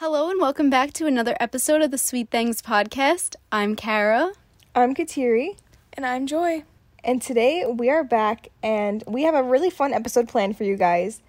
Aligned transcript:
Hello 0.00 0.30
and 0.30 0.40
welcome 0.40 0.70
back 0.70 0.94
to 0.94 1.06
another 1.06 1.36
episode 1.40 1.82
of 1.82 1.90
the 1.90 1.98
Sweet 1.98 2.30
Things 2.30 2.62
podcast. 2.62 3.36
I'm 3.52 3.76
Kara. 3.76 4.32
I'm 4.74 4.94
Kateri, 4.94 5.58
And 5.92 6.06
I'm 6.06 6.26
Joy. 6.26 6.64
and 7.04 7.20
today 7.20 7.66
we 7.66 7.90
are 7.90 8.02
back 8.02 8.48
and 8.62 9.04
we 9.06 9.24
have 9.24 9.34
a 9.34 9.42
really 9.42 9.68
fun 9.68 9.92
episode 9.92 10.26
planned 10.26 10.56
for 10.56 10.64
you 10.64 10.78
guys. 10.78 11.20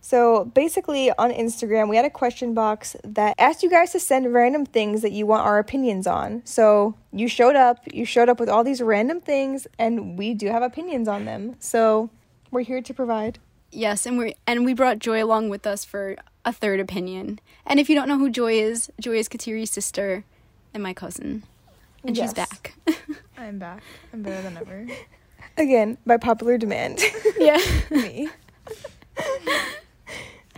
So, 0.00 0.44
basically, 0.44 1.10
on 1.18 1.32
Instagram, 1.32 1.88
we 1.88 1.96
had 1.96 2.04
a 2.04 2.10
question 2.10 2.54
box 2.54 2.94
that 3.02 3.34
asked 3.40 3.64
you 3.64 3.70
guys 3.70 3.90
to 3.90 3.98
send 3.98 4.32
random 4.32 4.66
things 4.66 5.02
that 5.02 5.10
you 5.10 5.26
want 5.26 5.44
our 5.44 5.58
opinions 5.58 6.06
on. 6.06 6.42
So, 6.44 6.94
you 7.12 7.26
showed 7.26 7.56
up, 7.56 7.80
you 7.92 8.04
showed 8.04 8.28
up 8.28 8.38
with 8.38 8.48
all 8.48 8.62
these 8.62 8.80
random 8.80 9.20
things, 9.20 9.66
and 9.80 10.16
we 10.16 10.32
do 10.32 10.46
have 10.46 10.62
opinions 10.62 11.08
on 11.08 11.24
them. 11.24 11.56
So, 11.58 12.08
we're 12.52 12.62
here 12.62 12.82
to 12.82 12.94
provide. 12.94 13.40
Yes, 13.72 14.06
and 14.06 14.16
we 14.16 14.36
and 14.46 14.64
we 14.64 14.74
brought 14.74 15.00
Joy 15.00 15.24
along 15.24 15.48
with 15.48 15.66
us 15.66 15.84
for 15.84 16.16
a 16.44 16.52
third 16.52 16.80
opinion. 16.80 17.40
And 17.66 17.78
if 17.78 17.88
you 17.88 17.94
don't 17.94 18.08
know 18.08 18.18
who 18.18 18.30
Joy 18.30 18.54
is, 18.54 18.90
Joy 19.00 19.16
is 19.16 19.28
Kateri's 19.28 19.70
sister 19.70 20.24
and 20.74 20.82
my 20.82 20.92
cousin. 20.94 21.44
And 22.04 22.16
she's 22.16 22.34
back. 22.34 22.74
I'm 23.38 23.58
back. 23.58 23.82
I'm 24.12 24.22
better 24.22 24.42
than 24.42 24.56
ever. 24.56 24.86
Again, 25.56 25.98
by 26.04 26.16
popular 26.16 26.58
demand. 26.58 27.00
yeah. 27.38 27.58
Me. 27.90 28.28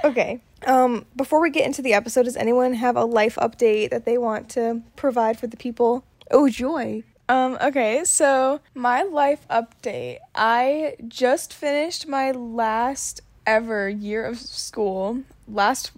Okay. 0.02 0.40
Um, 0.66 1.06
before 1.16 1.40
we 1.40 1.50
get 1.50 1.66
into 1.66 1.82
the 1.82 1.94
episode, 1.94 2.24
does 2.24 2.36
anyone 2.36 2.74
have 2.74 2.96
a 2.96 3.04
life 3.04 3.36
update 3.36 3.90
that 3.90 4.04
they 4.04 4.18
want 4.18 4.48
to 4.50 4.82
provide 4.96 5.38
for 5.38 5.46
the 5.46 5.56
people? 5.56 6.04
Oh, 6.30 6.48
joy. 6.48 7.02
Um, 7.28 7.56
okay, 7.62 8.04
so 8.04 8.60
my 8.74 9.02
life 9.02 9.46
update. 9.48 10.18
I 10.34 10.96
just 11.08 11.54
finished 11.54 12.06
my 12.06 12.32
last 12.32 13.22
ever 13.46 13.88
year 13.88 14.24
of 14.24 14.38
school. 14.38 15.22
Last 15.48 15.92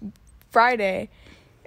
Friday 0.51 1.09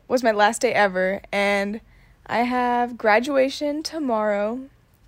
was 0.08 0.22
my 0.22 0.32
last 0.32 0.62
day 0.62 0.72
ever, 0.72 1.20
and 1.32 1.80
I 2.26 2.40
have 2.40 2.96
graduation 2.96 3.82
tomorrow, 3.82 4.60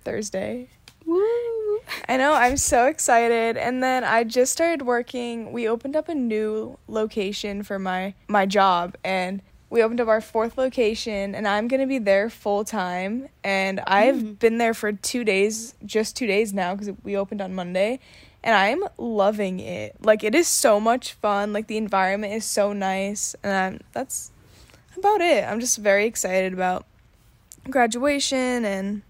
Thursday. 0.03 0.69
Woo. 1.05 1.79
I 2.07 2.17
know, 2.17 2.33
I'm 2.33 2.57
so 2.57 2.87
excited. 2.87 3.57
And 3.57 3.83
then 3.83 4.03
I 4.03 4.23
just 4.23 4.51
started 4.53 4.85
working. 4.85 5.51
We 5.51 5.67
opened 5.67 5.95
up 5.95 6.09
a 6.09 6.15
new 6.15 6.77
location 6.87 7.63
for 7.63 7.79
my 7.79 8.13
my 8.27 8.45
job 8.45 8.95
and 9.03 9.41
we 9.69 9.81
opened 9.81 10.01
up 10.01 10.07
our 10.07 10.21
fourth 10.21 10.57
location 10.57 11.33
and 11.33 11.47
I'm 11.47 11.67
going 11.67 11.79
to 11.81 11.87
be 11.87 11.97
there 11.97 12.29
full 12.29 12.63
time 12.63 13.27
and 13.43 13.79
I've 13.87 14.17
mm. 14.17 14.39
been 14.39 14.59
there 14.59 14.73
for 14.73 14.91
2 14.91 15.23
days, 15.23 15.73
just 15.85 16.15
2 16.15 16.27
days 16.27 16.53
now 16.53 16.75
cuz 16.75 16.91
we 17.03 17.17
opened 17.17 17.41
on 17.41 17.55
Monday 17.55 17.99
and 18.43 18.55
I'm 18.55 18.83
loving 18.97 19.59
it. 19.59 19.95
Like 20.01 20.23
it 20.23 20.35
is 20.35 20.47
so 20.47 20.79
much 20.79 21.13
fun. 21.13 21.53
Like 21.53 21.67
the 21.67 21.77
environment 21.77 22.33
is 22.33 22.45
so 22.45 22.73
nice 22.73 23.35
and 23.43 23.53
I'm, 23.53 23.79
that's 23.93 24.31
about 24.97 25.21
it. 25.21 25.43
I'm 25.43 25.59
just 25.59 25.77
very 25.77 26.05
excited 26.05 26.53
about 26.53 26.85
graduation 27.69 28.65
and 28.65 29.01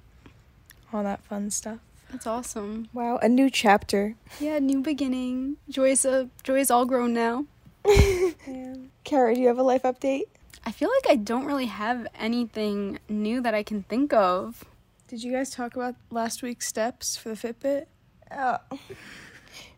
all 0.91 1.03
that 1.03 1.23
fun 1.23 1.49
stuff. 1.49 1.79
That's 2.11 2.27
awesome. 2.27 2.89
Wow, 2.93 3.17
a 3.23 3.27
new 3.27 3.49
chapter. 3.49 4.15
Yeah, 4.39 4.59
new 4.59 4.81
beginning. 4.81 5.57
Joy's 5.67 6.05
a 6.05 6.29
Joy's 6.43 6.69
all 6.69 6.85
grown 6.85 7.13
now. 7.13 7.45
Kara, 9.03 9.33
do 9.33 9.41
you 9.41 9.47
have 9.47 9.57
a 9.57 9.63
life 9.63 9.81
update? 9.81 10.25
I 10.63 10.71
feel 10.71 10.89
like 10.89 11.11
I 11.11 11.15
don't 11.15 11.45
really 11.45 11.65
have 11.65 12.07
anything 12.17 12.99
new 13.09 13.41
that 13.41 13.55
I 13.55 13.63
can 13.63 13.83
think 13.83 14.13
of. 14.13 14.63
Did 15.07 15.23
you 15.23 15.31
guys 15.31 15.49
talk 15.49 15.75
about 15.75 15.95
last 16.09 16.43
week's 16.43 16.67
steps 16.67 17.17
for 17.17 17.29
the 17.29 17.35
Fitbit? 17.35 17.87
Uh, 18.31 18.57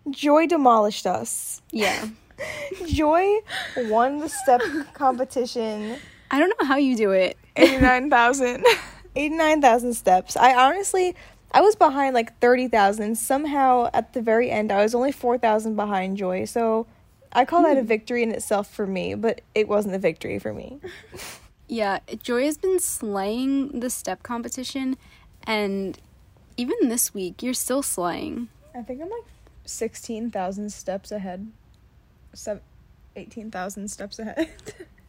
Joy 0.10 0.48
demolished 0.48 1.08
us. 1.08 1.62
Yeah. 1.72 2.08
Joy 2.88 3.40
won 3.78 4.20
the 4.20 4.30
step 4.30 4.62
competition. 4.94 5.98
I 6.32 6.40
don't 6.40 6.54
know 6.60 6.68
how 6.68 6.78
you 6.78 6.96
do 6.96 7.12
it. 7.12 7.38
89,000. 7.56 8.66
89,000 9.16 9.94
steps. 9.94 10.36
I 10.36 10.54
honestly, 10.54 11.16
I 11.52 11.62
was 11.62 11.76
behind 11.76 12.14
like 12.14 12.38
30,000. 12.40 13.16
Somehow 13.16 13.90
at 13.94 14.14
the 14.14 14.22
very 14.22 14.52
end, 14.52 14.72
I 14.72 14.84
was 14.84 14.94
only 14.94 15.12
4,000 15.12 15.76
behind 15.76 16.18
Joy. 16.18 16.46
So 16.46 16.86
I 17.32 17.46
call 17.46 17.64
that 17.64 17.78
a 17.78 17.82
hmm. 17.82 17.88
victory 17.88 18.24
in 18.24 18.32
itself 18.32 18.70
for 18.74 18.88
me, 18.88 19.16
but 19.16 19.42
it 19.54 19.68
wasn't 19.68 19.96
a 19.96 20.00
victory 20.00 20.40
for 20.40 20.54
me. 20.54 20.80
Yeah, 21.68 22.00
Joy 22.22 22.46
has 22.46 22.58
been 22.58 22.80
slaying 22.80 23.80
the 23.80 23.90
step 23.90 24.22
competition, 24.22 24.98
and 25.48 25.98
even 26.58 26.90
this 26.90 27.14
week, 27.14 27.42
you're 27.42 27.56
still 27.56 27.82
slaying. 27.82 28.50
I 28.76 28.84
think 28.84 29.02
I'm 29.02 29.10
like 29.10 29.24
16,000 29.66 30.72
steps 30.72 31.12
ahead. 31.12 31.52
Seven, 32.34 32.62
18,000 33.16 33.88
steps 33.90 34.20
ahead. 34.20 34.50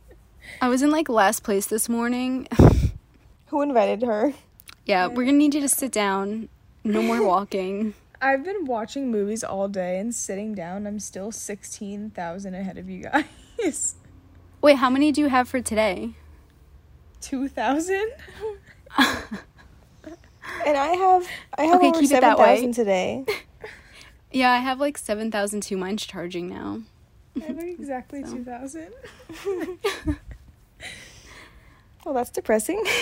I 0.60 0.68
was 0.68 0.82
in 0.82 0.90
like 0.90 1.08
last 1.08 1.42
place 1.42 1.66
this 1.66 1.88
morning. 1.88 2.46
Who 3.46 3.62
invited 3.62 4.02
her? 4.02 4.32
yeah, 4.84 5.06
we're 5.08 5.24
gonna 5.24 5.38
need 5.38 5.54
you 5.54 5.60
to 5.60 5.68
sit 5.68 5.90
down. 5.92 6.48
No 6.84 7.02
more 7.02 7.22
walking. 7.26 7.94
I've 8.22 8.44
been 8.44 8.64
watching 8.64 9.10
movies 9.10 9.42
all 9.44 9.68
day 9.68 9.98
and 9.98 10.14
sitting 10.14 10.54
down. 10.54 10.86
I'm 10.86 10.98
still 11.00 11.30
16,000 11.32 12.54
ahead 12.54 12.78
of 12.78 12.88
you 12.88 13.02
guys. 13.02 13.96
Wait, 14.62 14.76
how 14.76 14.88
many 14.88 15.12
do 15.12 15.20
you 15.20 15.28
have 15.28 15.48
for 15.48 15.60
today? 15.60 16.14
2,000? 17.20 18.10
And 20.64 20.76
I 20.76 20.86
have 20.96 21.26
I 21.58 21.64
have 21.64 21.76
Okay, 21.76 21.88
over 21.88 22.00
keep 22.00 22.10
it 22.12 22.20
that 22.20 22.38
way. 22.38 22.56
7,000 22.60 22.72
today. 22.72 23.24
Yeah, 24.32 24.50
I 24.52 24.58
have 24.58 24.80
like 24.80 24.98
7,002. 24.98 25.76
Mine's 25.76 26.04
charging 26.06 26.48
now. 26.48 26.80
I 27.40 27.44
have 27.46 27.58
exactly 27.58 28.24
So. 28.26 28.36
2,000. 28.36 28.92
Well, 32.04 32.14
that's 32.14 32.30
depressing. 32.30 32.84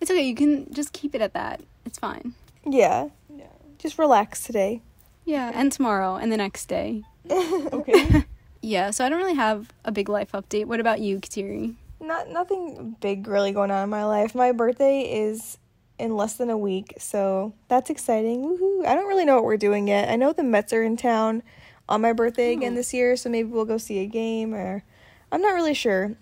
It's 0.00 0.10
okay, 0.10 0.26
you 0.26 0.34
can 0.34 0.70
just 0.74 0.92
keep 0.92 1.14
it 1.14 1.22
at 1.22 1.32
that. 1.32 1.62
It's 1.86 1.98
fine. 1.98 2.34
yeah. 2.66 3.08
Yeah. 3.34 3.44
Just 3.78 3.98
relax 3.98 4.44
today. 4.44 4.82
Yeah, 5.24 5.50
and 5.54 5.72
tomorrow 5.72 6.16
and 6.16 6.30
the 6.30 6.36
next 6.36 6.66
day. 6.66 7.04
Okay. 7.30 8.24
Yeah, 8.60 8.90
so 8.90 9.06
I 9.06 9.08
don't 9.08 9.18
really 9.18 9.34
have 9.36 9.72
a 9.84 9.92
big 9.92 10.10
life 10.10 10.32
update. 10.32 10.66
What 10.66 10.80
about 10.80 11.00
you, 11.00 11.20
Kateri? 11.20 11.76
Not 12.00 12.28
nothing 12.28 12.96
big 13.00 13.26
really 13.28 13.52
going 13.52 13.70
on 13.70 13.84
in 13.84 13.88
my 13.88 14.04
life. 14.04 14.34
My 14.34 14.52
birthday 14.52 15.02
is 15.02 15.56
in 15.98 16.16
less 16.16 16.34
than 16.34 16.50
a 16.50 16.58
week, 16.58 16.94
so 16.98 17.54
that's 17.68 17.90
exciting. 17.90 18.42
Woohoo. 18.44 18.86
I 18.86 18.94
don't 18.94 19.06
really 19.06 19.24
know 19.24 19.36
what 19.36 19.44
we're 19.44 19.56
doing 19.56 19.86
yet. 19.88 20.08
I 20.08 20.16
know 20.16 20.32
the 20.32 20.42
Mets 20.42 20.72
are 20.72 20.82
in 20.82 20.96
town 20.96 21.42
on 21.88 22.00
my 22.00 22.12
birthday 22.12 22.52
again 22.52 22.72
Oh. 22.72 22.76
this 22.76 22.92
year, 22.94 23.16
so 23.16 23.28
maybe 23.30 23.48
we'll 23.50 23.64
go 23.64 23.78
see 23.78 23.98
a 24.00 24.06
game 24.06 24.54
or 24.54 24.82
I'm 25.30 25.40
not 25.40 25.54
really 25.54 25.74
sure. 25.74 26.14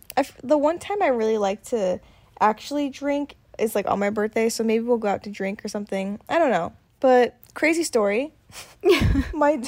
The 0.43 0.59
one 0.59 0.78
time 0.78 1.03
I 1.03 1.09
really 1.09 1.38
like 1.38 1.62
to 1.66 2.00
actually 2.41 2.88
drink 2.91 3.37
is 3.59 3.75
like 3.75 3.87
on 3.87 3.99
my 3.99 4.11
birthday, 4.11 4.49
so 4.49 4.65
maybe 4.65 4.84
we'll 4.84 4.99
go 4.99 5.09
out 5.09 5.22
to 5.25 5.31
drink 5.31 5.65
or 5.65 5.69
something. 5.69 6.19
I 6.28 6.38
don't 6.38 6.50
know. 6.50 6.72
But 7.00 7.37
crazy 7.55 7.82
story. 7.84 8.32
my 9.34 9.62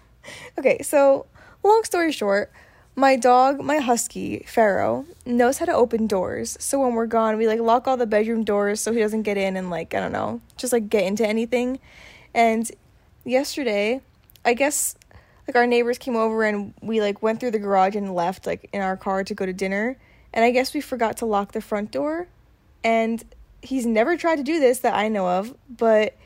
Okay, 0.58 0.82
so 0.82 1.26
long 1.62 1.82
story 1.84 2.12
short, 2.12 2.52
my 2.96 3.16
dog, 3.16 3.60
my 3.60 3.78
husky, 3.78 4.44
Pharaoh, 4.46 5.06
knows 5.24 5.58
how 5.58 5.64
to 5.64 5.72
open 5.72 6.06
doors. 6.06 6.56
So 6.60 6.80
when 6.80 6.94
we're 6.94 7.06
gone, 7.06 7.38
we 7.38 7.46
like 7.46 7.60
lock 7.60 7.86
all 7.86 7.96
the 7.96 8.06
bedroom 8.06 8.44
doors 8.44 8.80
so 8.80 8.92
he 8.92 9.00
doesn't 9.00 9.22
get 9.22 9.36
in 9.36 9.56
and 9.56 9.70
like, 9.70 9.94
I 9.94 10.00
don't 10.00 10.12
know, 10.12 10.40
just 10.56 10.72
like 10.72 10.88
get 10.88 11.04
into 11.04 11.26
anything. 11.26 11.78
And 12.34 12.70
yesterday, 13.24 14.00
I 14.44 14.54
guess 14.54 14.96
like 15.46 15.56
our 15.56 15.66
neighbors 15.66 15.98
came 15.98 16.16
over 16.16 16.44
and 16.44 16.74
we 16.82 17.00
like 17.00 17.22
went 17.22 17.40
through 17.40 17.52
the 17.52 17.58
garage 17.58 17.96
and 17.96 18.14
left 18.14 18.46
like 18.46 18.68
in 18.72 18.80
our 18.80 18.96
car 18.96 19.24
to 19.24 19.34
go 19.34 19.46
to 19.46 19.52
dinner. 19.52 19.96
And 20.32 20.44
I 20.44 20.50
guess 20.50 20.74
we 20.74 20.80
forgot 20.80 21.16
to 21.18 21.26
lock 21.26 21.52
the 21.52 21.60
front 21.60 21.90
door. 21.90 22.28
And 22.84 23.24
he's 23.62 23.86
never 23.86 24.16
tried 24.16 24.36
to 24.36 24.42
do 24.42 24.60
this 24.60 24.80
that 24.80 24.94
I 24.94 25.08
know 25.08 25.28
of, 25.28 25.54
but 25.68 26.16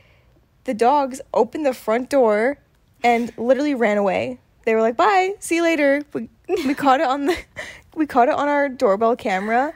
the 0.64 0.74
dogs 0.74 1.20
opened 1.32 1.66
the 1.66 1.74
front 1.74 2.10
door 2.10 2.58
and 3.02 3.32
literally 3.36 3.74
ran 3.74 3.98
away. 3.98 4.40
They 4.64 4.74
were 4.74 4.80
like, 4.80 4.96
"Bye, 4.96 5.34
see 5.40 5.56
you 5.56 5.62
later." 5.62 6.02
We 6.48 6.74
caught 6.74 7.00
it 7.00 7.06
on 7.06 7.26
the 7.26 7.36
we 7.94 8.06
caught 8.06 8.28
it 8.28 8.34
on 8.34 8.48
our 8.48 8.68
doorbell 8.68 9.16
camera. 9.16 9.72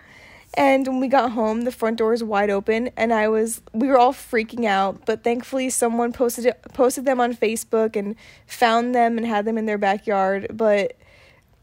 And 0.55 0.87
when 0.88 0.99
we 0.99 1.09
got 1.09 1.32
home, 1.32 1.62
the 1.62 1.70
front 1.70 1.99
door 1.99 2.11
was 2.11 2.25
wide 2.25 2.50
open 2.50 2.91
and 2.97 3.12
I 3.12 3.29
was 3.29 3.61
we 3.73 3.87
were 3.88 3.99
all 3.99 4.12
freaking 4.12 4.65
out, 4.65 5.05
but 5.06 5.23
thankfully 5.23 5.70
someone 5.70 6.12
posted 6.12 6.47
it, 6.47 6.61
posted 6.75 7.05
them 7.05 7.20
on 7.20 7.35
Facebook 7.35 7.94
and 7.94 8.17
found 8.47 8.94
them 8.94 9.19
and 9.19 9.26
had 9.26 9.44
them 9.44 9.56
in 9.59 9.67
their 9.67 9.79
backyard, 9.79 10.49
but 10.53 10.97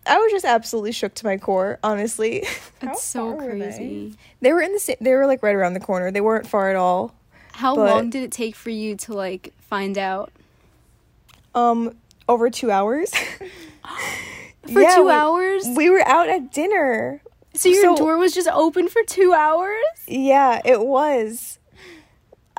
I 0.08 0.18
was 0.20 0.32
just 0.32 0.46
absolutely 0.46 0.92
shook 0.92 1.16
to 1.16 1.26
my 1.26 1.36
core, 1.38 1.80
honestly. 1.84 2.46
How 2.82 2.92
It's 2.92 3.04
so 3.04 3.36
far 3.36 3.48
were 3.48 3.54
they? 3.58 3.66
crazy. 3.66 4.14
they 4.40 4.54
were 4.54 4.62
in 4.62 4.72
the 4.72 4.80
sa- 4.80 4.94
they 5.02 5.14
were 5.14 5.26
like 5.26 5.42
right 5.42 5.56
around 5.56 5.74
the 5.74 5.80
corner. 5.80 6.12
They 6.12 6.22
weren't 6.22 6.46
far 6.48 6.70
at 6.70 6.76
all. 6.76 7.16
How 7.54 7.76
But- 7.76 7.90
long 7.90 8.10
did 8.12 8.22
it 8.22 8.32
take 8.32 8.56
for 8.56 8.70
you 8.70 8.96
to 8.98 9.14
like 9.14 9.52
find 9.62 9.98
out? 9.98 10.32
Um 11.56 11.96
over 12.30 12.50
2 12.52 12.70
hours. 12.72 13.12
For 14.72 14.82
Yeah, 14.82 14.96
two 14.96 15.06
we- 15.06 15.12
hours? 15.12 15.68
We 15.76 15.90
were 15.90 16.06
out 16.08 16.28
at 16.30 16.52
dinner. 16.52 17.22
so 17.54 17.70
your 17.70 17.82
so- 17.82 17.96
door 17.96 18.18
was 18.18 18.34
just 18.34 18.48
open 18.50 18.88
for 18.90 19.02
two 19.04 19.34
hours? 19.34 19.84
Yeah, 20.08 20.62
it 20.66 20.82
was. 20.82 21.60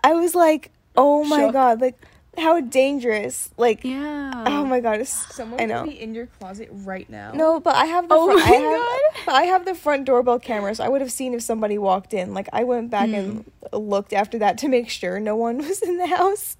I 0.05 0.12
was 0.14 0.35
like, 0.35 0.70
oh 0.97 1.25
my 1.25 1.41
Shook. 1.41 1.53
god, 1.53 1.81
like 1.81 1.97
how 2.38 2.61
dangerous. 2.61 3.50
Like, 3.56 3.82
Yeah. 3.82 4.44
oh 4.47 4.64
my 4.64 4.81
god, 4.81 5.00
it's, 5.00 5.35
Someone 5.35 5.58
I 5.58 5.64
could 5.64 5.69
know. 5.70 5.85
be 5.85 6.00
in 6.00 6.14
your 6.14 6.26
closet 6.26 6.69
right 6.70 7.08
now. 7.11 7.32
No, 7.32 7.58
but 7.61 7.75
I 7.75 7.87
have 7.87 8.09
the 8.09 8.14
Oh 8.14 8.26
front, 8.26 8.43
I 8.47 8.50
my 8.50 8.56
have, 8.56 8.81
God. 8.81 9.23
but 9.26 9.35
I 9.35 9.43
have 9.44 9.64
the 9.64 9.75
front 9.75 10.05
doorbell 10.05 10.38
camera, 10.38 10.75
so 10.75 10.85
I 10.85 10.88
would 10.88 11.00
have 11.00 11.11
seen 11.11 11.35
if 11.35 11.43
somebody 11.43 11.76
walked 11.79 12.14
in. 12.14 12.35
Like 12.35 12.49
I 12.52 12.64
went 12.64 12.91
back 12.91 13.09
and 13.09 13.44
hmm. 13.73 13.76
looked 13.76 14.12
after 14.12 14.38
that 14.38 14.59
to 14.59 14.69
make 14.69 14.88
sure 14.91 15.19
no 15.19 15.35
one 15.35 15.59
was 15.67 15.81
in 15.82 15.97
the 15.97 16.06
house. 16.06 16.56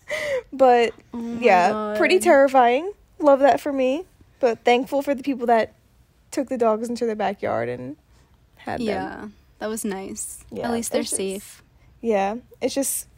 But 0.53 0.93
Oh 1.15 1.19
my 1.19 1.41
yeah, 1.43 1.95
pretty 1.97 2.19
terrifying. 2.19 2.93
Love 3.19 3.41
that 3.41 3.61
for 3.61 3.73
me, 3.73 4.05
but 4.41 4.65
thankful 4.65 5.03
for 5.03 5.15
the 5.15 5.23
people 5.23 5.47
that 5.47 5.75
took 6.31 6.49
the 6.49 6.59
dogs 6.59 6.89
into 6.89 7.07
their 7.07 7.15
backyard 7.17 7.69
and 7.69 7.97
had 8.57 8.81
them. 8.81 8.87
Yeah. 8.87 9.29
That 9.59 9.69
was 9.69 9.85
nice. 9.85 10.45
Yeah, 10.51 10.67
At 10.67 10.73
least 10.73 10.93
they're 10.93 11.03
just- 11.03 11.17
safe. 11.17 11.63
Yeah, 12.01 12.37
it's 12.61 12.75
just 12.75 13.09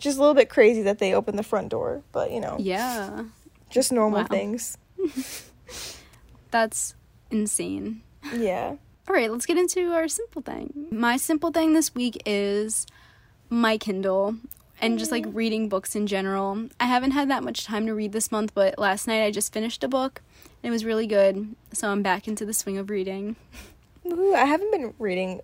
just 0.00 0.18
a 0.18 0.20
little 0.20 0.34
bit 0.34 0.48
crazy 0.48 0.82
that 0.82 0.98
they 0.98 1.14
opened 1.14 1.38
the 1.38 1.44
front 1.44 1.68
door, 1.68 2.02
but 2.12 2.30
you 2.32 2.40
know, 2.40 2.56
Yeah. 2.58 3.24
just 3.70 3.92
normal 3.92 4.22
Wow. 4.22 4.26
things. 4.26 4.76
That's 6.50 6.94
insane. 7.30 8.02
Yeah. 8.34 8.76
All 9.08 9.14
right, 9.14 9.30
let's 9.30 9.46
get 9.46 9.56
into 9.58 9.92
our 9.92 10.08
simple 10.08 10.42
thing. 10.42 10.88
My 10.90 11.16
simple 11.16 11.50
thing 11.50 11.74
this 11.74 11.94
week 11.94 12.20
is 12.26 12.86
my 13.50 13.76
Kindle 13.76 14.36
and 14.80 14.98
just 14.98 15.12
like 15.12 15.26
mm. 15.26 15.34
reading 15.34 15.68
books 15.68 15.94
in 15.94 16.06
general. 16.06 16.68
I 16.80 16.86
haven't 16.86 17.12
had 17.12 17.30
that 17.30 17.44
much 17.44 17.64
time 17.64 17.86
to 17.86 17.94
read 17.94 18.12
this 18.12 18.32
month, 18.32 18.52
but 18.54 18.78
last 18.78 19.06
night 19.06 19.24
I 19.24 19.30
just 19.30 19.52
finished 19.52 19.84
a 19.84 19.88
book 19.88 20.22
it 20.64 20.70
was 20.70 20.84
really 20.84 21.06
good. 21.06 21.54
So 21.72 21.90
I'm 21.90 22.02
back 22.02 22.26
into 22.26 22.44
the 22.44 22.54
swing 22.54 22.78
of 22.78 22.90
reading. 22.90 23.36
Woohoo, 24.04 24.34
I 24.34 24.46
haven't 24.46 24.70
been 24.72 24.94
reading 24.98 25.40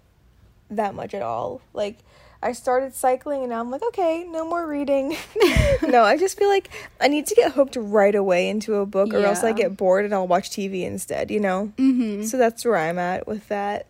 that 0.71 0.95
much 0.95 1.15
at 1.15 1.23
all. 1.23 1.61
Like, 1.75 1.99
I 2.43 2.53
started 2.53 2.95
cycling 2.95 3.43
and 3.43 3.51
now 3.51 3.61
I'm 3.61 3.71
like, 3.71 3.83
okay, 3.83 4.25
no 4.25 4.47
more 4.47 4.67
reading. 4.67 5.15
no, 5.83 6.05
I 6.05 6.17
just 6.17 6.39
feel 6.39 6.49
like 6.49 6.71
I 6.99 7.09
need 7.09 7.27
to 7.27 7.35
get 7.35 7.53
hooked 7.53 7.77
right 7.77 8.15
away 8.15 8.49
into 8.49 8.77
a 8.77 8.87
book 8.87 9.13
or 9.13 9.19
else 9.19 9.45
I 9.45 9.53
get 9.53 9.77
bored 9.77 10.07
and 10.07 10.15
I'll 10.15 10.27
watch 10.27 10.49
TV 10.49 10.85
instead, 10.85 11.31
you 11.31 11.39
know? 11.39 11.71
Mm-hmm. 11.77 12.25
So 12.25 12.39
that's 12.39 12.65
where 12.65 12.79
I'm 12.79 12.99
at 12.99 13.27
with 13.27 13.47
that. 13.49 13.87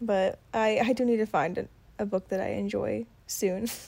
But 0.00 0.38
I, 0.54 0.78
I 0.78 0.92
do 0.92 1.04
need 1.04 1.16
to 1.16 1.26
find 1.26 1.58
a, 1.58 1.68
a 1.98 2.06
book 2.06 2.28
that 2.28 2.40
I 2.40 2.50
enjoy 2.50 3.06
soon. 3.26 3.68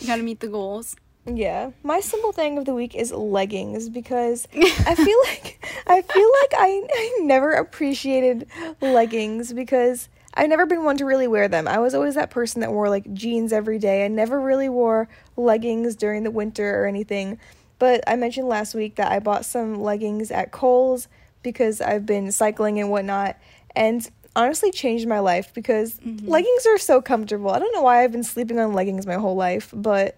You 0.00 0.06
gotta 0.06 0.22
meet 0.22 0.40
the 0.40 0.48
goals. 0.48 0.96
Yeah. 1.36 1.70
My 1.82 2.00
simple 2.00 2.32
thing 2.32 2.58
of 2.58 2.64
the 2.64 2.74
week 2.74 2.94
is 2.94 3.12
leggings 3.12 3.88
because 3.88 4.46
I 4.54 4.94
feel 4.94 5.18
like 5.24 5.64
I 5.86 6.02
feel 6.02 6.30
like 6.42 6.54
I, 6.58 6.82
I 6.92 7.18
never 7.22 7.52
appreciated 7.52 8.46
leggings 8.80 9.52
because 9.52 10.08
I've 10.34 10.48
never 10.48 10.66
been 10.66 10.84
one 10.84 10.96
to 10.98 11.04
really 11.04 11.26
wear 11.26 11.48
them. 11.48 11.66
I 11.66 11.78
was 11.78 11.94
always 11.94 12.14
that 12.14 12.30
person 12.30 12.60
that 12.60 12.72
wore 12.72 12.88
like 12.88 13.12
jeans 13.12 13.52
every 13.52 13.78
day. 13.78 14.04
I 14.04 14.08
never 14.08 14.40
really 14.40 14.68
wore 14.68 15.08
leggings 15.36 15.96
during 15.96 16.22
the 16.22 16.30
winter 16.30 16.82
or 16.82 16.86
anything. 16.86 17.38
But 17.78 18.04
I 18.06 18.16
mentioned 18.16 18.46
last 18.46 18.74
week 18.74 18.96
that 18.96 19.10
I 19.10 19.18
bought 19.18 19.44
some 19.44 19.80
leggings 19.80 20.30
at 20.30 20.52
Kohl's 20.52 21.08
because 21.42 21.80
I've 21.80 22.06
been 22.06 22.30
cycling 22.30 22.78
and 22.78 22.90
whatnot 22.90 23.36
and 23.74 24.08
honestly 24.36 24.70
changed 24.70 25.08
my 25.08 25.18
life 25.18 25.52
because 25.54 25.98
mm-hmm. 25.98 26.28
leggings 26.28 26.66
are 26.66 26.78
so 26.78 27.00
comfortable. 27.00 27.50
I 27.50 27.58
don't 27.58 27.74
know 27.74 27.82
why 27.82 28.04
I've 28.04 28.12
been 28.12 28.22
sleeping 28.22 28.58
on 28.58 28.72
leggings 28.72 29.06
my 29.06 29.14
whole 29.14 29.34
life, 29.34 29.72
but 29.74 30.16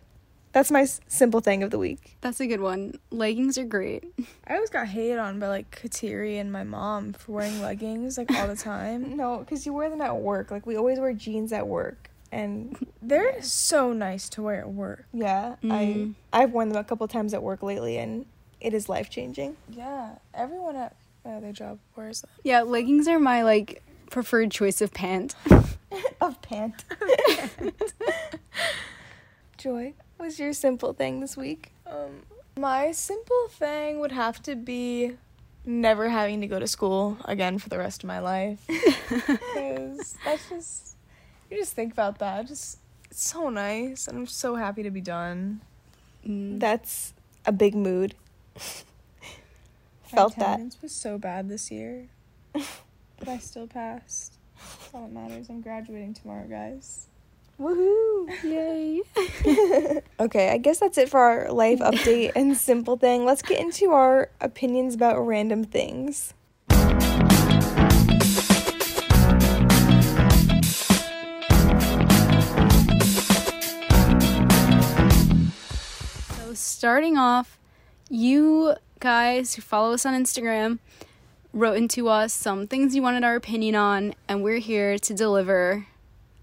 that's 0.52 0.70
my 0.70 0.82
s- 0.82 1.00
simple 1.08 1.40
thing 1.40 1.62
of 1.62 1.70
the 1.70 1.78
week. 1.78 2.16
That's 2.20 2.40
a 2.40 2.46
good 2.46 2.60
one. 2.60 2.94
Leggings 3.10 3.56
are 3.58 3.64
great. 3.64 4.04
I 4.46 4.54
always 4.54 4.70
got 4.70 4.87
hated 4.88 5.19
on 5.19 5.38
by 5.38 5.49
like 5.49 5.70
Kateri 5.82 6.40
and 6.40 6.52
my 6.52 6.62
mom 6.64 7.12
for 7.14 7.32
wearing 7.32 7.60
leggings 7.60 8.19
like 8.19 8.31
all 8.32 8.46
the 8.49 8.56
time. 8.56 9.16
No, 9.22 9.38
because 9.38 9.64
you 9.66 9.72
wear 9.72 9.88
them 9.90 10.00
at 10.02 10.16
work. 10.16 10.50
Like 10.50 10.66
we 10.66 10.76
always 10.76 10.99
wear 10.99 11.12
jeans 11.12 11.52
at 11.52 11.66
work, 11.66 12.10
and 12.31 12.76
They're 13.02 13.40
so 13.43 13.93
nice 13.93 14.28
to 14.31 14.43
wear 14.43 14.60
at 14.60 14.70
work. 14.70 15.06
yeah, 15.12 15.56
Mm. 15.62 16.14
I 16.32 16.43
I've 16.43 16.52
worn 16.52 16.69
them 16.69 16.78
a 16.78 16.84
couple 16.84 17.06
times 17.08 17.34
at 17.34 17.43
work 17.43 17.62
lately, 17.62 17.98
and 17.98 18.26
it 18.60 18.75
is 18.75 18.88
life 18.88 19.10
changing. 19.10 19.56
Yeah, 19.69 20.16
everyone 20.34 20.76
at 20.76 20.94
my 21.25 21.32
other 21.34 21.52
job 21.52 21.78
wears 21.96 22.20
them. 22.22 22.31
Yeah, 22.44 22.62
leggings 22.62 23.08
are 23.08 23.19
my 23.19 23.43
like 23.43 23.82
preferred 24.10 24.50
choice 24.50 24.81
of 24.81 24.93
pant. 24.93 25.34
of 26.20 26.40
pant. 26.43 26.84
Joy, 29.58 29.94
what's 30.22 30.38
your 30.38 30.52
simple 30.52 30.92
thing 30.92 31.19
this 31.19 31.36
week? 31.36 31.72
Um, 31.84 32.22
my 32.56 32.92
simple 32.92 33.48
thing 33.48 33.98
would 33.98 34.12
have 34.12 34.40
to 34.44 34.54
be 34.54 35.16
never 35.66 36.08
having 36.08 36.40
to 36.42 36.46
go 36.46 36.60
to 36.60 36.69
school 36.69 37.19
again 37.24 37.58
for 37.58 37.69
the 37.69 37.76
rest 37.76 38.04
of 38.04 38.06
my 38.06 38.20
life. 38.20 38.64
Because 38.69 40.16
that's 40.24 40.48
just, 40.48 40.96
you 41.50 41.56
just 41.56 41.72
think 41.72 41.92
about 41.92 42.20
that. 42.20 42.46
Just, 42.46 42.78
it's 43.10 43.28
so 43.28 43.48
nice. 43.48 44.06
And 44.06 44.16
I'm 44.16 44.26
so 44.28 44.54
happy 44.54 44.84
to 44.84 44.90
be 44.90 45.00
done. 45.00 45.60
Mm. 46.24 46.60
That's 46.60 47.14
a 47.44 47.50
big 47.50 47.74
mood. 47.74 48.14
My 48.54 48.62
Felt 50.04 50.36
that. 50.36 50.42
attendance 50.42 50.80
was 50.80 50.92
so 50.92 51.19
bad 51.19 51.48
this 51.48 51.69
year. 51.69 52.06
but 52.52 53.28
I 53.28 53.38
still 53.38 53.66
passed. 53.66 54.34
That's 54.56 54.94
all 54.94 55.08
that 55.08 55.12
matters. 55.12 55.48
I'm 55.50 55.62
graduating 55.62 56.14
tomorrow, 56.14 56.46
guys. 56.46 57.08
Woohoo! 57.60 58.28
Yay. 58.43 59.02
Okay, 60.20 60.50
I 60.50 60.58
guess 60.58 60.78
that's 60.78 60.99
it 60.99 61.08
for 61.08 61.19
our 61.19 61.50
life 61.50 61.81
update 61.81 62.32
and 62.37 62.56
simple 62.56 62.96
thing. 62.96 63.25
Let's 63.25 63.43
get 63.43 63.58
into 63.58 63.90
our 63.90 64.31
opinions 64.40 64.94
about 64.94 65.19
random 65.19 65.64
things. 65.64 66.32
So 76.28 76.55
starting 76.55 77.16
off, 77.16 77.58
you 78.08 78.75
guys 79.00 79.55
who 79.55 79.62
follow 79.62 79.94
us 79.94 80.06
on 80.06 80.14
Instagram 80.14 80.78
wrote 81.52 81.76
into 81.76 82.08
us 82.08 82.32
some 82.32 82.69
things 82.69 82.94
you 82.94 83.02
wanted 83.02 83.25
our 83.25 83.34
opinion 83.34 83.75
on, 83.75 84.14
and 84.28 84.44
we're 84.44 84.58
here 84.58 84.98
to 84.98 85.14
deliver 85.14 85.87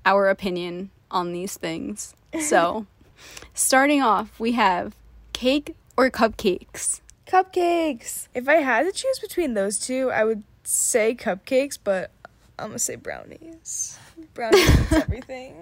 our 0.06 0.30
opinion 0.30 0.92
on 1.12 1.32
these 1.32 1.58
things. 1.58 2.14
So, 2.40 2.86
starting 3.54 4.02
off, 4.02 4.40
we 4.40 4.54
have 4.54 4.96
cake 5.34 5.76
or 5.98 6.10
cupcakes. 6.10 7.02
Cupcakes. 7.28 8.28
If 8.34 8.48
I 8.48 8.56
had 8.56 8.84
to 8.86 8.92
choose 8.92 9.20
between 9.20 9.54
those 9.54 9.78
two, 9.80 10.12
I 10.12 10.24
would 10.24 10.44
say 10.64 11.16
cupcakes, 11.16 11.78
but 11.84 12.12
I'm 12.58 12.68
gonna 12.70 12.80
say 12.80 12.96
brownies. 12.96 13.98
Brownies 14.34 14.92
everything. 14.92 15.56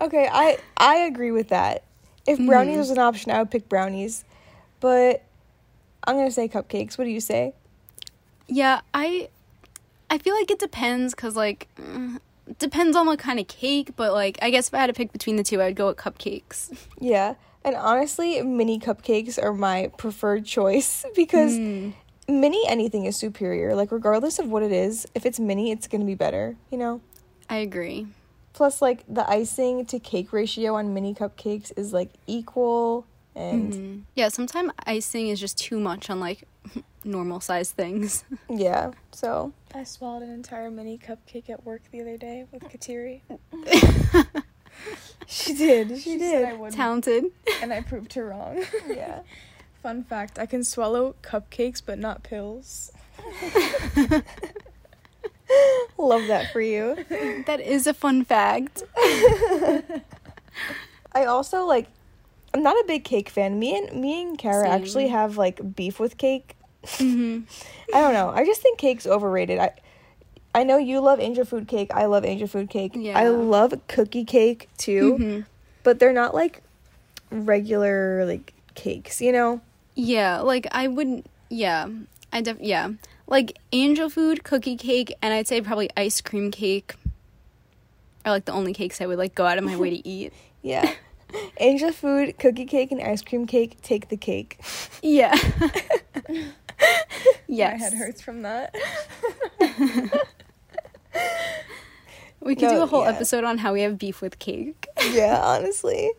Okay, 0.00 0.28
I 0.30 0.58
I 0.76 0.96
agree 0.98 1.30
with 1.30 1.48
that. 1.48 1.82
If 2.26 2.38
brownies 2.38 2.76
Mhm. 2.76 2.78
was 2.78 2.90
an 2.90 2.98
option, 2.98 3.30
I 3.32 3.38
would 3.40 3.50
pick 3.50 3.68
brownies. 3.68 4.24
But 4.80 5.22
I'm 6.06 6.16
gonna 6.16 6.30
say 6.30 6.48
cupcakes. 6.48 6.98
What 6.98 7.04
do 7.04 7.10
you 7.10 7.20
say? 7.20 7.54
Yeah, 8.48 8.80
I 8.94 9.28
I 10.10 10.18
feel 10.18 10.34
like 10.34 10.50
it 10.50 10.58
depends 10.58 11.14
cuz 11.14 11.34
like 11.36 11.68
mm, 11.80 12.20
depends 12.58 12.96
on 12.96 13.06
what 13.06 13.18
kind 13.18 13.38
of 13.38 13.48
cake, 13.48 13.90
but 13.96 14.12
like 14.12 14.38
I 14.42 14.50
guess 14.50 14.68
if 14.68 14.74
I 14.74 14.78
had 14.78 14.86
to 14.88 14.92
pick 14.92 15.12
between 15.12 15.36
the 15.36 15.42
two, 15.44 15.60
I'd 15.62 15.76
go 15.76 15.88
with 15.88 15.96
cupcakes. 15.96 16.76
Yeah, 17.00 17.34
and 17.64 17.74
honestly, 17.76 18.40
mini 18.42 18.78
cupcakes 18.78 19.42
are 19.42 19.52
my 19.52 19.90
preferred 19.98 20.44
choice 20.44 21.04
because 21.16 21.58
Mm. 21.58 21.94
mini 22.28 22.62
anything 22.68 23.04
is 23.06 23.16
superior. 23.16 23.74
Like 23.74 23.90
regardless 23.92 24.38
of 24.38 24.48
what 24.48 24.62
it 24.62 24.72
is, 24.72 25.06
if 25.14 25.26
it's 25.26 25.38
mini, 25.40 25.70
it's 25.70 25.86
gonna 25.88 26.04
be 26.04 26.14
better. 26.14 26.56
You 26.70 26.78
know. 26.78 27.00
I 27.48 27.56
agree. 27.58 28.06
Plus, 28.52 28.80
like 28.80 29.04
the 29.06 29.28
icing 29.28 29.84
to 29.86 29.98
cake 29.98 30.32
ratio 30.32 30.74
on 30.76 30.94
mini 30.94 31.14
cupcakes 31.14 31.72
is 31.76 31.92
like 31.92 32.10
equal, 32.26 33.06
and 33.34 33.72
Mhm. 33.72 34.02
Yeah, 34.14 34.28
sometimes 34.28 34.72
icing 34.86 35.28
is 35.28 35.38
just 35.38 35.58
too 35.58 35.78
much 35.78 36.08
on 36.10 36.18
like 36.20 36.44
normal 37.04 37.40
size 37.40 37.70
things. 37.70 38.24
yeah. 38.48 38.90
So 39.12 39.52
I 39.74 39.84
swallowed 39.84 40.22
an 40.22 40.30
entire 40.30 40.70
mini 40.70 40.98
cupcake 40.98 41.48
at 41.50 41.64
work 41.64 41.82
the 41.90 42.00
other 42.00 42.16
day 42.16 42.46
with 42.52 42.62
Kateri. 42.64 43.20
she 45.26 45.54
did. 45.54 45.98
She, 46.00 46.18
said 46.18 46.44
I 46.44 46.50
did. 46.50 46.58
wouldn't, 46.60 46.76
Talented. 46.76 47.24
and 47.62 47.72
I 47.72 47.80
proved 47.80 48.12
her 48.14 48.26
wrong. 48.26 48.64
Yeah. 48.88 49.20
Fun 49.82 50.04
fact: 50.04 50.38
I 50.38 50.46
can 50.46 50.64
swallow 50.64 51.14
cupcakes, 51.22 51.80
but 51.84 51.98
not 51.98 52.22
pills. 52.22 52.90
Love 55.98 56.26
that 56.26 56.52
for 56.52 56.60
you. 56.60 56.96
That 57.46 57.60
is 57.60 57.86
a 57.86 57.94
fun 57.94 58.24
fact. 58.24 58.82
I 61.12 61.24
also 61.26 61.64
like. 61.64 61.86
I'm 62.52 62.62
not 62.62 62.74
a 62.76 62.84
big 62.86 63.04
cake 63.04 63.28
fan. 63.28 63.58
Me 63.58 63.76
and 63.76 64.00
me 64.00 64.22
and 64.22 64.36
Kara 64.38 64.64
Same. 64.64 64.72
actually 64.72 65.08
have 65.08 65.36
like 65.36 65.76
beef 65.76 66.00
with 66.00 66.16
cake. 66.18 66.55
Hmm 66.98 67.40
I 67.94 68.00
don't 68.00 68.12
know. 68.12 68.30
I 68.30 68.44
just 68.44 68.62
think 68.62 68.78
cake's 68.78 69.06
overrated. 69.06 69.58
I 69.58 69.72
I 70.54 70.64
know 70.64 70.78
you 70.78 71.00
love 71.00 71.20
angel 71.20 71.44
food 71.44 71.68
cake. 71.68 71.90
I 71.92 72.06
love 72.06 72.24
angel 72.24 72.48
food 72.48 72.70
cake. 72.70 72.92
Yeah. 72.94 73.18
I 73.18 73.28
love 73.28 73.74
cookie 73.88 74.24
cake 74.24 74.68
too, 74.78 75.16
hmm 75.16 75.40
but 75.82 76.00
they're 76.00 76.12
not 76.12 76.34
like 76.34 76.62
regular 77.30 78.24
like 78.26 78.52
cakes, 78.74 79.20
you 79.20 79.32
know? 79.32 79.60
Yeah, 79.94 80.40
like 80.40 80.66
I 80.72 80.88
wouldn't. 80.88 81.26
Yeah, 81.48 81.88
I 82.32 82.40
def. 82.40 82.56
Yeah, 82.60 82.90
like 83.26 83.58
angel 83.72 84.10
food, 84.10 84.44
cookie 84.44 84.76
cake, 84.76 85.14
and 85.22 85.32
I'd 85.32 85.46
say 85.46 85.60
probably 85.60 85.90
ice 85.96 86.20
cream 86.20 86.50
cake 86.50 86.96
are 88.24 88.32
like 88.32 88.44
the 88.46 88.52
only 88.52 88.74
cakes 88.74 89.00
I 89.00 89.06
would 89.06 89.18
like 89.18 89.34
go 89.34 89.46
out 89.46 89.58
of 89.58 89.64
my 89.64 89.76
way 89.76 89.90
to 89.90 90.08
eat. 90.08 90.32
Yeah. 90.62 90.92
Angel 91.58 91.92
food, 91.92 92.38
cookie 92.38 92.64
cake, 92.66 92.90
and 92.92 93.00
ice 93.00 93.22
cream 93.22 93.46
cake. 93.46 93.78
Take 93.82 94.08
the 94.08 94.16
cake. 94.16 94.58
Yeah. 95.02 95.34
My 97.26 97.32
yes. 97.48 97.80
head 97.80 97.92
hurts 97.94 98.20
from 98.20 98.42
that. 98.42 98.74
We 102.40 102.54
could 102.54 102.68
No, 102.68 102.76
do 102.76 102.82
a 102.82 102.86
whole 102.86 103.02
yeah. 103.02 103.10
episode 103.10 103.42
on 103.44 103.58
how 103.58 103.72
we 103.72 103.80
have 103.82 103.98
beef 103.98 104.20
with 104.20 104.38
cake. 104.38 104.86
yeah, 105.10 105.40
honestly. 105.42 106.10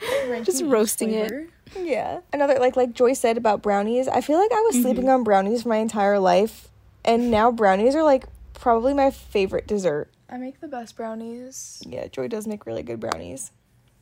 Just 0.42 0.62
each 0.62 0.66
roasting 0.66 1.12
it. 1.12 1.50
Yeah. 1.78 2.20
Another 2.32 2.58
like 2.58 2.74
like 2.74 2.94
Joy 2.94 3.12
said 3.12 3.36
about 3.36 3.62
brownies. 3.62 4.08
I 4.08 4.22
feel 4.22 4.38
like 4.38 4.50
I 4.50 4.60
was 4.62 4.82
sleeping 4.82 5.04
Mhm. 5.04 5.14
on 5.14 5.24
brownies 5.24 5.64
my 5.64 5.76
entire 5.76 6.18
life, 6.18 6.68
and 7.04 7.30
now 7.30 7.52
brownies 7.52 7.94
are 7.94 8.02
like 8.02 8.24
probably 8.54 8.92
my 8.92 9.10
favorite 9.12 9.68
dessert. 9.68 10.08
I 10.28 10.36
make 10.38 10.60
the 10.60 10.66
best 10.68 10.96
brownies. 10.96 11.80
Yeah, 11.86 12.08
Joy 12.08 12.26
does 12.26 12.46
make 12.48 12.66
really 12.66 12.82
good 12.82 12.98
brownies. 12.98 13.52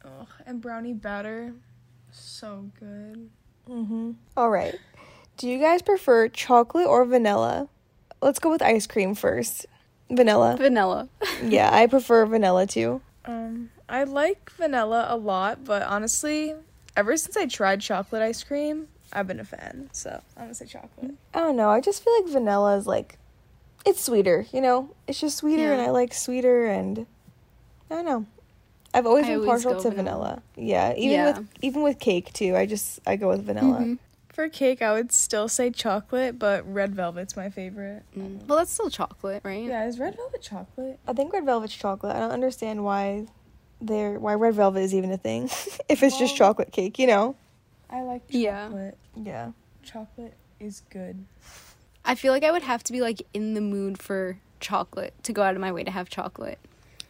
Ugh, 0.05 0.29
and 0.47 0.63
brownie 0.63 0.95
batter, 0.95 1.53
so 2.11 2.71
good. 2.79 3.29
Mm-hmm. 3.69 4.13
All 4.37 4.49
right. 4.51 4.77
Do 5.41 5.49
you 5.49 5.59
guys 5.59 5.81
prefer 5.81 6.29
chocolate 6.29 6.87
or 6.87 7.03
vanilla? 7.07 7.67
Let's 8.21 8.39
go 8.39 8.51
with 8.51 8.61
ice 8.61 8.87
cream 8.87 9.15
first. 9.15 9.65
Vanilla. 10.11 10.55
Vanilla. 10.59 11.09
yeah, 11.43 11.71
I 11.73 11.87
prefer 11.87 12.27
vanilla 12.27 12.67
too. 12.67 13.01
Um, 13.25 13.71
I 13.89 14.05
like 14.05 14.51
vanilla 14.51 15.07
a 15.09 15.17
lot, 15.17 15.65
but 15.65 15.81
honestly, 15.81 16.55
ever 16.95 17.17
since 17.17 17.39
I 17.39 17.47
tried 17.47 17.81
chocolate 17.81 18.21
ice 18.21 18.45
cream, 18.45 18.89
I've 19.15 19.27
been 19.27 19.41
a 19.41 19.45
fan. 19.45 19.89
So 19.93 20.21
I'm 20.37 20.43
gonna 20.45 20.55
say 20.55 20.67
chocolate. 20.67 21.15
I 21.33 21.39
don't 21.41 21.57
know. 21.57 21.71
I 21.71 21.81
just 21.81 22.05
feel 22.05 22.15
like 22.21 22.31
vanilla 22.31 22.77
is 22.77 22.87
like 22.87 23.17
it's 23.87 24.03
sweeter, 24.05 24.45
you 24.53 24.61
know? 24.61 24.91
It's 25.09 25.21
just 25.21 25.39
sweeter 25.39 25.73
and 25.73 25.81
I 25.81 25.89
like 25.89 26.13
sweeter 26.13 26.67
and 26.67 27.07
I 27.91 27.95
don't 27.95 28.05
know. 28.05 28.27
I've 28.93 29.07
always 29.07 29.25
I 29.25 29.29
been 29.29 29.37
always 29.37 29.49
partial 29.65 29.81
to 29.81 29.89
vanilla. 29.91 30.03
vanilla. 30.03 30.43
Yeah, 30.57 30.93
even 30.99 31.11
Yeah. 31.13 31.39
with 31.39 31.49
even 31.63 31.81
with 31.81 31.99
cake 31.99 32.31
too. 32.35 32.57
I 32.57 32.67
just 32.67 33.01
I 33.07 33.17
go 33.17 33.29
with 33.29 33.43
vanilla. 33.47 33.79
Mhm. 33.81 33.99
For 34.41 34.49
cake, 34.49 34.81
I 34.81 34.95
would 34.95 35.13
still 35.13 35.49
say 35.49 35.69
chocolate, 35.69 36.39
but 36.39 36.65
red 36.67 36.95
velvet's 36.95 37.37
my 37.37 37.51
favorite. 37.51 38.05
Mm. 38.17 38.47
Well, 38.47 38.57
that's 38.57 38.73
still 38.73 38.89
chocolate, 38.89 39.43
right? 39.45 39.67
Yeah, 39.67 39.87
is 39.87 39.99
red 39.99 40.17
velvet 40.17 40.41
chocolate? 40.41 40.99
I 41.07 41.13
think 41.13 41.35
red 41.35 41.45
velvet's 41.45 41.77
chocolate. 41.77 42.17
I 42.17 42.21
don't 42.21 42.31
understand 42.31 42.83
why 42.83 43.27
there 43.83 44.19
why 44.19 44.33
red 44.33 44.55
velvet 44.55 44.81
is 44.81 44.95
even 44.95 45.13
a 45.13 45.19
thing 45.19 45.45
if 45.91 46.03
it's 46.03 46.19
just 46.19 46.37
chocolate 46.37 46.73
cake, 46.73 46.99
you 46.99 47.07
know? 47.07 47.37
I 47.91 48.01
like 48.01 48.27
chocolate. 48.31 48.97
Yeah. 49.15 49.53
Chocolate 49.83 50.33
is 50.59 50.85
good. 50.89 51.23
I 52.03 52.15
feel 52.15 52.33
like 52.33 52.43
I 52.43 52.51
would 52.51 52.63
have 52.63 52.83
to 52.85 52.93
be 52.95 53.03
like 53.03 53.21
in 53.35 53.53
the 53.53 53.61
mood 53.61 53.99
for 53.99 54.39
chocolate 54.59 55.13
to 55.25 55.35
go 55.35 55.43
out 55.43 55.55
of 55.55 55.61
my 55.61 55.71
way 55.71 55.85
to 55.85 55.91
have 55.91 56.09
chocolate. 56.09 56.59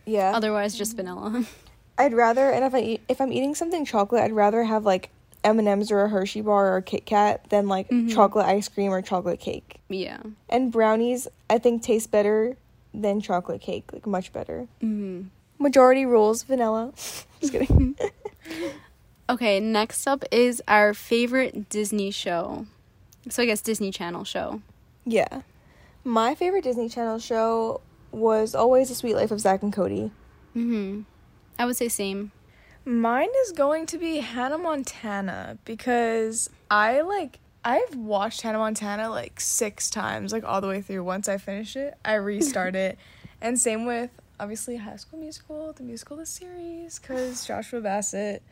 Yeah. 0.05 0.33
Otherwise, 0.35 0.77
just 0.77 0.97
vanilla. 0.97 1.45
I'd 1.97 2.13
rather, 2.13 2.51
and 2.51 2.65
if 2.65 2.75
I 2.75 2.81
eat, 2.81 3.03
if 3.09 3.21
I'm 3.21 3.33
eating 3.33 3.55
something 3.55 3.85
chocolate, 3.85 4.21
I'd 4.21 4.33
rather 4.33 4.65
have 4.65 4.85
like 4.85 5.11
M 5.45 5.59
and 5.59 5.67
M's 5.69 5.91
or 5.91 6.03
a 6.03 6.09
Hershey 6.09 6.41
bar 6.43 6.73
or 6.73 6.77
a 6.77 6.83
Kit 6.83 7.07
Kat 7.07 7.49
than 7.51 7.69
like 7.69 7.89
Mhm. 7.89 8.13
chocolate 8.13 8.47
ice 8.47 8.69
cream 8.69 8.93
or 8.93 9.01
chocolate 9.03 9.41
cake. 9.41 9.81
yeah. 9.89 10.19
And 10.49 10.71
brownies, 10.73 11.29
I 11.49 11.59
think, 11.59 11.83
taste 11.83 12.11
better 12.11 12.57
than 12.93 13.21
chocolate 13.21 13.61
cake, 13.61 13.85
like 13.93 14.07
much 14.07 14.33
better. 14.33 14.67
hmm 14.81 15.23
Majority 15.59 16.07
rules 16.07 16.43
vanilla. 16.43 16.93
Just 17.41 17.53
kidding. 17.53 17.97
Okay, 19.29 19.61
next 19.61 20.09
up 20.09 20.25
is 20.33 20.61
our 20.67 20.93
favorite 20.93 21.69
Disney 21.69 22.11
show. 22.11 22.67
So 23.29 23.43
I 23.45 23.47
guess 23.47 23.61
Disney 23.61 23.93
Channel 23.93 24.25
show. 24.25 24.61
yeah, 25.05 25.43
my 26.03 26.35
favorite 26.35 26.65
Disney 26.65 26.89
Channel 26.89 27.19
show 27.21 27.81
was 28.11 28.57
always 28.57 28.89
The 28.89 28.95
Suite 28.97 29.15
Life 29.15 29.31
of 29.31 29.41
Zack 29.41 29.63
and 29.63 29.73
Cody. 29.73 30.11
hmm 30.53 31.03
I 31.61 31.65
would 31.67 31.77
say 31.77 31.89
same. 31.89 32.33
Mine 32.85 33.29
is 33.45 33.53
going 33.53 33.87
to 33.87 33.99
be 33.99 34.19
Hannah 34.19 34.59
Montana 34.59 35.59
because 35.65 36.51
I 36.71 37.03
like 37.03 37.39
I've 37.65 37.95
watched 37.95 38.41
Hannah 38.41 38.59
Montana 38.59 39.11
like 39.11 39.39
six 39.41 39.91
times, 39.91 40.33
like 40.33 40.45
all 40.45 40.61
the 40.61 40.69
way 40.69 40.81
through. 40.81 41.05
Once 41.05 41.29
I 41.29 41.37
finish 41.37 41.77
it, 41.77 41.95
I 42.05 42.15
restart 42.15 42.75
it. 42.87 42.99
And 43.43 43.59
same 43.59 43.85
with 43.87 44.11
obviously 44.39 44.77
High 44.77 44.97
School 44.97 45.21
Musical, 45.21 45.73
the 45.75 45.83
musical, 45.83 46.17
the 46.17 46.27
series, 46.27 46.99
because 46.99 47.47
Joshua 47.47 47.81
Bassett. 47.83 48.43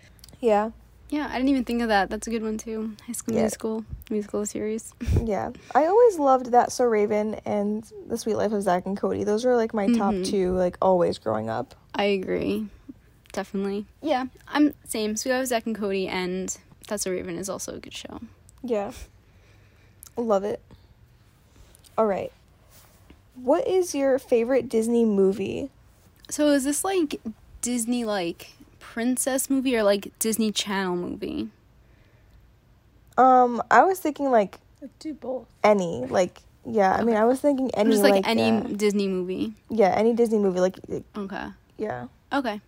Yeah, 0.40 0.70
Yeah, 1.08 1.26
I 1.30 1.36
didn't 1.36 1.48
even 1.48 1.64
think 1.64 1.80
of 1.82 1.88
that. 1.88 2.10
That's 2.10 2.26
a 2.26 2.30
good 2.30 2.42
one 2.42 2.58
too. 2.58 2.92
High 3.06 3.12
School 3.14 3.34
Yeah. 3.34 3.40
Musical, 3.42 3.84
musical 4.10 4.44
series. 4.44 4.92
yeah. 5.24 5.50
I 5.74 5.86
always 5.86 6.18
loved 6.18 6.52
that 6.52 6.70
So 6.70 6.84
Raven 6.84 7.40
and 7.46 7.90
The 8.06 8.18
Suite 8.18 8.36
Life 8.36 8.52
of 8.52 8.62
Zack 8.62 8.84
and 8.84 8.96
Cody. 8.96 9.24
Those 9.24 9.46
were 9.46 9.56
like 9.56 9.72
my 9.72 9.86
top 9.86 10.12
Mhm. 10.14 10.26
two, 10.26 10.52
like 10.52 10.76
always 10.82 11.16
growing 11.16 11.48
up. 11.48 11.74
I 11.94 12.04
agree. 12.04 12.68
Definitely. 13.32 13.86
Yeah, 14.02 14.26
I'm 14.48 14.74
same. 14.86 15.16
So 15.16 15.30
Life 15.30 15.42
of 15.42 15.46
Zach 15.48 15.66
and 15.66 15.76
Cody 15.76 16.08
and 16.08 16.56
That's 16.88 17.06
a 17.06 17.10
Raven 17.10 17.36
is 17.36 17.48
also 17.48 17.74
a 17.74 17.78
good 17.78 17.94
show. 17.94 18.20
Yeah. 18.62 18.92
Love 20.16 20.44
it. 20.44 20.60
All 21.96 22.06
right. 22.06 22.32
What 23.36 23.68
is 23.68 23.94
your 23.94 24.18
favorite 24.18 24.68
Disney 24.68 25.04
movie? 25.04 25.70
So 26.30 26.48
is 26.48 26.64
this 26.64 26.82
like 26.84 27.20
Disney 27.60 28.04
like 28.04 28.52
princess 28.80 29.48
movie 29.50 29.76
or 29.76 29.82
like 29.82 30.12
Disney 30.18 30.50
Channel 30.50 30.96
movie? 30.96 31.48
Um, 33.16 33.62
I 33.70 33.82
was 33.84 33.98
thinking 33.98 34.30
like 34.30 34.58
Do 35.00 35.12
both. 35.14 35.46
any, 35.64 36.04
like 36.06 36.40
yeah. 36.64 36.92
I 36.94 37.02
mean, 37.02 37.16
I 37.16 37.24
was 37.24 37.40
thinking 37.40 37.70
any, 37.74 37.90
Just 37.90 38.02
like, 38.02 38.12
like, 38.14 38.28
any 38.28 38.50
uh, 38.50 38.60
Disney 38.60 39.08
movie. 39.08 39.54
yeah, 39.70 39.88
any 39.96 40.14
Disney 40.14 40.38
movie, 40.38 40.60
like, 40.60 40.76
like 40.88 41.04
Okay. 41.16 41.46
yeah. 41.78 42.06
Okay. 42.32 42.60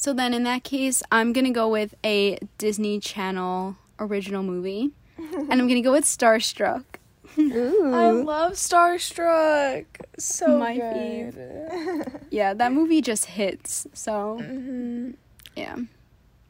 So 0.00 0.14
then 0.14 0.32
in 0.32 0.44
that 0.44 0.64
case, 0.64 1.02
I'm 1.12 1.34
going 1.34 1.44
to 1.44 1.50
go 1.50 1.68
with 1.68 1.94
a 2.02 2.38
Disney 2.56 3.00
Channel 3.00 3.76
original 3.98 4.42
movie. 4.42 4.92
and 5.18 5.52
I'm 5.52 5.68
going 5.68 5.74
to 5.74 5.82
go 5.82 5.92
with 5.92 6.04
Starstruck. 6.04 6.84
Ooh. 7.38 7.92
I 7.94 8.08
love 8.08 8.52
Starstruck. 8.52 9.84
So 10.18 10.58
My 10.58 10.78
good. 10.78 12.10
Yeah, 12.30 12.54
that 12.54 12.72
movie 12.72 13.02
just 13.02 13.26
hits. 13.26 13.86
So, 13.92 14.38
hmm 14.38 15.10
yeah. 15.54 15.76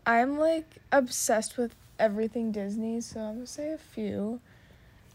I'm 0.07 0.38
like 0.38 0.76
obsessed 0.92 1.59
with 1.59 1.75
everything 1.99 2.52
Disney, 2.52 3.00
so 3.00 3.19
I'm 3.19 3.35
gonna 3.35 3.47
say 3.49 3.73
a 3.73 3.78
few. 3.78 4.40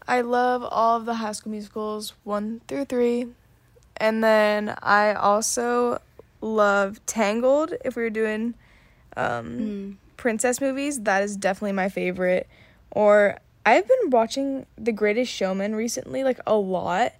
I 0.06 0.20
love 0.20 0.62
all 0.62 0.98
of 0.98 1.06
the 1.06 1.14
High 1.14 1.32
School 1.32 1.52
Musicals 1.52 2.12
one 2.24 2.60
through 2.68 2.86
three, 2.86 3.28
and 3.96 4.22
then 4.22 4.76
I 4.82 5.14
also 5.14 6.00
love 6.46 7.04
Tangled. 7.06 7.74
If 7.84 7.96
we 7.96 8.02
were 8.02 8.10
doing 8.10 8.54
um, 9.16 9.58
Mm. 9.58 9.96
princess 10.16 10.60
movies, 10.60 11.00
that 11.02 11.22
is 11.22 11.36
definitely 11.36 11.72
my 11.72 11.88
favorite. 11.88 12.48
Or 12.90 13.38
I've 13.64 13.86
been 13.88 14.10
watching 14.10 14.66
The 14.76 14.92
Greatest 14.92 15.32
Showman 15.32 15.74
recently, 15.74 16.22
like 16.22 16.38
a 16.46 16.54
lot, 16.54 17.12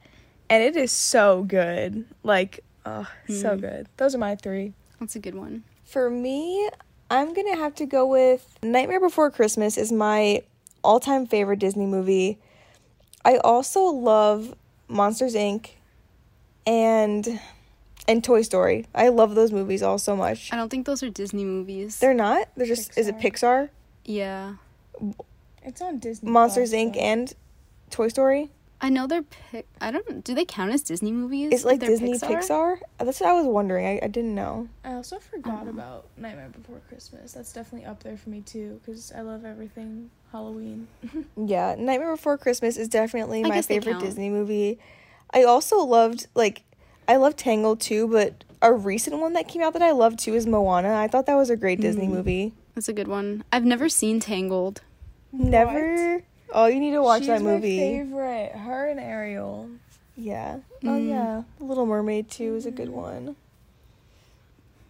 and 0.49 0.63
it 0.63 0.77
is 0.77 0.93
so 0.93 1.43
good. 1.43 2.05
Like, 2.23 2.61
oh, 2.85 3.09
so 3.27 3.57
Mm. 3.57 3.61
good. 3.61 3.89
Those 3.97 4.15
are 4.15 4.19
my 4.19 4.37
three. 4.37 4.75
That's 5.01 5.17
a 5.17 5.19
good 5.19 5.35
one. 5.35 5.65
For 5.85 6.09
me, 6.11 6.69
I'm 7.11 7.35
gonna 7.35 7.57
have 7.57 7.75
to 7.77 7.87
go 7.87 8.07
with 8.07 8.59
Nightmare 8.63 9.01
Before 9.01 9.31
Christmas 9.31 9.77
is 9.79 9.91
my 9.93 10.43
all-time 10.85 11.27
favorite 11.27 11.59
Disney 11.59 11.87
movie. 11.87 12.39
I 13.25 13.37
also 13.39 13.83
love 13.85 14.55
Monsters 14.89 15.35
Inc. 15.35 15.71
and 16.67 17.41
and 18.09 18.23
Toy 18.23 18.43
Story. 18.43 18.87
I 18.95 19.09
love 19.09 19.35
those 19.35 19.53
movies 19.53 19.83
all 19.83 19.99
so 19.99 20.17
much. 20.17 20.53
I 20.53 20.57
don't 20.57 20.69
think 20.69 20.87
those 20.87 21.03
are 21.03 21.11
Disney 21.11 21.45
movies. 21.45 21.99
They're 21.99 22.15
not. 22.15 22.49
They're 22.57 22.67
just. 22.67 22.97
Is 22.99 23.09
it 23.09 23.19
Pixar? 23.19 23.71
yeah. 24.05 24.55
It's 25.63 25.81
on 25.83 25.99
Disney. 25.99 26.31
Monsters 26.31 26.71
Plus, 26.71 26.81
Inc. 26.83 26.95
though. 26.95 27.01
and 27.01 27.33
Toy 27.91 28.09
Story. 28.09 28.51
I 28.81 28.89
know 28.91 29.07
they're 29.07 29.23
pic- 29.23 29.67
I 29.81 29.91
don't 29.91 30.23
do 30.23 30.35
they 30.35 30.45
count 30.45 30.71
as 30.71 30.83
Disney 30.83 31.11
movies? 31.11 31.51
It's 31.53 31.65
like 31.65 31.81
Disney 31.81 32.13
Pixar? 32.13 32.79
That's 32.99 33.21
what 33.21 33.31
I 33.31 33.33
was 33.33 33.47
wondering. 33.47 33.87
I, 33.87 34.01
I 34.05 34.07
didn't 34.09 34.35
know. 34.35 34.69
I 34.85 34.93
also 34.95 35.19
forgot 35.19 35.63
Uh-huh. 35.63 35.71
about 35.71 36.07
Nightmare 36.19 36.51
Before 36.51 36.81
Christmas. 36.89 37.33
That's 37.33 37.53
definitely 37.55 37.87
up 37.87 38.03
there 38.03 38.17
for 38.19 38.29
me 38.29 38.43
too, 38.43 38.81
because 38.85 39.13
I 39.13 39.23
love 39.23 39.45
everything 39.47 40.11
Halloween. 40.31 40.89
Yeah, 41.37 41.75
Nightmare 41.79 42.13
Before 42.13 42.37
Christmas 42.37 42.77
is 42.77 42.89
definitely 42.89 43.45
I 43.45 43.49
my 43.49 43.63
favorite. 43.63 43.99
Disney 43.99 44.29
movie. 44.29 44.79
I 45.33 45.43
also 45.45 45.79
loved 45.83 46.27
like 46.35 46.63
I 47.09 47.17
love 47.17 47.37
Tangled 47.37 47.81
too, 47.81 48.09
but 48.09 48.45
a 48.63 48.73
recent 48.73 49.19
one 49.21 49.35
that 49.35 49.49
came 49.49 49.63
out 49.63 49.73
that 49.75 49.83
I 49.83 49.93
love 49.93 50.17
too 50.17 50.35
is 50.35 50.47
Moana. 50.47 50.95
I 50.97 51.09
thought 51.09 51.27
that 51.27 51.35
was 51.37 51.51
a 51.51 51.57
great 51.57 51.81
Disney 51.81 52.07
Mm. 52.07 52.11
movie. 52.13 52.53
That's 52.75 52.89
a 52.89 52.93
good 52.93 53.09
one. 53.09 53.45
I've 53.53 53.65
never 53.65 53.89
seen 53.89 54.21
Tangled. 54.21 54.83
Never. 55.33 56.23
Oh, 56.53 56.67
you 56.67 56.81
need 56.81 56.93
to 56.93 57.03
watch 57.03 57.21
She's 57.23 57.29
that 57.29 57.43
my 57.43 57.53
movie. 57.53 57.79
favorite. 57.79 58.53
Her 58.53 58.89
and 58.89 58.99
Ariel. 59.01 59.69
Yeah. 60.17 60.59
Oh 60.85 60.89
Mm. 60.89 61.09
yeah. 61.09 61.43
Little 61.61 61.87
Mermaid 61.87 62.31
too 62.31 62.55
is 62.57 62.67
a 62.67 62.71
good 62.71 62.89
one. 62.89 63.37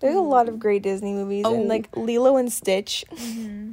There's 0.00 0.14
a 0.14 0.20
lot 0.20 0.48
of 0.48 0.58
great 0.60 0.82
Disney 0.82 1.12
movies 1.12 1.44
Oh. 1.46 1.54
and 1.54 1.68
like 1.68 1.94
Lilo 1.96 2.36
and 2.36 2.52
Stitch. 2.52 3.04
Mm-hmm. 3.12 3.72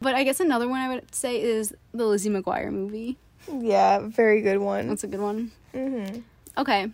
But 0.00 0.14
I 0.14 0.24
guess 0.24 0.40
another 0.40 0.68
one 0.68 0.80
I 0.80 0.88
would 0.88 1.14
say 1.14 1.40
is 1.40 1.74
the 1.92 2.06
Lizzie 2.06 2.30
McGuire 2.30 2.72
movie. 2.72 3.18
Yeah, 3.52 4.00
very 4.00 4.40
good 4.42 4.58
one. 4.58 4.88
That's 4.88 5.04
a 5.04 5.06
good 5.06 5.20
one. 5.20 5.52
Mhm. 5.74 6.22
Okay. 6.58 6.90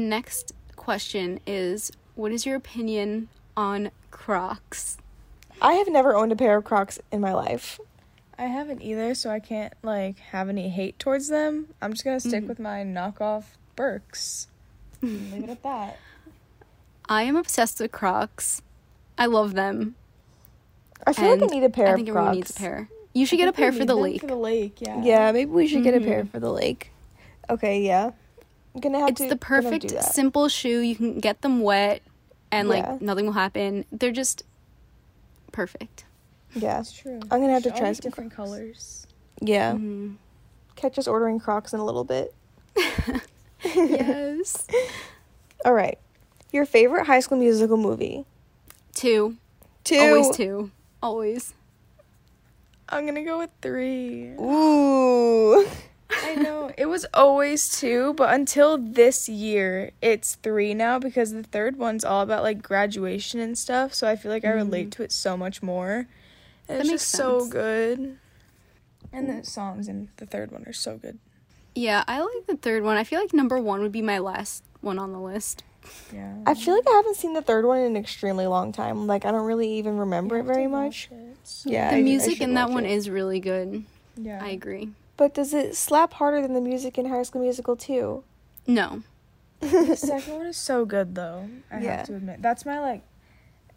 Next 0.00 0.52
question 0.76 1.40
is 1.46 1.90
what 2.16 2.30
is 2.30 2.44
your 2.44 2.54
opinion 2.54 3.28
on 3.56 3.90
Crocs? 4.10 4.98
I 5.62 5.72
have 5.72 5.88
never 5.88 6.14
owned 6.14 6.32
a 6.32 6.36
pair 6.36 6.58
of 6.58 6.64
Crocs 6.64 6.98
in 7.10 7.22
my 7.22 7.32
life. 7.32 7.80
I 8.38 8.44
haven't 8.44 8.82
either, 8.82 9.14
so 9.14 9.30
I 9.30 9.40
can't 9.40 9.72
like 9.82 10.18
have 10.18 10.50
any 10.50 10.68
hate 10.68 10.98
towards 10.98 11.28
them. 11.28 11.68
I'm 11.80 11.92
just 11.94 12.04
gonna 12.04 12.20
stick 12.20 12.44
Mhm. 12.44 12.48
with 12.48 12.58
my 12.58 12.82
knockoff 12.84 13.44
Birks. 13.74 14.48
and 15.00 15.32
Leave 15.32 15.44
it 15.44 15.48
at 15.50 15.62
that. 15.62 15.96
I 17.08 17.22
am 17.22 17.34
obsessed 17.36 17.80
with 17.80 17.90
Crocs. 17.90 18.60
I 19.16 19.24
love 19.24 19.54
them. 19.54 19.94
I 21.06 21.14
feel 21.14 21.30
like 21.30 21.42
I 21.42 21.46
need 21.46 21.64
a 21.64 21.70
pair 21.70 21.86
I 21.86 21.90
of 21.92 21.96
think 21.96 22.08
Crocs. 22.10 22.18
everyone 22.18 22.34
needs 22.36 22.50
a 22.50 22.54
pair. 22.54 22.88
You 23.14 23.24
should 23.24 23.38
I 23.38 23.44
get 23.44 23.48
a 23.48 23.52
pair 23.54 23.72
for 23.72 23.86
the 23.86 23.94
lake. 23.96 24.20
For 24.20 24.26
the 24.26 24.36
lake, 24.36 24.78
yeah. 24.82 25.02
Yeah, 25.02 25.32
maybe 25.32 25.50
we 25.50 25.66
should 25.66 25.84
get 25.84 25.94
a 25.94 26.00
pair 26.04 26.24
Mhm. 26.24 26.30
for 26.32 26.38
the 26.38 26.52
lake. 26.52 26.90
Okay, 27.48 27.80
yeah. 27.80 28.10
I'm 28.76 28.80
gonna 28.82 29.00
have 29.00 29.08
It's 29.08 29.22
to 29.22 29.28
the 29.28 29.36
perfect 29.36 29.90
simple 30.04 30.48
shoe. 30.50 30.80
You 30.80 30.94
can 30.94 31.18
get 31.18 31.40
them 31.40 31.60
wet 31.62 32.02
and 32.52 32.68
like 32.68 32.84
Yeah. 32.84 32.98
nothing 33.00 33.24
will 33.24 33.32
happen. 33.32 33.86
They're 33.90 34.12
just 34.12 34.42
perfect. 35.50 36.04
Yeah. 36.54 36.76
That's 36.76 36.92
true. 36.92 37.20
I'm 37.30 37.40
gonna 37.40 37.54
have 37.54 37.62
to 37.62 37.70
Should 37.70 37.72
all 37.72 37.78
try 37.80 37.88
be 37.88 37.94
some 37.94 38.02
different 38.02 38.34
Crocs. 38.34 38.50
colors. 38.50 39.06
Yeah. 39.40 39.72
Mhm. 39.72 40.16
Catch 40.74 40.98
us 40.98 41.08
ordering 41.08 41.40
Crocs 41.40 41.72
in 41.72 41.80
a 41.80 41.84
little 41.86 42.04
bit. 42.04 42.34
yes. 43.64 44.66
All 45.64 45.72
right. 45.72 45.98
Your 46.52 46.66
favorite 46.66 47.06
High 47.06 47.20
School 47.20 47.38
Musical 47.38 47.78
movie? 47.78 48.26
Two. 48.94 49.36
Two. 49.84 49.98
Always 49.98 50.36
two. 50.36 50.70
Always. 51.02 51.54
I'm 52.90 53.06
gonna 53.06 53.24
go 53.24 53.38
with 53.38 53.50
three. 53.62 54.32
Ooh. 54.38 55.66
I 56.22 56.34
know 56.34 56.70
it 56.76 56.86
was 56.86 57.06
always 57.14 57.68
two, 57.78 58.14
but 58.14 58.32
until 58.34 58.78
this 58.78 59.28
year, 59.28 59.90
it's 60.02 60.36
three 60.36 60.74
now 60.74 60.98
because 60.98 61.32
the 61.32 61.42
third 61.42 61.76
one's 61.78 62.04
all 62.04 62.22
about 62.22 62.42
like 62.42 62.62
graduation 62.62 63.40
and 63.40 63.56
stuff. 63.56 63.94
So 63.94 64.08
I 64.08 64.16
feel 64.16 64.30
like 64.30 64.44
I 64.44 64.50
relate 64.50 64.90
mm-hmm. 64.90 64.90
to 64.90 65.02
it 65.04 65.12
so 65.12 65.36
much 65.36 65.62
more. 65.62 66.06
And 66.68 66.78
That 66.78 66.80
it's 66.80 66.88
makes 66.90 67.02
just 67.02 67.12
so 67.12 67.46
good. 67.48 68.18
And 69.12 69.28
the 69.28 69.44
songs 69.44 69.88
in 69.88 70.08
the 70.16 70.26
third 70.26 70.50
one 70.50 70.64
are 70.66 70.72
so 70.72 70.98
good. 70.98 71.18
Yeah, 71.74 72.04
I 72.08 72.20
like 72.20 72.46
the 72.46 72.56
third 72.56 72.82
one. 72.82 72.96
I 72.96 73.04
feel 73.04 73.20
like 73.20 73.32
number 73.32 73.58
one 73.58 73.82
would 73.82 73.92
be 73.92 74.02
my 74.02 74.18
last 74.18 74.64
one 74.80 74.98
on 74.98 75.12
the 75.12 75.20
list. 75.20 75.62
Yeah. 76.12 76.34
I 76.46 76.54
feel 76.54 76.74
like 76.74 76.88
I 76.88 76.94
haven't 76.94 77.16
seen 77.16 77.34
the 77.34 77.42
third 77.42 77.64
one 77.64 77.78
in 77.78 77.84
an 77.86 77.96
extremely 77.96 78.46
long 78.46 78.72
time. 78.72 79.06
Like 79.06 79.24
I 79.24 79.30
don't 79.30 79.46
really 79.46 79.70
even 79.74 79.98
remember 79.98 80.38
it 80.38 80.44
very 80.44 80.66
much. 80.66 81.08
Yeah. 81.64 81.90
the 81.90 81.96
I- 81.96 81.98
I 81.98 82.02
music 82.02 82.38
should 82.38 82.42
in 82.42 82.54
that 82.54 82.70
one 82.70 82.84
it. 82.84 82.92
is 82.92 83.08
really 83.08 83.40
good. 83.40 83.84
Yeah. 84.16 84.42
I 84.42 84.48
agree. 84.48 84.90
But 85.16 85.34
does 85.34 85.54
it 85.54 85.74
slap 85.76 86.14
harder 86.14 86.42
than 86.42 86.52
the 86.52 86.60
music 86.60 86.98
in 86.98 87.06
High 87.06 87.22
School 87.22 87.42
Musical 87.42 87.76
2? 87.76 88.22
No. 88.66 89.02
the 89.60 89.96
second 89.96 90.34
one 90.36 90.46
is 90.46 90.56
so 90.56 90.84
good 90.84 91.14
though. 91.14 91.48
I 91.70 91.80
Yeah. 91.80 91.96
have 91.98 92.06
to 92.06 92.16
admit. 92.16 92.42
That's 92.42 92.66
my 92.66 92.78
like 92.80 93.02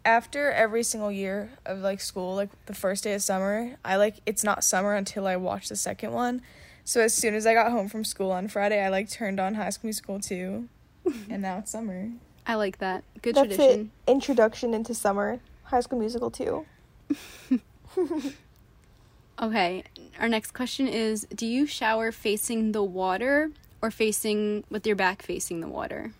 after 0.04 0.50
every 0.50 0.82
single 0.82 1.12
year 1.12 1.50
of 1.66 1.78
like 1.78 2.00
school, 2.00 2.34
like 2.34 2.48
the 2.66 2.74
first 2.74 3.04
day 3.04 3.14
of 3.14 3.22
summer, 3.22 3.76
I 3.84 3.96
like 3.96 4.16
it's 4.26 4.44
not 4.44 4.64
summer 4.64 4.94
until 4.94 5.26
I 5.26 5.36
watch 5.36 5.68
the 5.68 5.76
second 5.76 6.12
one. 6.12 6.42
So 6.84 7.00
as 7.00 7.14
soon 7.14 7.34
as 7.34 7.46
I 7.46 7.54
got 7.54 7.70
home 7.70 7.88
from 7.88 8.04
school 8.04 8.30
on 8.32 8.48
Friday, 8.48 8.82
I 8.84 8.88
like 8.88 9.08
turned 9.10 9.38
on 9.40 9.54
High 9.54 9.70
School 9.70 9.88
Musical 9.88 10.18
2. 10.20 10.68
and 11.30 11.42
now 11.42 11.58
it's 11.58 11.70
summer. 11.70 12.10
I 12.46 12.54
like 12.56 12.78
that. 12.78 13.04
Good 13.22 13.34
That's 13.36 13.54
tradition. 13.56 13.90
it. 14.06 14.10
Introduction 14.10 14.74
into 14.74 14.92
Summer. 14.94 15.38
High 15.64 15.80
School 15.80 15.98
Musical 16.00 16.30
2. 16.30 16.66
Okay. 19.40 19.84
Our 20.18 20.28
next 20.28 20.52
question 20.52 20.86
is 20.86 21.26
Do 21.34 21.46
you 21.46 21.66
shower 21.66 22.12
facing 22.12 22.72
the 22.72 22.82
water 22.82 23.50
or 23.82 23.90
facing 23.90 24.64
with 24.70 24.86
your 24.86 24.96
back 24.96 25.22
facing 25.22 25.60
the 25.60 25.68
water? 25.68 26.12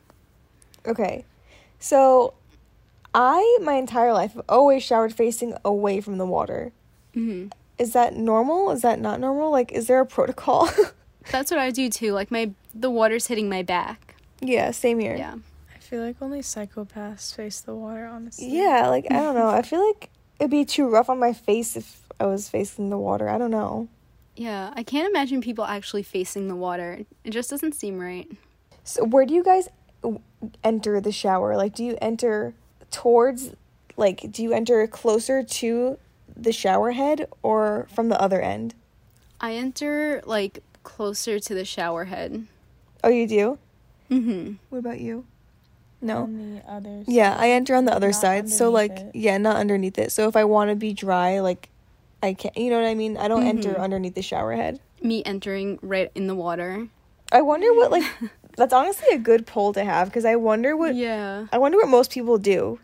Okay. 0.87 1.25
So 1.79 2.35
I 3.15 3.59
my 3.63 3.75
entire 3.75 4.13
life 4.13 4.35
have 4.35 4.45
always 4.49 4.83
showered 4.83 5.13
facing 5.13 5.55
away 5.65 6.01
from 6.01 6.19
the 6.19 6.27
water. 6.27 6.73
hmm 7.15 7.49
Is 7.79 7.93
that 7.93 8.15
normal? 8.17 8.71
Is 8.71 8.83
that 8.83 9.01
not 9.01 9.21
normal? 9.21 9.51
Like 9.51 9.73
is 9.73 9.87
there 9.87 10.01
a 10.01 10.07
protocol? 10.07 10.69
That's 11.31 11.51
what 11.51 11.61
I 11.61 11.71
do 11.71 11.91
too. 11.91 12.13
Like 12.13 12.31
my 12.31 12.53
the 12.75 12.91
water's 12.91 13.27
hitting 13.27 13.49
my 13.49 13.63
back. 13.63 14.15
yeah, 14.41 14.71
same 14.71 14.99
here. 14.99 15.17
Yeah. 15.17 15.35
I 15.75 15.79
feel 15.79 16.03
like 16.03 16.17
only 16.23 16.41
psychopaths 16.41 17.35
face 17.35 17.61
the 17.61 17.75
water, 17.75 18.07
honestly. 18.07 18.49
Yeah, 18.49 18.87
like 18.89 19.07
I 19.11 19.15
don't 19.15 19.35
know. 19.35 19.49
I 19.49 19.63
feel 19.63 19.85
like 19.87 20.09
it'd 20.41 20.51
be 20.51 20.65
too 20.65 20.89
rough 20.89 21.09
on 21.11 21.21
my 21.21 21.33
face 21.33 21.77
if 21.77 22.01
I 22.19 22.27
was 22.27 22.49
facing 22.49 22.91
the 22.91 22.99
water. 22.99 23.29
I 23.29 23.39
don't 23.39 23.51
know. 23.51 23.89
Yeah. 24.35 24.73
I 24.75 24.83
can't 24.83 25.09
imagine 25.09 25.43
people 25.43 25.65
actually 25.65 26.03
facing 26.03 26.49
the 26.49 26.57
water. 26.57 27.05
It 27.25 27.31
just 27.31 27.51
doesn't 27.51 27.75
seem 27.75 27.99
right. 27.99 28.27
So 28.85 29.05
where 29.05 29.27
do 29.27 29.35
you 29.35 29.45
guys 29.45 29.69
enter 30.65 31.01
the 31.01 31.13
shower? 31.13 31.57
Like 31.57 31.75
do 31.75 31.85
you 31.85 31.99
enter 32.01 32.55
towards 32.91 33.53
like 33.97 34.33
do 34.33 34.43
you 34.43 34.53
enter 34.53 34.87
closer 34.87 35.43
to 35.43 35.99
the 36.35 36.53
shower 36.53 36.93
head 36.93 37.29
or 37.43 37.87
from 37.93 38.09
the 38.09 38.21
other 38.21 38.41
end? 38.41 38.75
I 39.41 39.55
enter 39.55 40.23
like 40.25 40.63
closer 40.83 41.39
to 41.39 41.55
the 41.55 41.65
shower 41.67 42.07
head. 42.07 42.47
Oh, 43.05 43.11
you 43.11 43.27
do? 43.27 43.59
Mm-hmm. 44.11 44.55
What 44.71 44.79
about 44.79 45.01
you? 45.01 45.27
No. 46.03 46.23
On 46.23 46.55
the 46.57 46.71
other 46.71 47.05
Yeah. 47.07 47.37
I 47.39 47.51
enter 47.51 47.75
on 47.75 47.85
the 47.85 47.95
other 47.95 48.09
Not 48.09 48.21
side. 48.21 48.49
So 48.51 48.71
like 48.71 48.93
it. 48.99 49.11
yeah, 49.15 49.37
not 49.39 49.57
underneath 49.57 49.99
it. 49.99 50.13
So 50.13 50.29
if 50.29 50.37
I 50.37 50.45
want 50.45 50.71
to 50.71 50.77
be 50.77 50.93
dry, 50.93 51.41
like 51.41 51.69
I 52.23 52.35
can't. 52.35 52.57
You 52.57 52.71
know 52.71 52.81
what 52.81 52.89
I 52.89 52.95
mean? 52.95 53.17
I 53.17 53.29
don't 53.29 53.47
enter 53.47 53.71
Mhm. 53.75 53.79
underneath 53.81 54.15
the 54.15 54.23
shower 54.23 54.55
head. 54.55 54.81
Me 55.03 55.23
entering 55.25 55.79
right 55.83 56.11
in 56.15 56.27
the 56.27 56.35
water. 56.35 56.89
I 57.33 57.43
wonder 57.43 57.73
what 57.75 57.91
like 57.91 58.05
that's 58.57 58.73
honestly 58.73 59.09
a 59.15 59.19
good 59.19 59.47
poll 59.47 59.73
to 59.75 59.85
have 59.85 60.09
because 60.09 60.25
I 60.25 60.37
wonder 60.37 60.77
what 60.77 60.95
Yeah. 60.95 61.47
I 61.53 61.59
wonder 61.59 61.79
what 61.79 61.89
most 61.89 62.11
people 62.11 62.39
do. 62.39 62.79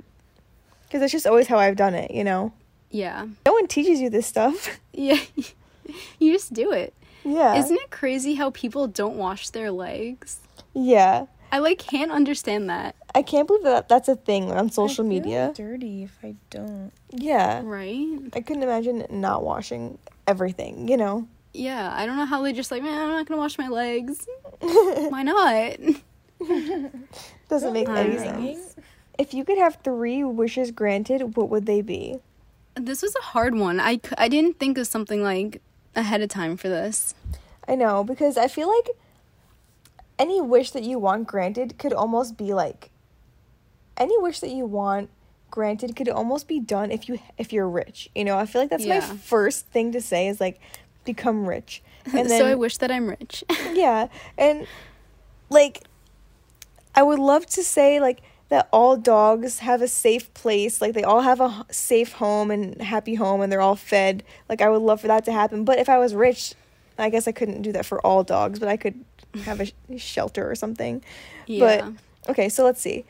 Because 0.84 1.02
it's 1.02 1.12
just 1.12 1.26
always 1.26 1.48
how 1.48 1.58
I've 1.58 1.76
done 1.76 1.94
it, 1.94 2.10
you 2.12 2.22
know. 2.24 2.52
Yeah. 2.90 3.26
No 3.44 3.52
one 3.52 3.66
teaches 3.66 4.00
you 4.00 4.10
this 4.10 4.26
stuff. 4.26 4.78
Yeah. 4.92 5.18
you 6.18 6.32
just 6.32 6.52
do 6.54 6.72
it. 6.72 6.94
yeah. 7.24 7.54
Isn't 7.56 7.76
it 7.76 7.90
crazy 7.90 8.34
how 8.34 8.50
people 8.50 8.86
don't 8.86 9.16
wash 9.16 9.48
their 9.50 9.70
legs? 9.70 10.40
yeah. 10.74 11.26
I 11.52 11.58
like 11.58 11.78
can't 11.78 12.10
understand 12.10 12.68
that. 12.70 12.96
I 13.16 13.22
can't 13.22 13.48
believe 13.48 13.62
that 13.62 13.88
that's 13.88 14.08
a 14.08 14.14
thing 14.14 14.52
on 14.52 14.66
I 14.66 14.68
social 14.68 15.02
feel 15.02 15.08
media. 15.08 15.52
dirty 15.54 16.02
if 16.02 16.18
I 16.22 16.34
don't. 16.50 16.92
Yeah. 17.10 17.62
Right? 17.64 18.18
I 18.34 18.42
couldn't 18.42 18.62
imagine 18.62 19.06
not 19.08 19.42
washing 19.42 19.96
everything, 20.26 20.86
you 20.86 20.98
know. 20.98 21.26
Yeah. 21.54 21.94
I 21.96 22.04
don't 22.04 22.18
know 22.18 22.26
how 22.26 22.42
they 22.42 22.52
just 22.52 22.70
like, 22.70 22.82
man, 22.82 23.00
I'm 23.00 23.08
not 23.08 23.24
gonna 23.24 23.40
wash 23.40 23.56
my 23.56 23.68
legs. 23.68 24.26
Why 24.60 25.22
not? 25.22 25.78
Doesn't 27.48 27.72
make 27.72 27.88
any 27.88 28.18
sense. 28.18 28.76
If 29.18 29.32
you 29.32 29.46
could 29.46 29.56
have 29.56 29.78
three 29.82 30.22
wishes 30.22 30.70
granted, 30.70 31.38
what 31.38 31.48
would 31.48 31.64
they 31.64 31.80
be? 31.80 32.18
This 32.74 33.00
was 33.00 33.16
a 33.16 33.22
hard 33.22 33.54
one. 33.54 33.80
I, 33.80 33.98
I 34.18 34.28
didn't 34.28 34.58
think 34.58 34.76
of 34.76 34.86
something 34.86 35.22
like 35.22 35.62
ahead 35.94 36.20
of 36.20 36.28
time 36.28 36.58
for 36.58 36.68
this. 36.68 37.14
I 37.66 37.76
know 37.76 38.04
because 38.04 38.36
I 38.36 38.48
feel 38.48 38.68
like 38.68 38.90
any 40.18 40.42
wish 40.42 40.72
that 40.72 40.82
you 40.82 40.98
want 40.98 41.26
granted 41.26 41.78
could 41.78 41.94
almost 41.94 42.36
be 42.36 42.52
like 42.52 42.90
any 43.96 44.16
wish 44.18 44.40
that 44.40 44.50
you 44.50 44.66
want 44.66 45.10
granted 45.50 45.96
could 45.96 46.08
almost 46.08 46.48
be 46.48 46.60
done 46.60 46.90
if 46.90 47.08
you 47.08 47.18
if 47.38 47.52
you're 47.52 47.68
rich. 47.68 48.08
You 48.14 48.24
know, 48.24 48.38
I 48.38 48.46
feel 48.46 48.62
like 48.62 48.70
that's 48.70 48.84
my 48.86 49.00
first 49.00 49.66
thing 49.66 49.92
to 49.92 50.00
say 50.00 50.28
is 50.28 50.40
like 50.40 50.60
become 51.04 51.46
rich. 51.48 51.82
And 52.06 52.30
then 52.30 52.40
so 52.40 52.46
I 52.46 52.54
wish 52.54 52.76
that 52.76 52.92
I'm 52.92 53.08
rich. 53.08 53.42
yeah, 53.72 54.06
and 54.38 54.66
like 55.50 55.82
I 56.94 57.02
would 57.02 57.18
love 57.18 57.46
to 57.46 57.64
say 57.64 57.98
like 57.98 58.22
that 58.48 58.68
all 58.72 58.96
dogs 58.96 59.58
have 59.58 59.82
a 59.82 59.88
safe 59.88 60.32
place, 60.32 60.80
like 60.80 60.94
they 60.94 61.02
all 61.02 61.22
have 61.22 61.40
a 61.40 61.66
safe 61.68 62.12
home 62.12 62.52
and 62.52 62.80
happy 62.80 63.16
home 63.16 63.40
and 63.40 63.50
they're 63.50 63.60
all 63.60 63.74
fed. 63.74 64.22
Like 64.48 64.60
I 64.60 64.68
would 64.68 64.82
love 64.82 65.00
for 65.00 65.08
that 65.08 65.24
to 65.24 65.32
happen. 65.32 65.64
But 65.64 65.80
if 65.80 65.88
I 65.88 65.98
was 65.98 66.14
rich, 66.14 66.54
I 66.96 67.10
guess 67.10 67.26
I 67.26 67.32
couldn't 67.32 67.62
do 67.62 67.72
that 67.72 67.84
for 67.84 68.00
all 68.06 68.22
dogs, 68.22 68.60
but 68.60 68.68
I 68.68 68.76
could 68.76 69.04
have 69.44 69.60
a 69.60 69.66
sh- 69.66 69.72
shelter 69.96 70.48
or 70.48 70.54
something. 70.54 71.02
yeah. 71.46 71.90
but 71.90 72.30
Okay, 72.30 72.48
so 72.48 72.64
let's 72.64 72.80
see. 72.80 73.04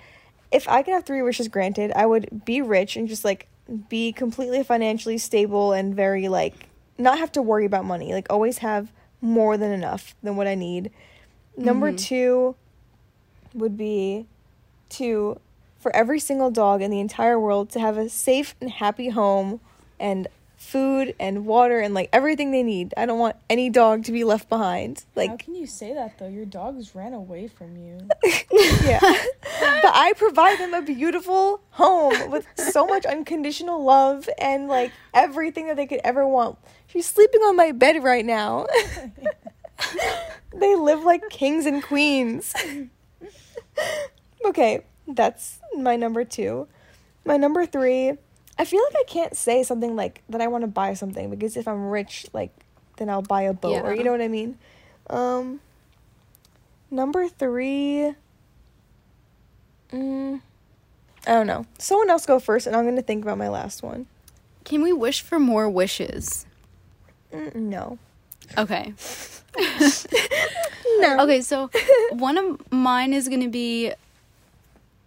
If 0.57 0.67
I 0.69 0.83
could 0.83 0.95
have 0.95 1.05
three 1.05 1.21
wishes 1.21 1.49
granted, 1.49 1.93
I 1.95 2.07
would 2.07 2.45
be 2.47 2.63
rich 2.63 2.97
and 2.97 3.07
just 3.07 3.27
like 3.27 3.47
be 3.91 4.11
completely 4.13 4.63
financially 4.63 5.19
stable 5.19 5.73
and 5.75 5.95
very 5.95 6.29
like 6.29 6.71
not 6.97 7.19
have 7.19 7.31
to 7.33 7.43
worry 7.43 7.67
about 7.67 7.85
money. 7.85 8.15
Like 8.15 8.27
always 8.31 8.59
have 8.59 8.91
more 9.21 9.59
than 9.59 9.71
enough 9.71 10.15
than 10.23 10.37
what 10.37 10.47
I 10.47 10.55
need. 10.55 10.91
Number 11.59 11.93
Mhm. 11.93 11.99
2 11.99 12.55
would 13.53 13.77
be 13.77 14.27
to 14.91 15.39
for 15.79 15.95
every 15.95 16.19
single 16.19 16.51
dog 16.51 16.81
in 16.81 16.91
the 16.91 17.01
entire 17.01 17.39
world 17.39 17.69
to 17.71 17.81
have 17.81 17.99
a 17.99 18.09
safe 18.09 18.55
and 18.61 18.71
happy 18.71 19.11
home 19.11 19.61
and 20.01 20.27
food 20.67 21.15
and 21.21 21.47
water 21.47 21.79
and 21.79 21.95
like 21.95 22.09
everything 22.13 22.51
they 22.51 22.65
need. 22.65 22.93
I 22.97 23.07
don't 23.07 23.21
want 23.21 23.37
any 23.49 23.71
dog 23.71 24.05
to 24.05 24.13
be 24.13 24.25
left 24.25 24.49
behind. 24.49 25.05
Like 25.15 25.31
How 25.31 25.37
can 25.37 25.55
you 25.55 25.67
say 25.67 25.95
that 25.95 26.19
though? 26.19 26.27
Your 26.27 26.45
dogs 26.45 26.95
ran 26.95 27.15
away 27.15 27.47
from 27.47 27.77
you. 27.77 28.09
yeah. 28.85 28.99
but 29.01 29.93
I 29.95 30.13
provide 30.17 30.59
them 30.59 30.75
a 30.75 30.83
beautiful 30.83 31.61
home 31.71 32.31
with 32.31 32.47
so 32.57 32.85
much 32.85 33.07
unconditional 33.07 33.85
love 33.85 34.29
and 34.39 34.67
like 34.67 34.91
everything 35.15 35.69
that 35.69 35.77
they 35.77 35.87
could 35.87 36.01
ever 36.03 36.27
want. 36.27 36.59
She's 36.89 37.07
sleeping 37.07 37.43
on 37.43 37.55
my 37.55 37.71
bed 37.71 38.03
right 38.03 38.25
now. 38.25 38.67
they 40.53 40.75
live 40.75 41.05
like 41.05 41.29
kings 41.31 41.65
and 41.67 41.81
queens. 41.81 42.53
okay, 44.45 44.85
that's 45.07 45.61
my 45.77 45.95
number 45.95 46.25
2. 46.25 46.67
My 47.25 47.37
number 47.37 47.67
3, 47.67 48.15
I 48.59 48.65
feel 48.65 48.81
like 48.83 48.97
I 49.01 49.05
can't 49.11 49.37
say 49.37 49.63
something 49.63 49.97
like 49.97 50.23
that 50.29 50.41
I 50.41 50.47
want 50.47 50.63
to 50.63 50.69
buy 50.69 50.95
something 50.95 51.31
because 51.31 51.57
if 51.57 51.69
I'm 51.69 51.89
rich, 51.89 52.27
like 52.33 52.51
then 52.97 53.11
I'll 53.11 53.23
buy 53.23 53.43
a 53.43 53.53
boat 53.53 53.73
or 53.85 53.95
you 53.95 54.05
know 54.05 54.13
what 54.13 54.23
I 54.23 54.29
mean. 54.29 54.59
Um 55.09 55.61
number 56.91 57.29
3 57.29 58.15
mm, 59.93 60.41
I 61.27 61.31
don't 61.31 61.47
know. 61.47 61.67
Someone 61.79 62.11
else 62.11 62.25
go 62.27 62.39
first 62.39 62.67
and 62.67 62.75
I'm 62.75 62.85
going 62.85 62.97
to 62.97 63.03
think 63.03 63.25
about 63.25 63.39
my 63.39 63.49
last 63.49 63.83
one. 63.83 64.07
Can 64.65 64.83
we 64.83 64.93
wish 64.93 65.21
for 65.21 65.39
more 65.39 65.69
wishes? 65.69 66.47
Mm, 67.33 67.55
no. 67.55 67.99
Okay. 68.57 68.95
No. 70.99 71.25
Okay, 71.25 71.41
so 71.43 71.71
one 72.11 72.39
of 72.39 72.73
mine 72.73 73.13
is 73.13 73.29
gonna 73.29 73.49
be 73.49 73.93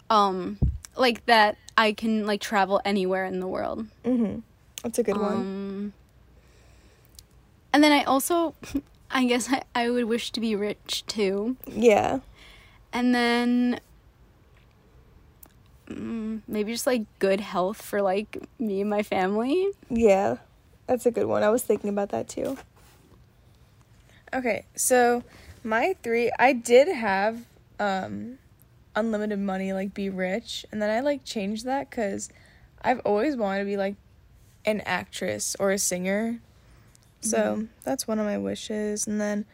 um 0.10 0.58
like 0.96 1.26
that 1.26 1.58
I 1.80 1.94
can 1.94 2.28
like 2.28 2.42
travel 2.42 2.82
anywhere 2.84 3.24
in 3.24 3.40
the 3.40 3.48
world. 3.48 3.88
Mhm. 4.04 4.44
That's 4.84 5.00
a 5.00 5.04
good 5.04 5.16
one. 5.18 5.40
Um 5.40 5.94
and 7.72 7.82
then 7.84 7.94
I 7.94 8.04
also 8.04 8.54
I 9.12 9.24
guess 9.26 9.48
I, 9.50 9.64
I 9.74 9.90
would 9.90 10.06
wish 10.06 10.32
to 10.32 10.42
be 10.42 10.56
rich 10.56 11.06
too. 11.08 11.56
Yeah. 11.66 12.20
And 12.92 13.16
then 13.16 13.80
mm, 15.88 16.42
maybe 16.48 16.74
just 16.74 16.86
like 16.86 17.04
good 17.20 17.40
health 17.40 17.82
for 17.82 18.02
like 18.02 18.38
me 18.60 18.82
and 18.82 18.90
my 18.90 19.02
family. 19.02 19.70
Yeah. 19.90 20.38
That's 20.86 21.06
a 21.06 21.12
good 21.12 21.28
one. 21.28 21.44
I 21.44 21.50
was 21.50 21.64
thinking 21.64 21.90
about 21.90 22.10
that 22.10 22.28
too. 22.28 22.58
Okay, 24.34 24.66
so 24.76 25.24
my 25.64 25.96
three, 26.04 26.30
I 26.38 26.54
did 26.54 26.88
have 26.88 27.46
um 27.80 28.38
unlimited 28.96 29.40
money, 29.40 29.74
like 29.74 29.94
be 29.94 30.10
rich, 30.10 30.66
and 30.72 30.82
then 30.82 30.90
I 30.90 31.00
like 31.02 31.24
changed 31.24 31.66
that 31.66 31.90
because 31.90 32.30
I've 32.82 33.00
always 33.02 33.36
wanted 33.36 33.60
to 33.60 33.66
be 33.66 33.78
like 33.78 33.96
an 34.66 34.82
actress 34.82 35.56
or 35.60 35.72
a 35.72 35.78
singer. 35.78 36.40
So 37.22 37.68
that's 37.84 38.08
one 38.08 38.18
of 38.20 38.26
my 38.26 38.38
wishes, 38.38 39.06
and 39.06 39.20
then 39.20 39.46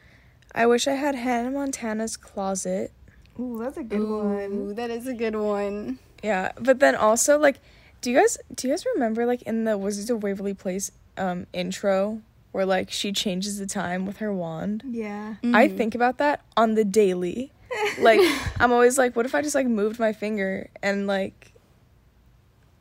I 0.53 0.65
wish 0.67 0.87
I 0.87 0.93
had 0.93 1.15
Hannah 1.15 1.51
Montana's 1.51 2.15
closet. 2.15 2.91
Ooh, 3.39 3.59
that's 3.59 3.77
a 3.77 3.83
good 3.83 4.03
one. 4.03 4.53
Ooh, 4.53 4.73
that 4.75 4.89
is 4.89 5.07
a 5.07 5.13
good 5.13 5.35
one. 5.35 5.99
Yeah, 6.23 6.51
but 6.59 6.79
then 6.79 6.95
also 6.95 7.37
like, 7.39 7.59
do 8.01 8.11
you 8.11 8.19
guys 8.19 8.37
do 8.53 8.67
you 8.67 8.73
guys 8.73 8.85
remember 8.93 9.25
like 9.25 9.41
in 9.43 9.63
the 9.63 9.77
Wizards 9.77 10.09
of 10.09 10.21
Waverly 10.23 10.53
Place 10.53 10.91
um 11.17 11.47
intro 11.53 12.21
where 12.51 12.65
like 12.65 12.91
she 12.91 13.11
changes 13.11 13.57
the 13.57 13.65
time 13.65 14.05
with 14.05 14.17
her 14.17 14.31
wand? 14.33 14.83
Yeah. 14.85 15.35
I 15.43 15.67
Mhm. 15.67 15.75
think 15.77 15.95
about 15.95 16.17
that 16.19 16.41
on 16.55 16.75
the 16.75 16.85
daily. 16.85 17.51
Like 17.99 18.19
I'm 18.59 18.71
always 18.71 18.97
like, 18.97 19.15
what 19.15 19.25
if 19.25 19.33
I 19.35 19.41
just 19.41 19.55
like 19.55 19.67
moved 19.67 19.99
my 19.99 20.13
finger 20.13 20.69
and 20.83 21.07
like 21.07 21.53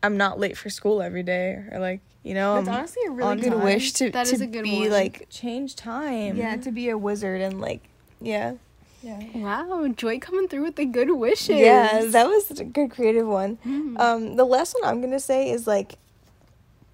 I'm 0.02 0.16
not 0.16 0.38
late 0.38 0.56
for 0.56 0.70
school 0.70 1.00
every 1.02 1.22
day 1.22 1.64
or 1.72 1.78
like 1.78 2.00
you 2.22 2.34
know 2.34 2.56
That's 2.56 2.68
I'm- 2.68 2.78
honestly 2.78 3.02
a 3.06 3.10
really 3.10 3.30
on 3.30 3.38
good 3.38 3.50
time. 3.52 3.62
wish 3.64 3.92
to, 3.94 4.10
That 4.10 4.26
to 4.26 4.34
is 4.34 4.40
a 4.40 4.46
good 4.46 4.64
be 4.64 4.80
one. 4.80 4.90
like 4.90 5.26
change 5.30 5.76
time. 5.76 6.36
yeah, 6.36 6.56
to 6.56 6.70
be 6.72 6.88
a 6.88 6.98
wizard 6.98 7.40
and 7.40 7.60
like 7.60 7.80
yeah. 8.20 8.54
yeah. 9.02 9.20
Wow, 9.34 9.86
Joy 9.88 10.18
coming 10.18 10.48
through 10.48 10.62
with 10.62 10.76
the 10.76 10.86
good 10.86 11.10
wishes. 11.10 11.56
Yeah, 11.60 12.04
that 12.06 12.26
was 12.26 12.50
a 12.58 12.64
good 12.64 12.90
creative 12.90 13.26
one. 13.26 13.58
Mhm. 13.66 13.98
Um, 14.00 14.36
the 14.36 14.44
last 14.46 14.74
one 14.80 14.88
I'm 14.90 15.00
gonna 15.02 15.20
say 15.20 15.50
is 15.50 15.66
like, 15.66 15.98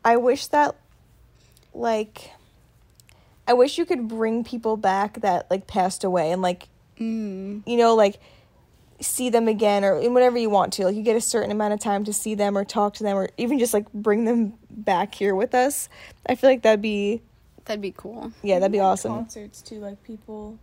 I 0.04 0.16
wish 0.16 0.46
that, 0.48 0.74
like, 1.74 2.32
I 3.46 3.52
wish 3.52 3.78
you 3.78 3.84
could 3.84 4.08
bring 4.08 4.42
people 4.44 4.76
back 4.76 5.20
that 5.20 5.48
like 5.50 5.66
passed 5.66 6.02
away 6.04 6.32
and 6.32 6.42
like 6.42 6.68
Mm. 7.00 7.62
you 7.66 7.76
know 7.78 7.94
like 7.94 8.20
see 9.00 9.30
them 9.30 9.48
again 9.48 9.82
or 9.82 9.98
in 9.98 10.12
whatever 10.12 10.36
you 10.36 10.50
want 10.50 10.74
to. 10.74 10.84
Like 10.84 10.94
you 10.94 11.02
get 11.02 11.16
a 11.16 11.20
certain 11.22 11.50
amount 11.50 11.72
of 11.72 11.80
time 11.80 12.04
to 12.04 12.12
see 12.12 12.34
them 12.34 12.58
or 12.58 12.64
talk 12.66 12.92
to 12.94 13.02
them 13.02 13.16
or 13.16 13.30
even 13.38 13.58
just 13.58 13.72
like 13.72 13.90
bring 13.94 14.26
them 14.26 14.52
back 14.70 15.14
here 15.14 15.34
with 15.34 15.54
us. 15.54 15.88
I 16.26 16.34
feel 16.34 16.50
like 16.50 16.60
that'd 16.62 16.82
be 16.82 17.22
That'd 17.64 17.80
be 17.80 17.94
cool. 17.96 18.32
yeah, 18.42 18.58
that'd 18.58 18.72
be 18.72 18.76
Even 18.78 18.86
awesome. 18.88 19.12
Concerts 19.14 19.62
too, 19.62 19.76
like 19.80 20.02
people, 20.02 20.58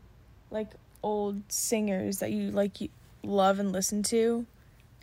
like 0.52 0.68
old 1.02 1.42
singers 1.52 2.20
that 2.20 2.32
you 2.32 2.52
like 2.52 2.80
you 2.82 2.90
love 3.24 3.58
and 3.60 3.72
listen 3.72 4.04
to, 4.04 4.46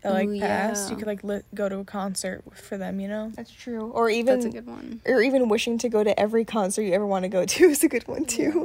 like 0.04 0.28
Ooh, 0.28 0.38
passed. 0.38 0.84
yeah. 0.84 0.90
You 0.90 0.96
could 0.98 1.06
like 1.08 1.24
li- 1.24 1.42
go 1.54 1.68
to 1.68 1.78
a 1.78 1.84
concert 1.84 2.44
for 2.54 2.76
them. 2.78 3.00
You 3.00 3.08
know. 3.08 3.32
That's 3.34 3.50
true. 3.50 3.90
Or 3.90 4.08
even 4.10 4.34
That's 4.40 4.46
a 4.46 4.50
good 4.50 4.66
one. 4.66 5.00
or 5.06 5.20
even 5.22 5.48
wishing 5.48 5.78
to 5.78 5.88
go 5.88 6.04
to 6.04 6.18
every 6.20 6.44
concert 6.44 6.82
you 6.82 6.92
ever 6.92 7.06
want 7.06 7.24
to 7.24 7.28
go 7.28 7.44
to 7.44 7.64
is 7.70 7.82
a 7.82 7.88
good 7.88 8.06
one 8.06 8.26
too. 8.26 8.64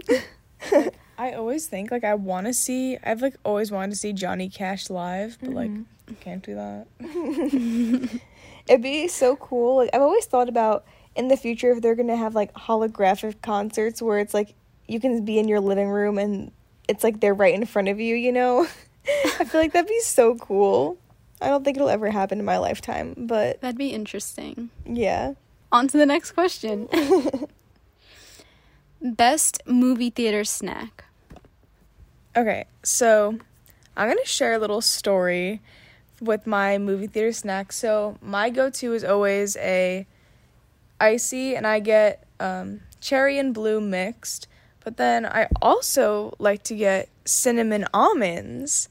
I 1.18 1.34
always 1.34 1.68
think 1.68 1.92
like 1.92 2.04
I 2.04 2.16
want 2.16 2.48
to 2.48 2.54
see. 2.54 2.98
I've 3.04 3.22
like 3.22 3.36
always 3.44 3.72
wanted 3.72 3.92
to 3.92 3.98
see 3.98 4.14
Johnny 4.14 4.50
Cash 4.50 4.90
live, 4.90 5.38
but 5.42 5.52
like 5.52 5.70
Mhm. 5.72 5.86
can't 6.22 6.44
do 6.44 6.56
that. 6.56 6.88
It'd 8.68 8.82
be 8.82 9.08
so 9.08 9.36
cool. 9.36 9.78
Like 9.78 9.90
I've 9.94 10.02
always 10.02 10.26
thought 10.26 10.50
about 10.50 10.86
in 11.16 11.28
the 11.28 11.38
future 11.38 11.72
if 11.72 11.82
they're 11.82 11.96
gonna 11.96 12.16
have 12.16 12.36
like 12.36 12.54
holographic 12.54 13.42
concerts 13.42 14.02
where 14.02 14.20
it's 14.20 14.34
like 14.34 14.54
you 14.88 15.00
can 15.00 15.26
be 15.26 15.40
in 15.40 15.48
your 15.48 15.60
living 15.60 15.90
room 15.90 16.18
and 16.18 16.52
it's 16.88 17.04
like 17.04 17.20
they're 17.20 17.34
right 17.34 17.54
in 17.54 17.66
front 17.66 17.88
of 17.88 18.00
you, 18.00 18.16
you 18.16 18.32
know? 18.32 18.66
I 19.40 19.44
feel 19.46 19.62
like 19.62 19.74
that'd 19.74 19.88
be 19.88 20.00
so 20.02 20.36
cool. 20.36 20.98
I 21.42 21.48
don't 21.48 21.64
think 21.64 21.78
it'll 21.78 21.90
ever 21.90 22.10
happen 22.12 22.40
in 22.40 22.46
my 22.46 22.58
lifetime, 22.58 23.14
but 23.18 23.62
That'd 23.62 23.78
be 23.78 23.90
interesting. 23.90 24.70
yeah. 24.86 25.34
On 25.72 25.88
to 25.88 25.98
the 25.98 26.06
next 26.06 26.32
question. 26.32 26.88
Best 29.02 29.62
movie 29.66 30.10
theater 30.10 30.44
snack. 30.44 31.06
Okay, 32.36 32.66
so 32.84 33.40
I'm 33.96 34.10
gonna 34.10 34.26
share 34.26 34.54
a 34.54 34.60
little 34.60 34.82
story 34.82 35.62
with 36.20 36.46
my 36.46 36.78
movie 36.78 37.08
theater 37.08 37.32
snack. 37.32 37.72
So 37.72 38.18
my 38.22 38.50
go-to 38.50 38.94
is 38.94 39.06
always 39.06 39.56
a 39.58 40.06
icy, 41.00 41.56
and 41.56 41.66
I 41.66 41.80
get 41.80 42.26
um, 42.42 42.82
cherry 43.00 43.40
and 43.40 43.54
blue 43.54 43.80
mixed. 43.80 44.48
But 44.84 44.98
then 44.98 45.26
I 45.26 45.48
also 45.62 46.36
like 46.38 46.64
to 46.64 46.76
get 46.76 47.08
cinnamon 47.24 47.86
almonds. 47.94 48.90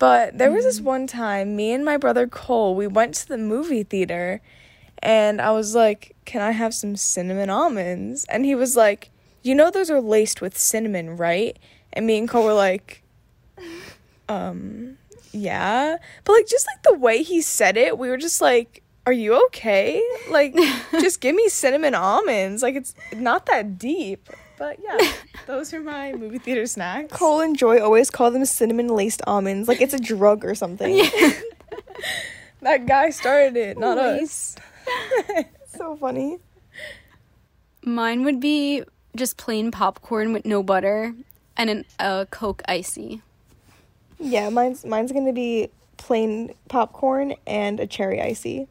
But 0.00 0.36
there 0.36 0.50
was 0.50 0.64
this 0.64 0.80
one 0.80 1.06
time, 1.06 1.54
me 1.54 1.72
and 1.72 1.84
my 1.84 1.96
brother 1.96 2.26
Cole, 2.26 2.74
we 2.74 2.88
went 2.88 3.14
to 3.14 3.28
the 3.28 3.38
movie 3.38 3.84
theater, 3.84 4.40
and 4.98 5.40
I 5.40 5.52
was 5.52 5.76
like, 5.76 6.16
"Can 6.24 6.42
I 6.42 6.50
have 6.50 6.74
some 6.74 6.96
cinnamon 6.96 7.50
almonds?" 7.50 8.24
And 8.24 8.44
he 8.44 8.56
was 8.56 8.74
like, 8.76 9.10
"You 9.44 9.54
know 9.54 9.70
those 9.70 9.90
are 9.90 10.00
laced 10.00 10.40
with 10.40 10.58
cinnamon, 10.58 11.16
right?" 11.16 11.56
And 11.92 12.06
me 12.06 12.18
and 12.18 12.28
Cole 12.28 12.44
were 12.44 12.52
like, 12.54 13.04
um, 14.28 14.98
yeah. 15.32 15.96
But 16.24 16.32
like 16.32 16.48
just 16.48 16.66
like 16.66 16.82
the 16.82 16.94
way 16.94 17.22
he 17.22 17.40
said 17.40 17.76
it, 17.76 17.98
we 17.98 18.08
were 18.08 18.16
just 18.16 18.40
like, 18.40 18.82
Are 19.06 19.12
you 19.12 19.44
okay? 19.46 20.02
Like, 20.30 20.54
just 20.92 21.20
give 21.20 21.36
me 21.36 21.48
cinnamon 21.48 21.94
almonds. 21.94 22.62
Like 22.62 22.74
it's 22.74 22.94
not 23.14 23.46
that 23.46 23.78
deep. 23.78 24.28
But 24.58 24.78
yeah, 24.82 25.12
those 25.46 25.72
are 25.74 25.80
my 25.80 26.12
movie 26.12 26.38
theater 26.38 26.66
snacks. 26.66 27.12
Cole 27.12 27.40
and 27.40 27.56
Joy 27.56 27.80
always 27.80 28.10
call 28.10 28.30
them 28.30 28.44
cinnamon 28.44 28.88
laced 28.88 29.22
almonds, 29.26 29.68
like 29.68 29.80
it's 29.80 29.94
a 29.94 29.98
drug 29.98 30.44
or 30.44 30.54
something. 30.54 31.04
That 32.62 32.86
guy 32.86 33.10
started 33.10 33.56
it, 33.58 33.76
not 33.76 33.98
us. 33.98 34.56
so 35.66 35.96
funny. 35.96 36.38
Mine 37.84 38.24
would 38.24 38.40
be 38.40 38.82
just 39.16 39.36
plain 39.36 39.70
popcorn 39.70 40.32
with 40.32 40.44
no 40.44 40.62
butter 40.62 41.14
and 41.56 41.70
an 41.70 41.84
a 41.98 42.26
Coke 42.30 42.62
icy. 42.66 43.22
Yeah, 44.18 44.48
mine's 44.48 44.84
mine's 44.84 45.12
gonna 45.12 45.32
be 45.32 45.70
plain 45.96 46.54
popcorn 46.68 47.34
and 47.46 47.80
a 47.80 47.86
cherry 47.86 48.20
icy. 48.20 48.68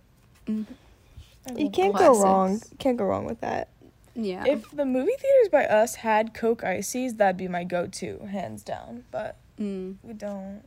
You 0.48 1.70
can't 1.72 1.96
go 1.96 2.22
wrong. 2.22 2.62
Can't 2.80 2.98
go 2.98 3.06
wrong 3.06 3.26
with 3.26 3.42
that. 3.42 3.70
Yeah. 4.16 4.46
If 4.46 4.70
the 4.72 4.86
movie 4.86 5.14
theaters 5.18 5.50
by 5.52 5.66
us 5.66 5.96
had 5.96 6.34
Coke 6.34 6.64
ices, 6.64 7.16
that'd 7.16 7.38
be 7.38 7.48
my 7.48 7.64
go-to, 7.64 8.28
hands 8.30 8.64
down. 8.64 9.06
But 9.12 9.38
mm. 9.60 9.96
we 10.04 10.14
don't. 10.14 10.62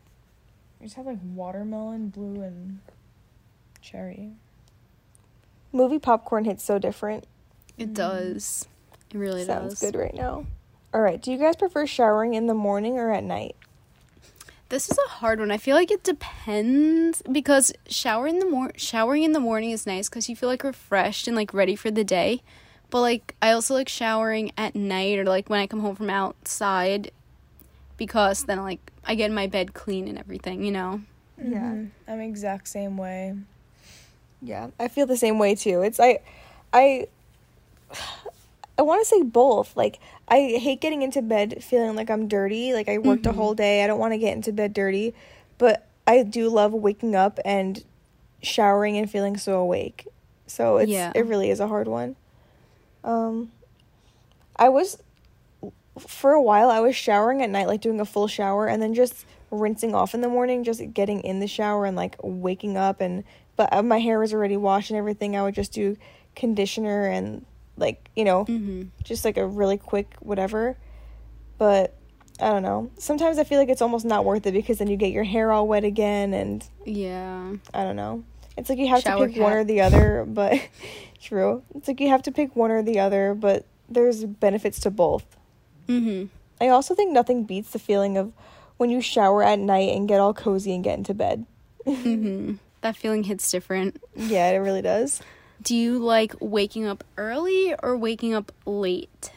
We 0.80 0.86
just 0.86 0.96
have 0.96 1.06
like 1.06 1.18
watermelon, 1.22 2.08
blue, 2.08 2.42
and 2.42 2.80
cherry. 3.80 4.32
Movie 5.72 5.98
popcorn 5.98 6.44
hits 6.44 6.64
so 6.64 6.78
different. 6.78 7.26
It 7.78 7.94
does. 7.94 8.66
It 9.12 9.18
really 9.18 9.44
Sounds 9.44 9.78
does. 9.78 9.90
good 9.92 9.98
right 9.98 10.14
now. 10.14 10.46
All 10.92 11.00
right. 11.00 11.20
Do 11.20 11.30
you 11.32 11.38
guys 11.38 11.56
prefer 11.56 11.86
showering 11.86 12.34
in 12.34 12.46
the 12.46 12.54
morning 12.54 12.98
or 12.98 13.10
at 13.12 13.24
night? 13.24 13.56
This 14.68 14.90
is 14.90 14.98
a 14.98 15.08
hard 15.10 15.38
one. 15.38 15.50
I 15.52 15.58
feel 15.58 15.76
like 15.76 15.90
it 15.92 16.02
depends 16.02 17.22
because 17.30 17.72
shower 17.88 18.26
in 18.26 18.40
the 18.40 18.46
mor- 18.50 18.72
showering 18.76 19.22
in 19.22 19.32
the 19.32 19.38
morning 19.40 19.70
is 19.70 19.86
nice 19.86 20.08
because 20.08 20.28
you 20.28 20.34
feel 20.34 20.48
like 20.48 20.64
refreshed 20.64 21.28
and 21.28 21.36
like 21.36 21.54
ready 21.54 21.76
for 21.76 21.90
the 21.90 22.02
day. 22.02 22.42
But 22.90 23.00
like 23.02 23.34
I 23.40 23.52
also 23.52 23.74
like 23.74 23.88
showering 23.88 24.50
at 24.56 24.74
night 24.74 25.18
or 25.18 25.24
like 25.24 25.48
when 25.48 25.60
I 25.60 25.66
come 25.68 25.80
home 25.80 25.94
from 25.94 26.10
outside 26.10 27.12
because 27.96 28.44
then 28.44 28.60
like 28.62 28.92
I 29.04 29.14
get 29.14 29.30
my 29.30 29.46
bed 29.46 29.72
clean 29.72 30.08
and 30.08 30.18
everything, 30.18 30.64
you 30.64 30.72
know. 30.72 31.00
Yeah. 31.38 31.60
Mhm. 31.60 31.90
I'm 32.08 32.20
exact 32.20 32.66
same 32.66 32.96
way. 32.96 33.34
Yeah, 34.42 34.68
I 34.80 34.88
feel 34.88 35.06
the 35.06 35.16
same 35.16 35.38
way 35.38 35.54
too. 35.54 35.82
It's 35.82 36.00
I, 36.00 36.18
I, 36.72 37.06
I 38.78 38.82
want 38.82 39.00
to 39.02 39.06
say 39.06 39.22
both. 39.22 39.76
Like 39.76 39.98
I 40.28 40.58
hate 40.60 40.80
getting 40.80 41.02
into 41.02 41.22
bed 41.22 41.62
feeling 41.64 41.96
like 41.96 42.10
I'm 42.10 42.28
dirty. 42.28 42.72
Like 42.74 42.88
I 42.88 42.98
worked 42.98 43.26
a 43.26 43.32
whole 43.32 43.54
day. 43.54 43.82
I 43.82 43.86
don't 43.86 43.98
want 43.98 44.12
to 44.12 44.18
get 44.18 44.36
into 44.36 44.52
bed 44.52 44.72
dirty, 44.74 45.14
but 45.58 45.86
I 46.06 46.22
do 46.22 46.48
love 46.48 46.72
waking 46.72 47.14
up 47.14 47.38
and 47.44 47.82
showering 48.42 48.96
and 48.96 49.10
feeling 49.10 49.36
so 49.36 49.58
awake. 49.60 50.06
So 50.46 50.76
it's 50.76 50.90
Yeah. 50.90 51.12
it 51.14 51.26
really 51.26 51.50
is 51.50 51.60
a 51.60 51.68
hard 51.68 51.88
one. 51.88 52.16
Um 53.02 53.50
I 54.56 54.68
was 54.68 54.98
for 55.98 56.32
a 56.32 56.42
while 56.42 56.70
I 56.70 56.80
was 56.80 56.94
showering 56.94 57.42
at 57.42 57.48
night 57.50 57.66
like 57.66 57.80
doing 57.80 58.00
a 58.00 58.04
full 58.04 58.28
shower 58.28 58.66
and 58.66 58.82
then 58.82 58.92
just 58.92 59.24
rinsing 59.50 59.94
off 59.94 60.14
in 60.14 60.20
the 60.20 60.28
morning 60.28 60.62
just 60.64 60.82
getting 60.92 61.20
in 61.20 61.40
the 61.40 61.46
shower 61.46 61.86
and 61.86 61.96
like 61.96 62.16
waking 62.22 62.76
up 62.76 63.00
and 63.00 63.24
but 63.56 63.72
uh, 63.72 63.82
my 63.82 63.98
hair 63.98 64.18
was 64.18 64.34
already 64.34 64.56
washed 64.58 64.90
and 64.90 64.98
everything 64.98 65.34
I 65.36 65.42
would 65.42 65.54
just 65.54 65.72
do 65.72 65.96
conditioner 66.34 67.06
and 67.06 67.46
like 67.76 68.08
you 68.16 68.24
know 68.24 68.44
Mm-hmm. 68.44 68.82
just 69.04 69.24
like 69.24 69.36
a 69.36 69.46
really 69.46 69.76
quick 69.78 70.14
whatever. 70.20 70.76
But 71.58 71.94
I 72.40 72.48
don't 72.50 72.62
know. 72.62 72.90
Sometimes 72.98 73.38
I 73.38 73.44
feel 73.44 73.58
like 73.58 73.68
it's 73.70 73.80
almost 73.82 74.04
not 74.04 74.24
worth 74.24 74.46
it 74.46 74.52
because 74.52 74.78
then 74.78 74.88
you 74.88 74.96
get 74.96 75.10
your 75.12 75.24
hair 75.24 75.52
all 75.52 75.66
wet 75.66 75.84
again 75.84 76.34
and 76.34 76.62
Yeah. 76.84 77.54
I 77.72 77.82
don't 77.84 77.96
know. 77.96 78.24
It's 78.58 78.68
like 78.68 78.78
you 78.78 78.88
have 78.88 79.02
Shower 79.02 79.26
to 79.26 79.32
pick 79.32 79.42
one 79.42 79.52
or 79.52 79.64
the 79.64 79.80
other, 79.80 80.24
but 80.28 80.54
true. 81.20 81.62
It's 81.74 81.88
like 81.88 82.00
you 82.00 82.08
have 82.08 82.22
to 82.24 82.32
pick 82.32 82.54
one 82.54 82.70
or 82.70 82.82
the 82.82 82.98
other, 83.00 83.34
but 83.34 83.64
there's 83.88 84.24
benefits 84.24 84.80
to 84.80 84.90
both. 84.90 85.24
Mm-hmm. 85.88 86.26
I 86.60 86.68
also 86.68 86.94
think 86.94 87.12
nothing 87.12 87.44
beats 87.44 87.70
the 87.70 87.78
feeling 87.78 88.16
of 88.18 88.32
when 88.76 88.90
you 88.90 89.00
shower 89.00 89.42
at 89.42 89.58
night 89.58 89.94
and 89.94 90.06
get 90.08 90.20
all 90.20 90.34
cozy 90.34 90.74
and 90.74 90.82
get 90.84 90.98
into 90.98 91.14
bed. 91.14 91.46
Mm-hmm. 91.86 92.54
That 92.82 92.96
feeling 92.96 93.22
hits 93.24 93.50
different. 93.50 94.02
Yeah, 94.14 94.48
it 94.50 94.56
really 94.56 94.82
does. 94.82 95.20
Do 95.66 95.74
you 95.74 95.98
like 95.98 96.32
waking 96.38 96.86
up 96.86 97.02
early 97.16 97.74
or 97.82 97.96
waking 97.96 98.32
up 98.32 98.52
late? 98.66 99.32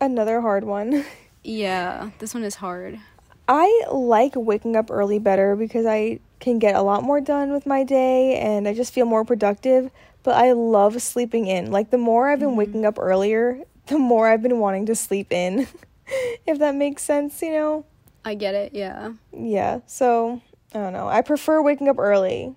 Another 0.00 0.40
hard 0.40 0.64
one. 0.64 1.04
Yeah, 1.44 2.10
this 2.18 2.34
one 2.34 2.42
is 2.42 2.56
hard. 2.56 2.98
I 3.46 3.84
like 3.90 4.32
waking 4.34 4.74
up 4.74 4.90
early 4.90 5.18
better 5.18 5.54
because 5.56 5.86
I 5.86 6.18
can 6.40 6.58
get 6.58 6.74
a 6.74 6.82
lot 6.82 7.04
more 7.04 7.20
done 7.22 7.52
with 7.52 7.64
my 7.64 7.84
day 7.84 8.36
and 8.36 8.68
I 8.68 8.74
just 8.74 8.92
feel 8.92 9.06
more 9.06 9.24
productive. 9.24 9.90
But 10.24 10.34
I 10.34 10.52
love 10.52 11.00
sleeping 11.00 11.46
in. 11.46 11.70
Like, 11.70 11.90
the 11.90 11.96
more 11.96 12.28
I've 12.28 12.40
been 12.40 12.48
mm-hmm. 12.48 12.58
waking 12.58 12.84
up 12.84 12.98
earlier, 12.98 13.60
the 13.86 13.96
more 13.96 14.28
I've 14.28 14.42
been 14.42 14.58
wanting 14.58 14.84
to 14.86 14.94
sleep 14.96 15.32
in. 15.32 15.68
if 16.46 16.58
that 16.58 16.74
makes 16.74 17.04
sense, 17.04 17.40
you 17.40 17.52
know? 17.52 17.86
I 18.24 18.34
get 18.34 18.54
it, 18.54 18.74
yeah. 18.74 19.12
Yeah, 19.32 19.80
so 19.86 20.42
I 20.74 20.78
don't 20.78 20.92
know. 20.92 21.08
I 21.08 21.22
prefer 21.22 21.62
waking 21.62 21.88
up 21.88 22.00
early. 22.00 22.56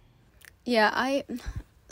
Yeah, 0.65 0.89
I 0.93 1.23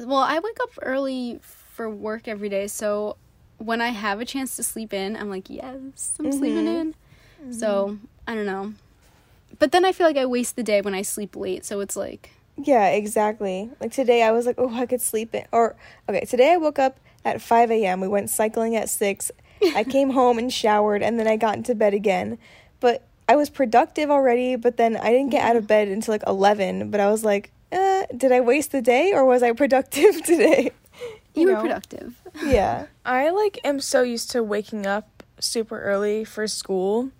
well, 0.05 0.19
I 0.19 0.39
wake 0.39 0.57
up 0.62 0.69
early 0.81 1.39
for 1.41 1.89
work 1.89 2.27
every 2.27 2.49
day, 2.49 2.67
so 2.67 3.17
when 3.57 3.81
I 3.81 3.89
have 3.89 4.19
a 4.21 4.25
chance 4.25 4.55
to 4.55 4.63
sleep 4.63 4.93
in, 4.93 5.15
I'm 5.15 5.29
like, 5.29 5.49
yes, 5.49 6.15
I'm 6.19 6.31
sleeping 6.31 6.65
Mhm. 6.65 6.81
in. 6.81 6.95
So, 7.51 7.97
I 8.27 8.35
don't 8.35 8.45
know. 8.45 8.73
But 9.57 9.71
then 9.71 9.83
I 9.85 9.91
feel 9.91 10.05
like 10.07 10.17
I 10.17 10.25
waste 10.25 10.55
the 10.55 10.63
day 10.63 10.81
when 10.81 10.93
I 10.93 11.01
sleep 11.01 11.35
late, 11.35 11.65
so 11.65 11.79
it's 11.79 11.95
like 11.95 12.31
Yeah, 12.62 12.88
exactly. 12.89 13.69
Like 13.79 13.93
today, 13.93 14.21
I 14.23 14.31
was 14.31 14.45
like, 14.45 14.55
oh, 14.57 14.73
I 14.75 14.85
could 14.85 15.01
sleep 15.01 15.33
in. 15.33 15.45
Or, 15.51 15.75
okay, 16.09 16.25
today 16.25 16.51
I 16.53 16.57
woke 16.57 16.77
up 16.79 16.99
at 17.23 17.41
5 17.41 17.71
a.m. 17.71 18.01
We 18.01 18.07
went 18.09 18.29
cycling 18.29 18.75
at 18.75 18.89
6. 18.89 19.31
I 19.75 19.83
came 19.95 20.09
home 20.12 20.38
and 20.38 20.51
showered, 20.51 21.01
and 21.01 21.17
then 21.19 21.27
I 21.27 21.38
got 21.38 21.55
into 21.55 21.73
bed 21.73 21.93
again. 21.93 22.38
But 22.81 23.03
I 23.29 23.35
was 23.38 23.49
productive 23.49 24.09
already, 24.12 24.55
but 24.57 24.75
then 24.77 24.97
I 24.97 25.09
didn't 25.12 25.29
get 25.31 25.43
out 25.43 25.55
of 25.55 25.67
bed 25.67 25.88
until 25.88 26.13
like 26.13 26.23
11. 26.27 26.91
But 26.91 26.99
I 26.99 27.09
was 27.09 27.23
like, 27.23 27.51
uh, 27.71 28.03
did 28.15 28.32
I 28.32 28.41
waste 28.41 28.71
the 28.71 28.82
day 28.82 29.13
or 29.13 29.25
was 29.25 29.43
I 29.43 29.51
productive 29.53 30.21
today? 30.23 30.71
you, 31.34 31.47
were 31.47 31.53
know? 31.53 31.62
productive. 31.62 32.21
Yeah. 32.43 32.88
I 33.05 33.29
like 33.29 33.60
am 33.63 33.79
so 33.79 34.01
used 34.01 34.32
to 34.32 34.43
waking 34.43 34.86
up 34.86 35.23
super 35.39 35.82
early 35.82 36.25
for 36.25 36.47
school. 36.47 37.12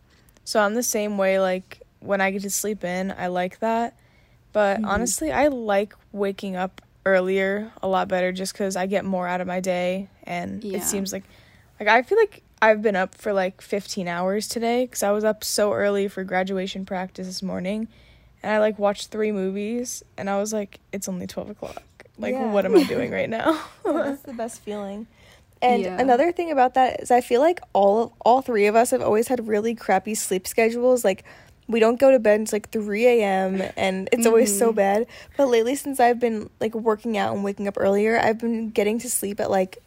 So 0.44 0.60
I'm 0.60 0.74
the 0.76 0.84
same 0.84 1.18
way 1.18 1.40
like 1.40 1.82
when 2.00 2.22
I 2.22 2.32
get 2.32 2.42
to 2.44 2.50
sleep 2.50 2.84
in, 2.84 3.14
I 3.18 3.28
like 3.28 3.60
that. 3.60 3.96
But 4.52 4.84
honestly, 4.84 5.32
I 5.32 5.48
like 5.50 5.94
waking 6.12 6.56
up 6.56 6.82
earlier 7.06 7.72
a 7.82 7.88
lot 7.88 8.08
better 8.08 8.32
just 8.32 8.54
cuz 8.56 8.76
I 8.76 8.86
get 8.88 9.06
more 9.06 9.28
out 9.28 9.42
of 9.42 9.48
my 9.48 9.60
day 9.62 10.10
and 10.24 10.64
Yeah. 10.64 10.78
it 10.78 10.84
seems 10.84 11.14
like 11.14 11.24
like 11.80 11.88
I 11.88 12.02
feel 12.02 12.18
like 12.18 12.44
I've 12.62 12.82
been 12.82 12.96
up 12.98 13.16
for 13.16 13.32
like 13.32 13.62
15 13.62 14.08
hours 14.08 14.48
today 14.50 14.86
cuz 14.88 15.02
I 15.02 15.12
was 15.12 15.24
up 15.24 15.44
so 15.44 15.72
early 15.72 16.08
for 16.10 16.24
graduation 16.26 16.86
practice 16.86 17.26
this 17.28 17.42
morning 17.42 17.88
and 18.44 18.52
I 18.52 18.60
like 18.60 18.80
watched 18.80 19.12
3 19.12 19.32
movies 19.32 20.04
and 20.18 20.30
I 20.30 20.38
was 20.38 20.54
like 20.54 20.80
it's 20.92 21.08
only 21.08 21.28
12 21.28 21.52
o'clock. 21.52 21.84
Like 22.18 22.34
Yeah. 22.34 22.52
what 22.52 22.66
am 22.66 22.76
I 22.76 22.84
doing 22.84 23.12
right 23.12 23.30
now? 23.30 23.62
That's 23.84 24.22
the 24.24 24.34
best 24.34 24.62
feeling. 24.62 25.08
And 25.62 25.84
Yeah. 25.84 26.00
another 26.00 26.32
thing 26.32 26.52
about 26.52 26.74
that 26.76 27.02
is 27.02 27.12
I 27.12 27.22
feel 27.22 27.42
like 27.42 27.60
all 27.74 28.04
of, 28.04 28.12
all 28.22 28.42
three 28.42 28.68
of 28.68 28.76
us 28.76 28.92
have 28.92 29.02
always 29.02 29.28
had 29.28 29.48
really 29.48 29.76
crappy 29.76 30.16
sleep 30.16 30.48
schedules. 30.48 31.04
Like 31.04 31.24
we 31.68 31.80
don't 31.80 32.00
go 32.00 32.10
to 32.12 32.20
bed 32.20 32.40
until 32.40 32.58
like 32.58 32.72
three 32.72 33.06
a.m. 33.06 33.62
and 33.78 34.10
it's 34.12 34.26
always 34.26 34.58
so 34.58 34.70
mm-hmm. 34.70 34.78
bad. 34.78 35.08
But 35.38 35.50
lately, 35.50 35.76
since 35.76 36.00
I've 36.00 36.20
been 36.20 36.50
like 36.60 36.74
working 36.74 37.16
out 37.18 37.36
and 37.36 37.44
waking 37.44 37.68
up 37.68 37.76
earlier, 37.78 38.20
I've 38.20 38.40
been 38.40 38.72
getting 38.72 38.98
to 39.00 39.10
sleep 39.10 39.40
at 39.40 39.52
like 39.52 39.78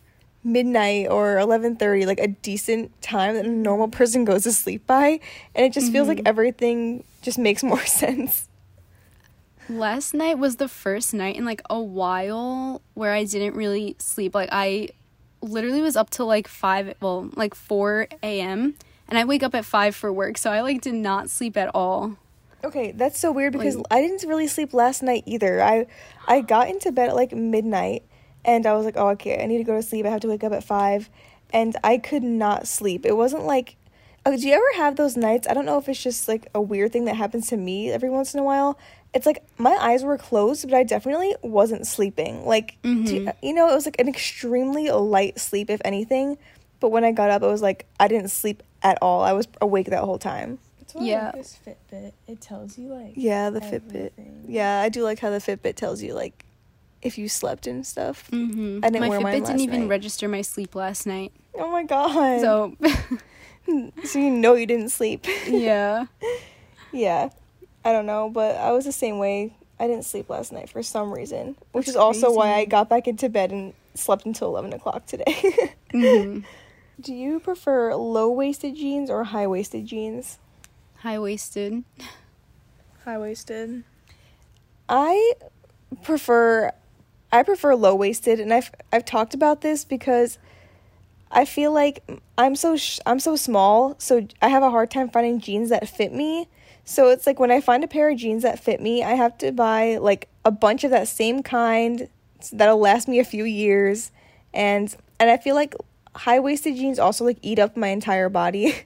midnight 0.44 1.08
or 1.08 1.38
eleven 1.38 1.76
thirty, 1.76 2.06
like 2.06 2.20
a 2.20 2.28
decent 2.28 3.00
time 3.02 3.34
that 3.34 3.44
a 3.44 3.48
mm-hmm. 3.48 3.62
normal 3.62 3.88
person 3.88 4.24
goes 4.24 4.44
to 4.44 4.52
sleep 4.52 4.86
by, 4.86 5.20
and 5.54 5.66
it 5.66 5.72
just 5.72 5.92
feels 5.92 6.08
like 6.08 6.18
mm-hmm. 6.18 6.28
everything 6.28 7.04
just 7.20 7.38
makes 7.38 7.62
more 7.72 7.84
sense. 7.84 8.48
Last 9.68 10.12
night 10.12 10.38
was 10.38 10.56
the 10.56 10.68
first 10.68 11.14
night 11.14 11.36
in 11.36 11.44
like 11.44 11.62
a 11.70 11.80
while 11.80 12.82
where 12.94 13.12
I 13.12 13.24
didn't 13.24 13.54
really 13.54 13.96
sleep. 13.98 14.34
Like 14.34 14.48
I 14.52 14.88
literally 15.40 15.80
was 15.80 15.96
up 15.96 16.10
till 16.10 16.26
like 16.26 16.48
five, 16.48 16.94
well, 17.00 17.30
like 17.34 17.54
four 17.54 18.08
a.m. 18.22 18.74
and 19.08 19.18
I 19.18 19.24
wake 19.24 19.42
up 19.42 19.54
at 19.54 19.64
five 19.64 19.94
for 19.94 20.12
work, 20.12 20.38
so 20.38 20.50
I 20.50 20.60
like 20.60 20.80
did 20.80 20.94
not 20.94 21.30
sleep 21.30 21.56
at 21.56 21.70
all. 21.74 22.16
Okay, 22.64 22.92
that's 22.92 23.18
so 23.18 23.32
weird 23.32 23.52
because 23.52 23.76
Like- 23.76 23.86
I 23.90 24.00
didn't 24.00 24.28
really 24.28 24.46
sleep 24.46 24.72
last 24.72 25.02
night 25.02 25.24
either. 25.26 25.62
I 25.62 25.86
I 26.26 26.40
got 26.40 26.68
into 26.68 26.92
bed 26.92 27.08
at 27.10 27.16
like 27.16 27.32
midnight 27.32 28.04
and 28.44 28.66
I 28.66 28.74
was 28.74 28.84
like, 28.84 28.96
"Oh, 28.96 29.08
okay, 29.10 29.42
I 29.42 29.46
need 29.46 29.58
to 29.58 29.64
go 29.64 29.74
to 29.74 29.82
sleep. 29.82 30.06
I 30.06 30.10
have 30.10 30.20
to 30.20 30.28
wake 30.28 30.44
up 30.44 30.52
at 30.52 30.64
5." 30.64 31.10
And 31.54 31.76
I 31.84 31.98
could 31.98 32.22
not 32.22 32.66
sleep. 32.66 33.04
It 33.04 33.14
wasn't 33.14 33.44
like 33.44 33.76
oh, 34.24 34.36
do 34.36 34.48
you 34.48 34.54
ever 34.54 34.76
have 34.76 34.96
those 34.96 35.16
nights? 35.16 35.48
I 35.48 35.54
don't 35.54 35.66
know 35.66 35.78
if 35.78 35.88
it's 35.88 36.02
just 36.02 36.28
like 36.28 36.48
a 36.54 36.60
weird 36.60 36.92
thing 36.92 37.06
that 37.06 37.16
happens 37.16 37.48
to 37.48 37.56
me 37.56 37.90
every 37.90 38.10
once 38.10 38.34
in 38.34 38.40
a 38.40 38.44
while. 38.44 38.78
It's 39.14 39.26
like 39.26 39.44
my 39.58 39.72
eyes 39.72 40.04
were 40.04 40.16
closed, 40.16 40.68
but 40.68 40.76
I 40.76 40.84
definitely 40.84 41.34
wasn't 41.42 41.86
sleeping. 41.86 42.46
Like, 42.46 42.78
do 42.82 42.88
you, 42.88 42.96
mm-hmm. 42.96 43.28
uh, 43.28 43.32
you 43.42 43.52
know, 43.52 43.68
it 43.70 43.74
was 43.74 43.84
like 43.84 44.00
an 44.00 44.08
extremely 44.08 44.90
light 44.90 45.38
sleep, 45.38 45.68
if 45.68 45.80
anything. 45.84 46.38
But 46.80 46.90
when 46.90 47.04
I 47.04 47.12
got 47.12 47.30
up, 47.30 47.42
it 47.42 47.46
was 47.46 47.62
like 47.62 47.86
I 48.00 48.08
didn't 48.08 48.30
sleep 48.30 48.62
at 48.82 48.98
all. 49.02 49.22
I 49.22 49.32
was 49.32 49.46
awake 49.60 49.88
that 49.88 50.02
whole 50.02 50.18
time. 50.18 50.58
That's 50.78 50.94
Yeah. 50.94 51.26
Like 51.26 51.34
this 51.34 51.58
Fitbit. 51.66 52.12
It 52.26 52.40
tells 52.40 52.78
you 52.78 52.88
like 52.88 53.12
Yeah, 53.16 53.50
the 53.50 53.60
Fitbit. 53.60 54.12
Yeah, 54.48 54.80
I 54.80 54.88
do 54.88 55.02
like 55.02 55.18
how 55.18 55.30
the 55.30 55.38
Fitbit 55.38 55.74
tells 55.74 56.02
you 56.02 56.14
like 56.14 56.44
if 57.02 57.18
you 57.18 57.28
slept 57.28 57.66
and 57.66 57.86
stuff. 57.86 58.30
Mm-hmm. 58.30 58.80
I 58.82 58.90
didn't 58.90 59.00
my 59.00 59.08
wear 59.08 59.20
Fitbit 59.20 59.22
mine 59.22 59.42
didn't 59.42 59.60
even 59.60 59.80
night. 59.80 59.88
register 59.88 60.28
my 60.28 60.42
sleep 60.42 60.74
last 60.74 61.06
night. 61.06 61.32
Oh 61.54 61.70
my 61.70 61.84
god. 61.84 62.40
So 62.40 62.76
so 64.04 64.18
you 64.18 64.30
know 64.30 64.54
you 64.54 64.66
didn't 64.66 64.90
sleep. 64.90 65.26
yeah, 65.46 66.06
yeah. 66.92 67.30
I 67.84 67.92
don't 67.92 68.06
know, 68.06 68.30
but 68.30 68.56
I 68.56 68.72
was 68.72 68.84
the 68.84 68.92
same 68.92 69.18
way. 69.18 69.54
I 69.80 69.88
didn't 69.88 70.04
sleep 70.04 70.30
last 70.30 70.52
night 70.52 70.70
for 70.70 70.82
some 70.82 71.12
reason, 71.12 71.56
which 71.72 71.86
That's 71.86 71.96
is 71.96 71.96
also 71.96 72.32
why 72.32 72.52
I 72.52 72.64
got 72.64 72.88
back 72.88 73.08
into 73.08 73.28
bed 73.28 73.50
and 73.50 73.74
slept 73.94 74.24
until 74.24 74.48
eleven 74.48 74.72
o'clock 74.72 75.06
today. 75.06 75.72
hmm 75.90 76.40
do 77.00 77.14
you 77.14 77.40
prefer 77.40 77.94
low 77.94 78.30
waisted 78.30 78.76
jeans 78.76 79.10
or 79.10 79.24
high 79.24 79.46
waisted 79.46 79.86
jeans? 79.86 80.38
high 80.98 81.18
waisted. 81.18 81.82
High 83.04 83.18
waisted. 83.18 83.82
I 84.88 85.32
prefer 86.02 86.70
I 87.32 87.42
prefer 87.42 87.74
low 87.74 87.94
waisted, 87.94 88.38
and 88.40 88.52
I've 88.52 88.70
I've 88.92 89.04
talked 89.04 89.34
about 89.34 89.62
this 89.62 89.84
because 89.84 90.38
I 91.30 91.46
feel 91.46 91.72
like 91.72 92.04
I'm 92.36 92.54
so 92.54 92.76
sh- 92.76 93.00
I'm 93.06 93.18
so 93.18 93.36
small, 93.36 93.94
so 93.98 94.26
I 94.42 94.48
have 94.48 94.62
a 94.62 94.70
hard 94.70 94.90
time 94.90 95.08
finding 95.08 95.40
jeans 95.40 95.70
that 95.70 95.88
fit 95.88 96.12
me. 96.12 96.48
So 96.84 97.08
it's 97.08 97.26
like 97.26 97.40
when 97.40 97.50
I 97.50 97.60
find 97.60 97.82
a 97.82 97.88
pair 97.88 98.10
of 98.10 98.18
jeans 98.18 98.42
that 98.42 98.58
fit 98.58 98.80
me, 98.80 99.02
I 99.02 99.12
have 99.12 99.38
to 99.38 99.50
buy 99.52 99.96
like 99.96 100.28
a 100.44 100.50
bunch 100.50 100.84
of 100.84 100.90
that 100.90 101.08
same 101.08 101.42
kind 101.42 102.08
that'll 102.52 102.78
last 102.78 103.08
me 103.08 103.18
a 103.18 103.24
few 103.24 103.44
years, 103.44 104.10
and 104.52 104.94
and 105.18 105.30
I 105.30 105.38
feel 105.38 105.54
like 105.54 105.74
high 106.14 106.40
waisted 106.40 106.76
jeans 106.76 106.98
also 106.98 107.24
like 107.24 107.38
eat 107.40 107.58
up 107.58 107.76
my 107.76 107.88
entire 107.88 108.28
body. 108.28 108.74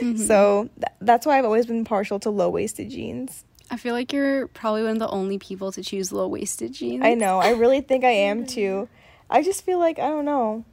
Mm-hmm. 0.00 0.16
So 0.16 0.70
th- 0.76 0.96
that's 1.02 1.26
why 1.26 1.38
I've 1.38 1.44
always 1.44 1.66
been 1.66 1.84
partial 1.84 2.18
to 2.20 2.30
low 2.30 2.48
waisted 2.48 2.88
jeans. 2.88 3.44
I 3.70 3.76
feel 3.76 3.94
like 3.94 4.12
you're 4.12 4.46
probably 4.48 4.82
one 4.82 4.92
of 4.92 4.98
the 5.00 5.08
only 5.08 5.38
people 5.38 5.72
to 5.72 5.82
choose 5.82 6.12
low 6.12 6.28
waisted 6.28 6.72
jeans. 6.72 7.04
I 7.04 7.14
know. 7.14 7.38
I 7.40 7.50
really 7.50 7.80
think 7.80 8.04
I 8.04 8.10
am 8.10 8.46
too. 8.56 8.88
I 9.28 9.42
just 9.42 9.64
feel 9.64 9.78
like 9.78 9.98
I 9.98 10.08
don't 10.08 10.24
know. 10.24 10.64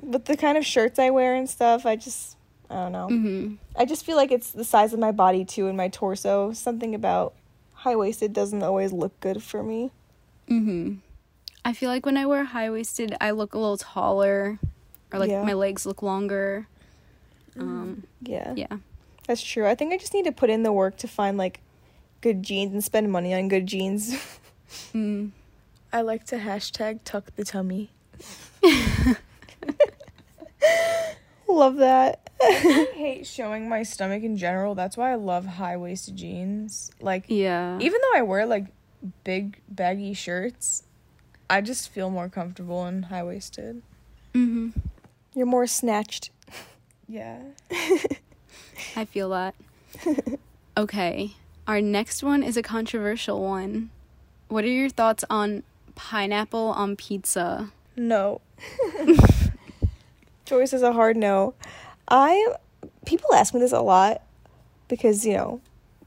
With 0.00 0.24
the 0.26 0.36
kind 0.36 0.58
of 0.58 0.66
shirts 0.66 0.98
I 0.98 1.10
wear 1.10 1.34
and 1.34 1.48
stuff, 1.48 1.86
I 1.86 1.96
just 1.96 2.36
I 2.68 2.74
don't 2.74 2.92
know. 2.92 3.08
hmm 3.08 3.54
I 3.76 3.84
just 3.84 4.04
feel 4.04 4.16
like 4.16 4.32
it's 4.32 4.50
the 4.50 4.64
size 4.64 4.92
of 4.92 4.98
my 4.98 5.12
body 5.12 5.44
too 5.44 5.68
and 5.68 5.76
my 5.76 5.88
torso. 5.88 6.52
Something 6.52 6.94
about 6.94 7.34
high 7.72 7.94
waisted 7.96 8.32
doesn't 8.32 8.62
always 8.62 8.92
look 8.92 9.18
good 9.20 9.42
for 9.42 9.62
me. 9.62 9.90
hmm 10.48 10.94
I 11.64 11.72
feel 11.72 11.90
like 11.90 12.06
when 12.06 12.16
I 12.16 12.26
wear 12.26 12.44
high 12.44 12.70
waisted, 12.70 13.16
I 13.20 13.32
look 13.32 13.54
a 13.54 13.58
little 13.58 13.76
taller, 13.76 14.58
or 15.12 15.18
like 15.18 15.30
Yeah. 15.30 15.42
my 15.42 15.52
legs 15.54 15.84
look 15.84 16.00
longer. 16.02 16.68
Um, 17.58 18.04
Yeah, 18.22 18.52
yeah. 18.54 18.76
that's 19.26 19.42
true. 19.42 19.66
I 19.66 19.74
think 19.74 19.92
I 19.92 19.98
just 19.98 20.14
need 20.14 20.26
to 20.26 20.32
put 20.32 20.48
in 20.50 20.62
the 20.62 20.72
work 20.72 20.96
to 20.98 21.08
find 21.08 21.36
like 21.36 21.60
good 22.26 22.42
jeans 22.42 22.72
and 22.72 22.82
spend 22.82 23.12
money 23.12 23.32
on 23.34 23.46
good 23.48 23.66
jeans. 23.66 24.14
Mm. 24.92 25.30
I 25.92 26.00
like 26.00 26.24
to 26.26 26.38
hashtag 26.38 26.98
tuck 27.04 27.30
the 27.36 27.44
tummy. 27.44 27.90
Love 31.48 31.76
that. 31.76 32.28
I 32.42 32.88
hate 32.94 33.26
showing 33.28 33.68
my 33.68 33.84
stomach 33.84 34.24
in 34.24 34.36
general. 34.36 34.74
That's 34.74 34.96
why 34.96 35.12
I 35.12 35.14
love 35.14 35.46
high 35.46 35.76
waisted 35.76 36.16
jeans. 36.16 36.90
Like, 37.00 37.24
Yeah. 37.28 37.78
even 37.80 38.00
though 38.02 38.18
I 38.18 38.22
wear 38.22 38.44
like 38.44 38.66
big 39.22 39.60
baggy 39.68 40.12
shirts, 40.14 40.82
I 41.48 41.60
just 41.60 41.88
feel 41.90 42.10
more 42.10 42.28
comfortable 42.28 42.84
in 42.86 43.04
high 43.04 43.22
waisted. 43.22 43.82
hmm 44.34 44.70
You're 45.34 45.46
more 45.46 45.68
snatched. 45.68 46.30
Yeah. 47.08 47.40
I 48.96 49.04
feel 49.04 49.30
that. 49.30 49.54
Okay. 50.76 51.30
Our 51.66 51.80
next 51.80 52.22
one 52.22 52.42
is 52.42 52.56
a 52.56 52.62
controversial 52.62 53.42
one. 53.42 53.90
What 54.48 54.64
are 54.64 54.68
your 54.68 54.88
thoughts 54.88 55.24
on 55.28 55.64
pineapple 55.96 56.60
on 56.60 56.94
pizza? 56.94 57.72
No. 57.96 58.40
Choice 60.44 60.72
is 60.72 60.82
a 60.82 60.92
hard 60.92 61.16
no. 61.16 61.54
I 62.08 62.54
people 63.04 63.34
ask 63.34 63.52
me 63.52 63.58
this 63.60 63.72
a 63.72 63.80
lot 63.80 64.22
because, 64.86 65.26
you 65.26 65.34
know, 65.34 65.60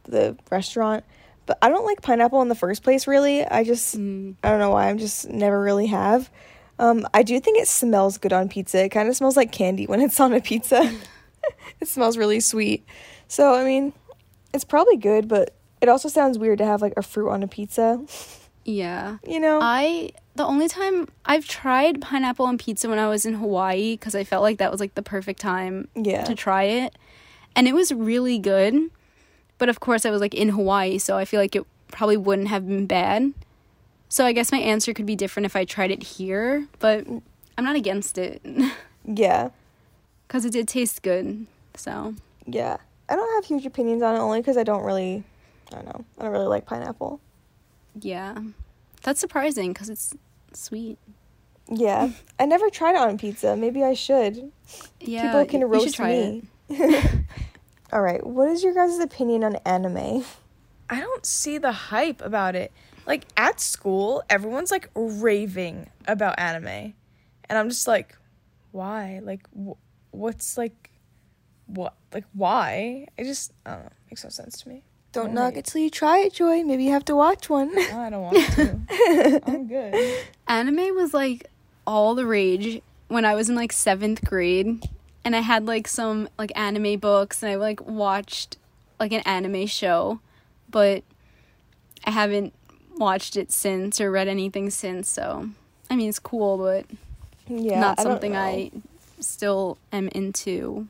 the 0.03 0.37
restaurant, 0.49 1.03
but 1.45 1.57
I 1.61 1.67
don't 1.67 1.85
like 1.85 2.01
pineapple 2.01 2.41
in 2.41 2.47
the 2.47 2.55
first 2.55 2.83
place 2.83 3.05
really. 3.05 3.45
I 3.45 3.65
just 3.65 3.97
Mm. 3.97 4.35
I 4.41 4.49
don't 4.49 4.59
know 4.59 4.71
why. 4.71 4.87
I'm 4.89 4.97
just 4.97 5.29
never 5.29 5.61
really 5.61 5.87
have. 5.87 6.29
Um, 6.77 7.05
I 7.13 7.23
do 7.23 7.37
think 7.41 7.59
it 7.59 7.67
smells 7.67 8.17
good 8.17 8.31
on 8.31 8.47
pizza. 8.47 8.85
It 8.85 8.89
kind 8.89 9.09
of 9.09 9.15
smells 9.17 9.35
like 9.35 9.51
candy 9.51 9.85
when 9.85 9.99
it's 9.99 10.17
on 10.21 10.31
a 10.31 10.39
pizza. 10.39 10.89
it 11.81 11.89
smells 11.89 12.17
really 12.17 12.39
sweet. 12.39 12.85
So, 13.27 13.53
I 13.53 13.65
mean, 13.65 13.91
it's 14.53 14.63
probably 14.63 14.97
good, 14.97 15.27
but 15.27 15.53
it 15.81 15.89
also 15.89 16.09
sounds 16.09 16.37
weird 16.37 16.57
to 16.59 16.65
have 16.65 16.81
like 16.81 16.93
a 16.97 17.01
fruit 17.01 17.29
on 17.29 17.43
a 17.43 17.47
pizza, 17.47 18.03
Yeah. 18.65 19.17
you 19.25 19.39
know? 19.39 19.59
I 19.61 20.11
the 20.35 20.45
only 20.45 20.67
time 20.67 21.07
I've 21.25 21.45
tried 21.47 22.01
pineapple 22.01 22.45
on 22.45 22.57
pizza 22.57 22.87
when 22.87 22.99
I 22.99 23.07
was 23.09 23.25
in 23.25 23.33
Hawaii 23.35 23.93
because 23.95 24.15
I 24.15 24.23
felt 24.23 24.41
like 24.43 24.57
that 24.59 24.71
was 24.71 24.79
like 24.79 24.95
the 24.95 25.01
perfect 25.01 25.39
time 25.41 25.87
yeah. 25.95 26.23
to 26.23 26.35
try 26.35 26.63
it, 26.63 26.95
and 27.55 27.67
it 27.67 27.73
was 27.73 27.91
really 27.91 28.39
good. 28.39 28.75
But 29.57 29.67
of 29.69 29.81
course, 29.81 30.05
I 30.05 30.09
was 30.11 30.21
like 30.21 30.33
in 30.33 30.49
Hawaii, 30.49 30.97
so 30.99 31.17
I 31.17 31.25
feel 31.25 31.39
like 31.41 31.55
it 31.55 31.65
probably 31.91 32.15
wouldn't 32.17 32.47
have 32.47 32.65
been 32.67 32.85
bad. 32.85 33.33
So 34.07 34.25
I 34.25 34.31
guess 34.31 34.51
my 34.51 34.57
answer 34.59 34.93
could 34.93 35.05
be 35.05 35.15
different 35.15 35.45
if 35.45 35.55
I 35.55 35.65
tried 35.65 35.91
it 35.91 36.01
here, 36.01 36.67
but 36.79 37.05
I'm 37.57 37.63
not 37.65 37.75
against 37.75 38.17
it 38.17 38.41
Yeah. 39.05 39.49
because 40.27 40.45
it 40.45 40.51
did 40.53 40.67
taste 40.67 41.01
good. 41.03 41.45
So 41.75 42.15
Yeah. 42.45 42.77
I 43.09 43.15
don't 43.15 43.33
have 43.35 43.45
huge 43.45 43.65
opinions 43.65 44.01
on 44.03 44.15
it 44.15 44.19
only 44.19 44.39
because 44.39 44.57
I 44.57 44.63
don't 44.63 44.83
really, 44.83 45.23
I 45.71 45.75
don't 45.75 45.85
know, 45.85 46.05
I 46.19 46.23
don't 46.23 46.31
really 46.31 46.47
like 46.47 46.65
pineapple. 46.65 47.19
yeah, 47.99 48.37
that's 49.03 49.19
surprising 49.19 49.73
because 49.73 49.89
it's 49.89 50.13
sweet. 50.53 50.97
Yeah. 51.71 52.11
I 52.39 52.45
never 52.45 52.69
tried 52.69 52.95
it 52.95 53.01
on 53.01 53.17
pizza. 53.17 53.55
Maybe 53.55 53.83
I 53.83 53.93
should. 53.93 54.51
Yeah, 54.99 55.23
People 55.27 55.45
can 55.45 55.61
you 55.61 55.67
should 55.67 55.83
roast 55.85 55.95
try 55.95 56.11
me. 56.13 56.43
it. 56.69 57.19
All 57.93 58.01
right. 58.01 58.25
What 58.25 58.49
is 58.49 58.63
your 58.63 58.73
guys' 58.73 58.99
opinion 58.99 59.43
on 59.43 59.55
anime? 59.65 60.23
I 60.89 60.99
don't 60.99 61.25
see 61.25 61.57
the 61.57 61.71
hype 61.71 62.21
about 62.21 62.55
it. 62.55 62.71
Like 63.07 63.25
at 63.37 63.59
school, 63.59 64.23
everyone's 64.29 64.71
like 64.71 64.89
raving 64.95 65.89
about 66.07 66.37
anime. 66.39 66.93
And 67.47 67.57
I'm 67.57 67.69
just 67.69 67.87
like, 67.87 68.15
why? 68.71 69.19
Like 69.23 69.47
wh- 69.55 69.77
what's 70.11 70.57
like 70.57 70.88
what 71.69 71.93
like 72.13 72.25
why? 72.33 73.07
I 73.17 73.23
just 73.23 73.53
I 73.65 73.71
don't 73.71 73.83
know. 73.83 73.91
Makes 74.09 74.23
no 74.23 74.29
sense 74.29 74.61
to 74.61 74.69
me. 74.69 74.83
Don't 75.11 75.33
knock 75.33 75.57
it 75.57 75.65
till 75.65 75.81
you 75.81 75.89
try 75.89 76.19
it, 76.19 76.33
Joy. 76.33 76.63
Maybe 76.63 76.83
you 76.83 76.91
have 76.91 77.05
to 77.05 77.15
watch 77.15 77.49
one. 77.49 77.75
I 77.77 78.09
don't 78.11 78.21
want 78.21 78.37
to. 78.37 79.41
I'm 79.47 79.67
good. 79.67 80.23
anime 80.47 80.95
was 80.95 81.13
like 81.13 81.47
all 81.87 82.13
the 82.13 82.25
rage 82.25 82.81
when 83.07 83.25
I 83.25 83.33
was 83.33 83.49
in 83.49 83.55
like 83.55 83.71
seventh 83.71 84.23
grade, 84.23 84.87
and 85.25 85.35
I 85.35 85.39
had 85.39 85.65
like 85.65 85.87
some 85.87 86.29
like 86.37 86.51
anime 86.55 86.99
books, 86.99 87.41
and 87.41 87.51
I 87.51 87.55
like 87.55 87.85
watched 87.85 88.57
like 88.99 89.11
an 89.11 89.21
anime 89.21 89.65
show, 89.65 90.19
but 90.69 91.03
I 92.05 92.11
haven't 92.11 92.53
watched 92.97 93.35
it 93.35 93.51
since 93.51 93.99
or 93.99 94.11
read 94.11 94.27
anything 94.27 94.69
since. 94.69 95.09
So 95.09 95.49
I 95.89 95.95
mean, 95.95 96.09
it's 96.09 96.19
cool, 96.19 96.57
but 96.57 96.85
yeah. 97.47 97.79
not 97.79 97.99
something 97.99 98.33
know. 98.33 98.39
I 98.39 98.71
still 99.19 99.79
am 99.91 100.07
into. 100.09 100.87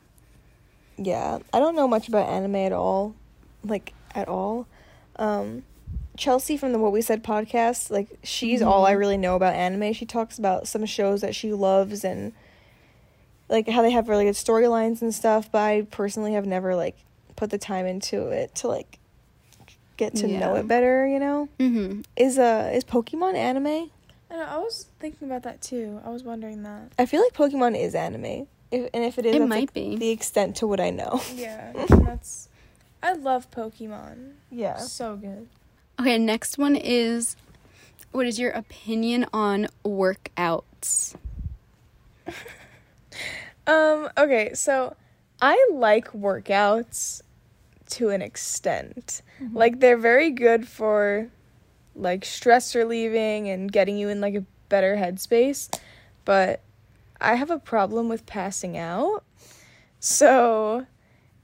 Yeah, 1.02 1.40
I 1.54 1.60
don't 1.60 1.76
know 1.76 1.88
much 1.88 2.08
about 2.08 2.28
anime 2.30 2.56
at 2.56 2.74
all, 2.74 3.16
like 3.64 3.94
at 4.14 4.28
all. 4.28 4.68
Um, 5.16 5.64
Chelsea 6.18 6.58
from 6.58 6.74
the 6.74 6.80
What 6.80 6.92
We 6.92 7.02
Said 7.02 7.24
podcast, 7.24 7.90
like 7.90 8.08
she's 8.24 8.62
all 8.62 8.86
I 8.86 8.92
really 8.92 9.18
know 9.18 9.36
about 9.36 9.56
anime. 9.56 9.94
She 9.94 10.06
talks 10.06 10.38
about 10.38 10.68
some 10.68 10.86
shows 10.86 11.22
that 11.22 11.34
she 11.36 11.54
loves 11.54 12.04
and 12.04 12.34
like 13.48 13.68
how 13.70 13.82
they 13.82 13.92
have 13.92 14.10
really 14.10 14.26
good 14.26 14.36
storylines 14.36 15.02
and 15.02 15.14
stuff. 15.16 15.50
But 15.52 15.60
I 15.62 15.82
personally 15.90 16.34
have 16.34 16.46
never 16.46 16.76
like 16.76 16.98
put 17.38 17.50
the 17.50 17.58
time 17.58 17.86
into 17.86 18.28
it 18.28 18.54
to 18.56 18.68
like 18.68 19.00
get 19.96 20.16
to 20.16 20.28
know 20.28 20.56
it 20.56 20.68
better. 20.68 21.08
You 21.08 21.20
know, 21.20 21.50
Mm-hmm. 21.60 22.02
is 22.18 22.38
uh 22.38 22.72
is 22.74 22.84
Pokemon 22.84 23.36
anime? 23.36 23.90
I, 24.32 24.36
know, 24.36 24.46
I 24.46 24.58
was 24.58 24.88
thinking 25.00 25.28
about 25.28 25.44
that 25.44 25.62
too. 25.62 26.02
I 26.06 26.10
was 26.10 26.24
wondering 26.24 26.64
that. 26.64 26.92
I 27.00 27.06
feel 27.06 27.22
like 27.22 27.34
Pokemon 27.34 27.80
is 27.80 27.96
anime, 27.96 28.46
if, 28.72 28.90
and 28.94 29.04
if 29.04 29.18
it 29.18 29.26
is, 29.26 29.36
It 29.36 29.40
that's, 29.40 29.50
might 29.50 29.60
like, 29.62 29.74
be. 29.74 29.96
the 29.98 30.10
extent 30.10 30.58
to 30.58 30.68
what 30.68 30.80
I 30.80 30.90
know. 30.90 31.22
Yeah, 31.36 31.72
that's. 31.90 32.50
I 33.02 33.14
love 33.14 33.50
Pokemon. 33.52 34.34
Yeah. 34.52 34.78
So 34.78 35.16
good. 35.16 35.48
Okay, 36.00 36.18
next 36.18 36.58
one 36.58 36.76
is 36.76 37.36
what 38.12 38.26
is 38.26 38.40
your 38.40 38.52
opinion 38.52 39.26
on 39.34 39.68
workouts? 39.86 41.16
Um, 43.68 44.10
okay, 44.18 44.56
so 44.56 44.96
I 45.40 45.70
like 45.72 46.12
workouts 46.14 47.22
to 47.92 48.10
an 48.10 48.20
extent. 48.24 49.22
Like 49.54 49.80
they're 49.80 49.96
very 49.98 50.32
good 50.32 50.68
for 50.68 51.30
like 51.96 52.26
stress 52.26 52.74
relieving 52.74 53.48
and 53.48 53.72
getting 53.72 53.96
you 53.96 54.10
in 54.10 54.22
like 54.22 54.34
a 54.34 54.44
better 54.70 54.96
headspace, 54.96 55.70
but 56.26 56.62
I 57.22 57.36
have 57.36 57.50
a 57.50 57.60
problem 57.60 58.10
with 58.10 58.26
passing 58.26 58.78
out. 58.78 59.24
So 60.00 60.86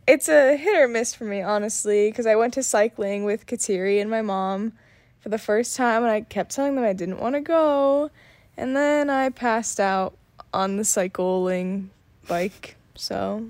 it's 0.08 0.30
a 0.30 0.56
hit 0.56 0.76
or 0.76 0.88
miss 0.88 1.14
for 1.14 1.26
me, 1.26 1.42
honestly, 1.42 2.10
because 2.10 2.26
I 2.26 2.36
went 2.36 2.54
to 2.56 2.64
cycling 2.64 3.24
with 3.24 3.46
Kateri 3.46 4.00
and 4.00 4.10
my 4.10 4.22
mom 4.22 4.74
for 5.20 5.30
the 5.30 5.38
first 5.38 5.76
time 5.76 6.04
and 6.04 6.12
I 6.12 6.22
kept 6.22 6.52
telling 6.52 6.76
them 6.76 6.84
I 6.84 6.94
didn't 6.94 7.20
want 7.20 7.36
to 7.36 7.42
go. 7.42 8.12
And 8.58 8.76
then 8.76 9.10
I 9.10 9.30
passed 9.30 9.80
out 9.80 10.18
on 10.54 10.78
the 10.78 10.86
cycling 10.86 11.90
bike. 12.28 12.78
So 12.96 13.50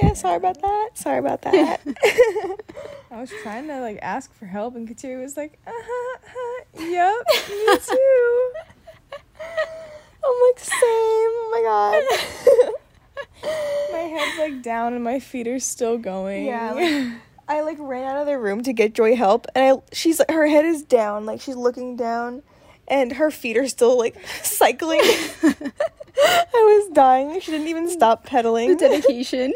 Yeah, 0.00 0.14
sorry 0.14 0.36
about 0.36 0.60
that. 0.62 0.90
Sorry 0.94 1.18
about 1.18 1.42
that. 1.42 1.80
I 3.10 3.20
was 3.20 3.30
trying 3.42 3.66
to 3.66 3.80
like 3.80 3.98
ask 4.00 4.32
for 4.34 4.46
help, 4.46 4.76
and 4.76 4.88
Kateri 4.88 5.20
was 5.20 5.36
like, 5.36 5.58
uh 5.66 5.72
huh, 5.74 6.18
uh-huh, 6.24 6.84
yep, 6.84 7.26
me 7.50 7.76
too. 7.86 8.52
I'm 10.30 10.40
like, 10.48 10.58
same. 10.58 10.80
Oh 10.82 11.50
my 11.52 11.62
god. 12.62 12.72
my 13.92 13.98
head's 13.98 14.38
like 14.38 14.62
down, 14.62 14.94
and 14.94 15.02
my 15.02 15.18
feet 15.18 15.48
are 15.48 15.58
still 15.58 15.98
going. 15.98 16.44
Yeah, 16.46 16.72
like- 16.72 17.12
I 17.48 17.62
like 17.62 17.78
ran 17.80 18.04
out 18.04 18.18
of 18.18 18.26
the 18.26 18.38
room 18.38 18.62
to 18.62 18.72
get 18.72 18.94
Joy 18.94 19.16
help, 19.16 19.46
and 19.56 19.64
I 19.64 19.82
she's 19.92 20.20
like 20.20 20.30
her 20.30 20.46
head 20.46 20.64
is 20.64 20.82
down, 20.82 21.26
like 21.26 21.40
she's 21.40 21.56
looking 21.56 21.96
down, 21.96 22.42
and 22.86 23.12
her 23.14 23.30
feet 23.32 23.56
are 23.56 23.66
still 23.66 23.98
like 23.98 24.14
cycling. 24.42 25.00
I 25.02 26.52
was 26.52 26.90
dying. 26.92 27.40
She 27.40 27.50
didn't 27.50 27.66
even 27.68 27.88
stop 27.88 28.24
pedaling. 28.24 28.76
The 28.76 28.88
Dedication. 28.88 29.52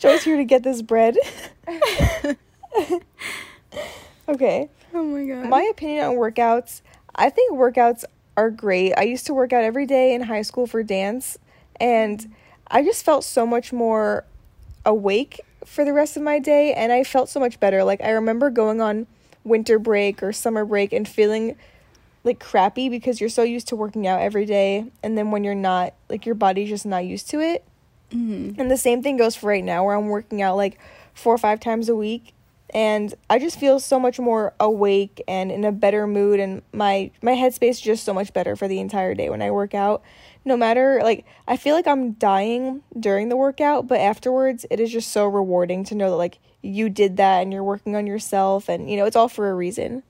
Joy's 0.00 0.24
here 0.24 0.36
to 0.36 0.44
get 0.44 0.62
this 0.64 0.82
bread. 0.82 1.16
okay. 4.28 4.68
oh 4.94 5.02
my 5.04 5.24
god. 5.26 5.48
My 5.48 5.62
opinion 5.70 6.06
on 6.06 6.14
workouts, 6.16 6.80
I 7.14 7.30
think 7.30 7.52
workouts 7.52 8.04
are 8.40 8.50
great. 8.50 8.94
I 8.94 9.02
used 9.02 9.26
to 9.26 9.34
work 9.34 9.52
out 9.52 9.64
every 9.64 9.84
day 9.86 10.14
in 10.14 10.22
high 10.22 10.42
school 10.42 10.66
for 10.66 10.82
dance, 10.82 11.38
and 11.78 12.32
I 12.70 12.82
just 12.82 13.04
felt 13.04 13.22
so 13.22 13.44
much 13.46 13.72
more 13.72 14.24
awake 14.86 15.40
for 15.66 15.84
the 15.84 15.92
rest 15.92 16.16
of 16.16 16.22
my 16.22 16.38
day, 16.38 16.72
and 16.72 16.90
I 16.90 17.04
felt 17.04 17.28
so 17.28 17.38
much 17.38 17.60
better. 17.60 17.84
Like, 17.84 18.00
I 18.00 18.10
remember 18.10 18.48
going 18.48 18.80
on 18.80 19.06
winter 19.44 19.78
break 19.78 20.22
or 20.22 20.32
summer 20.32 20.64
break 20.64 20.92
and 20.92 21.06
feeling 21.06 21.56
like 22.24 22.38
crappy 22.40 22.88
because 22.88 23.20
you're 23.20 23.30
so 23.30 23.42
used 23.42 23.68
to 23.68 23.76
working 23.76 24.06
out 24.06 24.20
every 24.20 24.46
day, 24.46 24.86
and 25.02 25.18
then 25.18 25.30
when 25.30 25.44
you're 25.44 25.54
not, 25.54 25.92
like, 26.08 26.24
your 26.24 26.34
body's 26.34 26.68
just 26.70 26.86
not 26.86 27.04
used 27.04 27.28
to 27.30 27.40
it. 27.40 27.62
Mhm. 28.10 28.58
And 28.58 28.70
the 28.70 28.76
same 28.76 29.02
thing 29.02 29.16
goes 29.16 29.36
for 29.36 29.48
right 29.48 29.64
now, 29.64 29.84
where 29.84 29.94
I'm 29.96 30.08
working 30.08 30.42
out 30.42 30.56
like 30.56 30.78
four 31.14 31.34
or 31.34 31.38
five 31.38 31.60
times 31.60 31.88
a 31.88 31.94
week, 31.96 32.32
and 32.72 33.14
I 33.28 33.38
just 33.38 33.58
feel 33.58 33.80
so 33.80 33.98
much 33.98 34.18
more 34.18 34.54
awake 34.60 35.22
and 35.28 35.50
in 35.50 35.64
a 35.64 35.72
better 35.72 36.06
mood, 36.06 36.40
and 36.40 36.62
my 36.72 37.10
my 37.22 37.32
headspace 37.32 37.80
just 37.80 38.04
so 38.04 38.14
much 38.14 38.32
better 38.32 38.56
for 38.56 38.68
the 38.68 38.80
entire 38.80 39.14
day 39.14 39.30
when 39.30 39.42
I 39.42 39.50
work 39.50 39.74
out. 39.74 40.02
No 40.44 40.56
matter 40.56 41.00
like 41.02 41.24
I 41.46 41.56
feel 41.56 41.74
like 41.74 41.86
I'm 41.86 42.12
dying 42.12 42.82
during 42.98 43.28
the 43.28 43.36
workout, 43.36 43.86
but 43.86 44.00
afterwards 44.00 44.66
it 44.70 44.80
is 44.80 44.90
just 44.90 45.10
so 45.10 45.26
rewarding 45.26 45.84
to 45.84 45.94
know 45.94 46.10
that 46.10 46.16
like 46.16 46.38
you 46.62 46.88
did 46.88 47.16
that 47.18 47.42
and 47.42 47.52
you're 47.52 47.64
working 47.64 47.96
on 47.96 48.06
yourself, 48.06 48.68
and 48.68 48.90
you 48.90 48.96
know 48.96 49.04
it's 49.04 49.16
all 49.16 49.28
for 49.28 49.50
a 49.50 49.54
reason. 49.54 50.02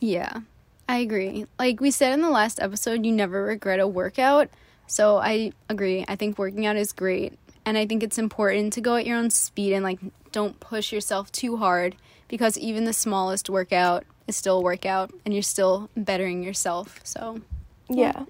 Yeah, 0.00 0.40
I 0.88 0.98
agree. 0.98 1.46
Like 1.58 1.80
we 1.80 1.90
said 1.90 2.12
in 2.12 2.20
the 2.20 2.30
last 2.30 2.60
episode, 2.60 3.04
you 3.04 3.12
never 3.12 3.42
regret 3.42 3.80
a 3.80 3.88
workout. 3.88 4.50
So 4.86 5.16
I 5.16 5.52
agree. 5.68 6.04
I 6.06 6.16
think 6.16 6.38
working 6.38 6.66
out 6.66 6.76
is 6.76 6.92
great. 6.92 7.38
And 7.64 7.76
I 7.76 7.86
think 7.86 8.04
it's 8.04 8.18
important 8.18 8.72
to 8.74 8.80
go 8.80 8.94
at 8.94 9.06
your 9.06 9.18
own 9.18 9.30
speed 9.30 9.72
and 9.72 9.82
like 9.82 9.98
don't 10.36 10.60
push 10.60 10.92
yourself 10.92 11.32
too 11.32 11.56
hard 11.56 11.96
because 12.28 12.58
even 12.58 12.84
the 12.84 12.92
smallest 12.92 13.48
workout 13.48 14.04
is 14.26 14.36
still 14.36 14.58
a 14.58 14.60
workout 14.60 15.10
and 15.24 15.32
you're 15.32 15.42
still 15.42 15.88
bettering 15.96 16.42
yourself. 16.42 17.00
So 17.04 17.40
Yeah. 17.88 18.24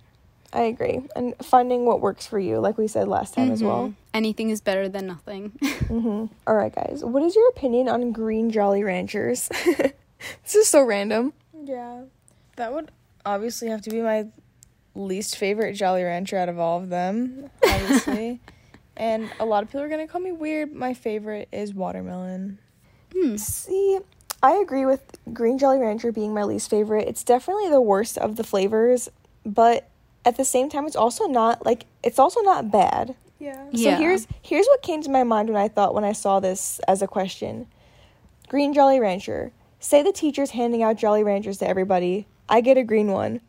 I 0.53 0.63
agree. 0.63 1.01
And 1.17 1.35
finding 1.43 1.85
what 1.85 2.01
works 2.01 2.25
for 2.25 2.39
you, 2.39 2.61
like 2.61 2.79
we 2.79 2.87
said 2.87 3.09
last 3.09 3.35
time 3.35 3.51
as 3.51 3.61
well. 3.61 3.89
mhm. 3.89 3.95
anything 4.15 4.51
is 4.51 4.61
better 4.61 4.89
than 4.89 5.07
nothing. 5.09 5.53
Mm-hmm. 5.87 6.27
All 6.49 6.55
right, 6.55 6.75
guys. 6.75 7.05
What 7.05 7.23
is 7.23 7.35
your 7.37 7.49
opinion 7.51 7.89
on 7.89 8.11
green 8.13 8.51
Jolly 8.51 8.83
Ranchers? 8.85 9.49
this 10.43 10.55
is 10.55 10.69
so 10.69 10.83
random. 10.83 11.33
Yeah. 11.65 12.03
That 12.57 12.73
would 12.73 12.91
obviously 13.25 13.69
have 13.69 13.83
to 13.83 13.91
be 13.91 14.01
my 14.01 14.27
least 14.95 15.37
favorite 15.37 15.75
Jolly 15.75 16.03
Rancher 16.05 16.37
out 16.39 16.49
of 16.49 16.59
all 16.59 16.79
of 16.81 16.89
them, 16.89 17.51
obviously. 17.65 18.41
and 18.97 19.31
a 19.39 19.45
lot 19.45 19.63
of 19.63 19.69
people 19.69 19.83
are 19.83 19.89
going 19.89 20.07
to 20.07 20.11
call 20.11 20.21
me 20.21 20.33
weird. 20.33 20.73
My 20.73 20.95
favorite 20.95 21.49
is 21.53 21.75
watermelon. 21.75 22.59
Hmm. 23.13 23.37
See, 23.37 23.99
I 24.43 24.53
agree 24.53 24.85
with 24.85 25.19
green 25.33 25.59
Jolly 25.59 25.79
Rancher 25.79 26.13
being 26.13 26.35
my 26.35 26.45
least 26.45 26.71
favorite. 26.71 27.09
It's 27.09 27.25
definitely 27.25 27.69
the 27.69 27.81
worst 27.81 28.19
of 28.19 28.37
the 28.37 28.45
flavors, 28.45 29.09
but 29.45 29.89
at 30.25 30.37
the 30.37 30.45
same 30.45 30.69
time, 30.69 30.87
it's 30.87 30.97
also 30.97 31.27
not 31.27 31.65
like 31.65 31.87
it's 32.03 32.19
also 32.19 32.41
not 32.41 32.71
bad. 32.71 33.15
Yeah. 33.39 33.65
Yeah. 33.71 33.97
So 33.97 34.03
here's 34.03 34.27
here's 34.43 34.67
what 34.67 34.83
came 34.83 35.03
to 35.03 35.11
my 35.11 35.25
mind 35.25 35.49
when 35.49 35.61
I 35.61 35.69
thought 35.69 35.95
when 35.95 36.05
I 36.05 36.13
saw 36.13 36.41
this 36.41 36.81
as 36.89 37.03
a 37.03 37.07
question. 37.07 37.67
Green 38.49 38.73
Jolly 38.73 39.01
Rancher. 39.01 39.53
Say 39.79 40.03
the 40.03 40.13
teacher's 40.13 40.51
handing 40.51 40.83
out 40.83 40.97
Jolly 40.97 41.23
Ranchers 41.23 41.59
to 41.59 41.69
everybody. 41.69 42.27
I 42.49 42.61
get 42.61 42.77
a 42.77 42.85
green 42.85 43.09
one. 43.13 43.41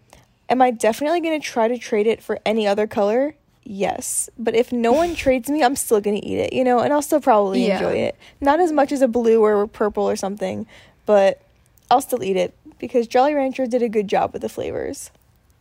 Am 0.49 0.61
I 0.61 0.71
definitely 0.71 1.21
going 1.21 1.39
to 1.39 1.45
try 1.45 1.67
to 1.67 1.77
trade 1.77 2.07
it 2.07 2.21
for 2.21 2.39
any 2.45 2.67
other 2.67 2.87
color? 2.87 3.35
Yes. 3.69 4.29
But 4.39 4.55
if 4.55 4.71
no 4.71 4.93
one 4.93 5.13
trades 5.23 5.49
me, 5.49 5.63
I'm 5.63 5.75
still 5.75 5.99
going 6.01 6.19
to 6.19 6.25
eat 6.25 6.37
it, 6.39 6.53
you 6.53 6.63
know, 6.63 6.79
and 6.79 6.93
I'll 6.93 7.01
still 7.01 7.19
probably 7.21 7.67
Yeah. 7.67 7.75
enjoy 7.75 7.97
it. 7.97 8.15
Not 8.41 8.59
as 8.59 8.71
much 8.71 8.91
as 8.91 9.01
a 9.01 9.07
blue 9.07 9.41
or 9.43 9.61
a 9.61 9.67
purple 9.67 10.07
or 10.09 10.15
something, 10.15 10.65
but 11.05 11.41
I'll 11.91 12.01
still 12.01 12.23
eat 12.23 12.37
it 12.37 12.53
because 12.79 13.07
Jolly 13.07 13.33
Rancher 13.33 13.67
did 13.67 13.81
a 13.81 13.89
good 13.89 14.07
job 14.07 14.33
with 14.33 14.41
the 14.41 14.49
flavors. 14.49 15.11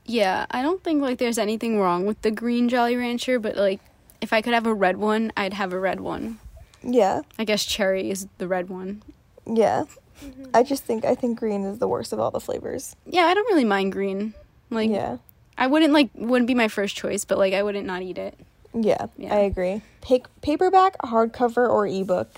Yeah, 0.05 0.47
I 0.51 0.63
don't 0.63 0.83
think 0.85 1.03
like 1.03 1.19
there's 1.19 1.39
anything 1.39 1.81
wrong 1.81 2.07
with 2.07 2.23
the 2.23 2.31
green 2.31 2.69
Jolly 2.69 2.95
Rancher, 2.97 3.39
but 3.41 3.57
like 3.57 3.81
if 4.21 4.33
I 4.33 4.41
could 4.41 4.55
have 4.55 4.67
a 4.67 4.75
red 4.75 4.97
one, 4.99 5.33
I'd 5.37 5.55
have 5.55 5.73
a 5.73 5.79
red 5.81 6.01
one. 6.01 6.39
Yeah. 6.83 7.23
I 7.39 7.45
guess 7.45 7.65
cherry 7.65 8.09
is 8.11 8.29
the 8.39 8.47
red 8.47 8.69
one. 8.69 9.03
Yeah. 9.47 9.85
Mm-hmm. 10.25 10.45
I 10.55 10.63
just 10.63 10.85
think 10.85 11.05
I 11.05 11.15
think 11.17 11.39
green 11.39 11.65
is 11.65 11.79
the 11.79 11.89
worst 11.89 12.13
of 12.13 12.21
all 12.21 12.31
the 12.31 12.41
flavors. 12.41 12.95
Yeah, 13.05 13.23
I 13.25 13.35
don't 13.35 13.47
really 13.49 13.65
mind 13.65 13.93
green. 13.93 14.35
Like 14.71 14.91
yeah. 14.91 15.17
I 15.59 15.67
wouldn't 15.67 15.93
like 15.93 16.11
wouldn't 16.15 16.47
be 16.47 16.55
my 16.55 16.69
first 16.69 16.97
choice, 16.97 17.25
but 17.25 17.39
like 17.39 17.55
I 17.55 17.63
wouldn't 17.63 17.87
not 17.87 18.03
eat 18.03 18.19
it. 18.19 18.39
Yeah, 18.75 19.07
Yeah. 19.17 19.35
I 19.35 19.39
agree. 19.41 19.81
Pa- 20.03 20.29
paperback, 20.43 20.99
hardcover, 20.99 21.69
or 21.69 21.87
ebook? 21.87 22.29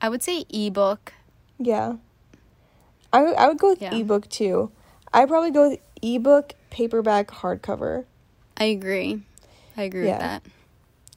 I 0.00 0.08
would 0.08 0.22
say 0.22 0.44
ebook. 0.52 1.12
Yeah. 1.58 1.94
I, 3.12 3.18
w- 3.18 3.36
I 3.36 3.46
would 3.46 3.58
go 3.58 3.70
with 3.70 3.82
Yeah. 3.82 3.94
ebook 3.94 4.28
too. 4.28 4.72
I'd 5.12 5.28
probably 5.28 5.52
go 5.52 5.68
with 5.70 5.80
ebook, 6.02 6.54
paperback, 6.70 7.28
hardcover. 7.28 8.06
I 8.56 8.64
agree. 8.64 9.22
I 9.76 9.82
agree 9.84 10.06
Yeah. 10.06 10.12
with 10.12 10.20
that. 10.20 10.42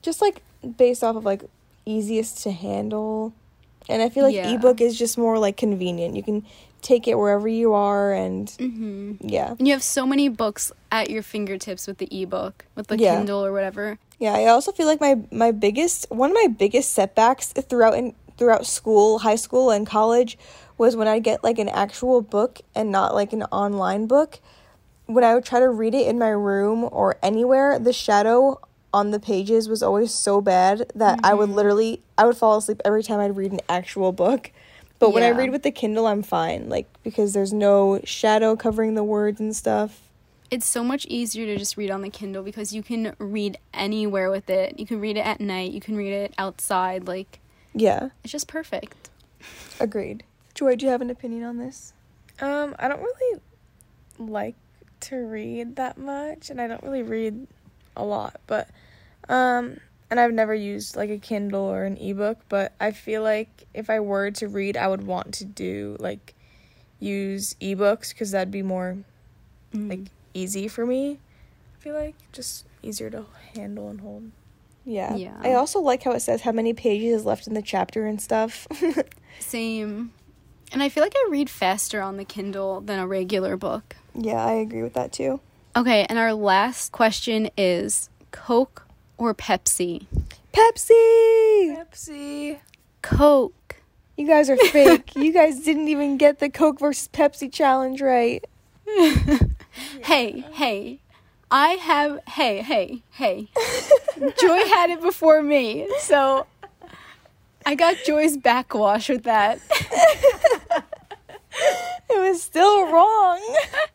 Just 0.04 0.22
like 0.22 0.44
based 0.78 1.04
off 1.04 1.16
of 1.16 1.26
like 1.26 1.44
easiest 1.86 2.44
to 2.44 2.52
handle. 2.52 3.34
And 3.90 4.02
I 4.04 4.10
feel 4.10 4.24
like 4.26 4.36
Yeah. 4.36 4.54
ebook 4.54 4.80
is 4.82 4.98
just 4.98 5.18
more 5.18 5.40
like 5.40 5.58
convenient. 5.58 6.16
You 6.16 6.22
can 6.24 6.46
take 6.86 7.08
it 7.08 7.18
wherever 7.18 7.48
you 7.48 7.74
are 7.74 8.14
and 8.14 8.50
hmm 8.60 9.14
yeah. 9.22 9.56
And 9.58 9.68
you 9.68 9.74
have 9.74 9.84
so 9.84 10.06
many 10.06 10.30
books 10.30 10.72
at 10.92 11.10
your 11.10 11.24
fingertips 11.24 11.88
with 11.88 11.98
the 11.98 12.08
ebook, 12.12 12.66
with 12.76 12.88
the 12.88 12.98
Yeah. 12.98 13.16
Kindle 13.16 13.44
or 13.44 13.52
whatever. 13.52 13.98
Yeah, 14.20 14.34
I 14.34 14.46
also 14.46 14.72
feel 14.72 14.86
like 14.86 15.02
my 15.02 15.20
my 15.32 15.52
biggest 15.52 16.06
one 16.10 16.30
of 16.30 16.36
my 16.36 16.48
biggest 16.48 16.94
setbacks 16.94 17.52
throughout 17.54 17.96
in 17.96 18.14
throughout 18.38 18.66
school, 18.66 19.20
high 19.20 19.36
school 19.36 19.72
and 19.72 19.88
college 19.88 20.38
was 20.78 20.96
when 20.96 21.08
I 21.08 21.20
get 21.20 21.44
like 21.44 21.58
an 21.58 21.70
actual 21.70 22.22
book 22.22 22.60
and 22.76 22.92
not 22.92 23.16
like 23.16 23.34
an 23.34 23.44
online 23.44 24.08
book. 24.08 24.40
When 25.08 25.24
I 25.24 25.34
would 25.36 25.46
try 25.46 25.60
to 25.60 25.70
read 25.70 25.94
it 25.96 26.08
in 26.08 26.20
my 26.20 26.30
room 26.30 26.88
or 26.92 27.18
anywhere, 27.24 27.80
the 27.80 27.94
shadow 27.94 28.60
on 28.94 29.12
the 29.12 29.20
pages 29.20 29.68
was 29.68 29.84
always 29.84 30.14
so 30.14 30.42
bad 30.42 30.92
that 30.96 31.20
I 31.24 31.34
would 31.34 31.50
literally 31.50 32.02
I 32.18 32.26
would 32.26 32.38
fall 32.38 32.58
asleep 32.58 32.82
every 32.86 33.04
time 33.04 33.20
I'd 33.20 33.36
read 33.36 33.52
an 33.52 33.62
actual 33.70 34.12
book. 34.12 34.52
But 35.00 35.12
when 35.12 35.24
I 35.24 35.30
read 35.30 35.52
with 35.52 35.64
the 35.64 35.72
Kindle, 35.72 36.08
I'm 36.08 36.24
fine, 36.24 36.70
like 36.70 36.88
because 37.04 37.34
there's 37.34 37.54
no 37.54 38.00
shadow 38.04 38.56
covering 38.56 38.96
the 38.96 39.04
words 39.04 39.40
and 39.40 39.56
stuff. 39.56 40.02
It's 40.50 40.66
so 40.66 40.84
much 40.84 41.06
easier 41.08 41.46
to 41.48 41.58
just 41.58 41.76
read 41.76 41.92
on 41.92 42.02
the 42.02 42.10
Kindle 42.10 42.44
because 42.44 42.74
you 42.74 42.82
can 42.84 43.16
read 43.18 43.58
anywhere 43.74 44.30
with 44.32 44.50
it. 44.50 44.80
You 44.80 44.86
can 44.86 45.00
read 45.02 45.18
it 45.18 45.26
at 45.26 45.42
night, 45.42 45.72
you 45.72 45.82
can 45.82 45.96
read 45.96 46.14
it 46.14 46.34
outside, 46.38 47.08
like 47.08 47.40
Yeah, 47.74 48.10
it's 48.24 48.32
just 48.32 48.48
perfect. 48.48 49.10
agreed. 49.80 50.24
Joy, 50.54 50.76
do 50.76 50.86
you 50.86 50.92
have 50.92 51.02
an 51.02 51.10
opinion 51.10 51.44
on 51.44 51.58
this? 51.58 51.94
Um, 52.40 52.76
I 52.80 52.88
don't 52.88 53.02
really 53.02 53.42
like 54.18 54.56
to 55.02 55.18
read 55.18 55.76
that 55.76 55.98
much, 55.98 56.50
and 56.50 56.62
I 56.62 56.68
don't 56.68 56.82
really 56.84 57.04
read 57.04 57.48
a 57.98 58.04
lot, 58.06 58.40
but 58.48 58.70
um, 59.28 59.78
and 60.10 60.20
I've 60.20 60.34
never 60.34 60.54
used 60.54 60.96
like 60.96 61.10
a 61.10 61.18
Kindle 61.18 61.64
or 61.64 61.84
an 61.86 61.98
ebook, 61.98 62.40
but 62.50 62.74
I 62.80 62.92
feel 62.92 63.24
like 63.24 63.66
if 63.74 63.90
I 63.90 64.00
were 64.00 64.32
to 64.32 64.48
read, 64.48 64.78
I 64.78 64.88
would 64.88 65.06
want 65.06 65.34
to 65.36 65.46
do 65.46 65.98
like 66.00 66.34
use 67.00 67.56
ebooks 67.62 68.10
because 68.14 68.32
that'd 68.32 68.52
be 68.52 68.62
more 68.62 68.98
Mm. 69.74 69.90
like 69.90 70.00
easy 70.34 70.68
for 70.70 70.86
me. 70.86 71.20
I 71.78 71.84
feel 71.84 71.96
like 71.96 72.16
just 72.32 72.66
easier 72.82 73.10
to 73.10 73.26
handle 73.56 73.90
and 73.90 74.00
hold. 74.00 74.32
Yeah. 74.86 75.16
Yeah. 75.16 75.36
I 75.42 75.54
also 75.54 75.80
like 75.82 76.04
how 76.04 76.12
it 76.12 76.22
says 76.22 76.42
how 76.42 76.52
many 76.54 76.72
pages 76.74 77.20
is 77.22 77.26
left 77.26 77.46
in 77.48 77.56
the 77.56 77.62
chapter 77.62 78.06
and 78.06 78.22
stuff. 78.22 78.68
Same. 79.40 80.14
And 80.72 80.82
I 80.82 80.90
feel 80.90 81.04
like 81.04 81.14
I 81.16 81.28
read 81.30 81.50
faster 81.50 82.02
on 82.02 82.18
the 82.18 82.24
Kindle 82.26 82.80
than 82.82 83.00
a 83.00 83.08
regular 83.08 83.58
book. 83.58 83.96
yeah, 84.14 84.44
I 84.46 84.54
agree 84.54 84.82
with 84.84 84.94
that 84.94 85.12
too. 85.12 85.42
Okay, 85.76 86.06
and 86.08 86.18
our 86.18 86.34
last 86.34 86.92
question 86.94 87.50
is 87.58 88.10
Coke 88.32 88.85
or 89.18 89.34
Pepsi? 89.34 90.06
Pepsi! 90.54 91.78
Pepsi. 91.78 92.60
Coke. 93.02 93.78
You 94.18 94.28
guys 94.28 94.50
are 94.50 94.58
fake. 94.58 95.16
you 95.16 95.34
guys 95.34 95.60
didn't 95.60 95.88
even 95.88 96.18
get 96.18 96.40
the 96.40 96.50
Coke 96.50 96.80
versus 96.80 97.10
Pepsi 97.12 97.52
challenge 97.52 98.02
right. 98.02 98.44
Hey, 100.04 100.46
hey. 100.54 101.00
I 101.52 101.72
have 101.72 102.20
hey, 102.30 102.62
hey, 102.62 103.04
hey. 103.12 103.50
Joy 104.40 104.66
had 104.68 104.90
it 104.90 105.02
before 105.02 105.42
me, 105.44 105.88
so 106.00 106.48
I 107.66 107.76
got 107.76 107.98
Joy's 108.06 108.38
backwash 108.38 109.10
with 109.10 109.24
that. 109.24 109.60
It 112.08 112.20
was 112.20 112.42
still 112.42 112.92
wrong. 112.92 113.42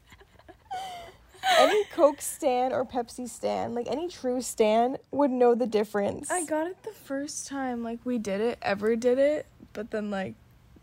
any 1.58 1.84
Coke 1.86 2.20
stan 2.20 2.72
or 2.72 2.84
Pepsi 2.84 3.28
stan, 3.28 3.74
like 3.74 3.86
any 3.88 4.08
true 4.08 4.40
stan, 4.40 4.96
would 5.10 5.30
know 5.30 5.54
the 5.54 5.66
difference. 5.66 6.30
I 6.30 6.44
got 6.44 6.66
it 6.66 6.82
the 6.82 6.92
first 6.92 7.46
time 7.46 7.82
like 7.82 7.98
we 8.04 8.18
did 8.18 8.40
it, 8.40 8.58
ever 8.62 8.96
did 8.96 9.18
it, 9.18 9.46
but 9.72 9.90
then 9.90 10.10
like 10.10 10.34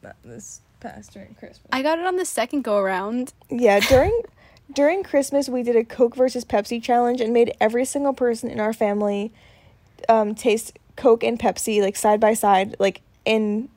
not 0.04 0.16
this 0.24 0.62
past 0.80 1.14
during 1.14 1.34
Christmas. 1.36 1.68
I 1.72 1.82
got 1.82 2.00
it 2.00 2.06
on 2.06 2.16
the 2.16 2.26
second 2.26 2.64
go 2.64 2.78
around. 2.78 3.34
Yeah, 3.50 3.80
during 3.90 4.22
during 4.74 5.04
Christmas 5.04 5.50
we 5.50 5.64
did 5.64 5.76
a 5.76 5.84
Coke 5.84 6.16
versus 6.16 6.46
Pepsi 6.46 6.82
challenge 6.82 7.22
and 7.22 7.34
made 7.34 7.56
every 7.60 7.86
single 7.86 8.14
person 8.14 8.50
in 8.50 8.60
our 8.60 8.74
family 8.74 9.32
um, 10.10 10.36
taste 10.36 10.78
Coke 10.96 11.24
and 11.24 11.40
Pepsi 11.40 11.82
like 11.82 11.96
side 11.96 12.20
by 12.20 12.34
side, 12.34 12.76
like 12.80 13.02
in 13.26 13.70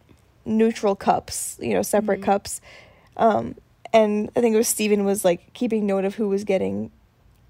neutral 0.44 0.96
cups, 0.96 1.58
you 1.60 1.74
know, 1.74 1.82
separate 1.82 2.22
cups. 2.22 2.60
Um, 3.16 3.54
and 3.92 4.30
I 4.36 4.40
think 4.40 4.54
it 4.54 4.58
was 4.58 4.68
Steven 4.68 5.04
was 5.04 5.24
like 5.24 5.52
keeping 5.52 5.86
note 5.86 6.04
of 6.04 6.14
who 6.16 6.28
was 6.28 6.44
getting 6.44 6.90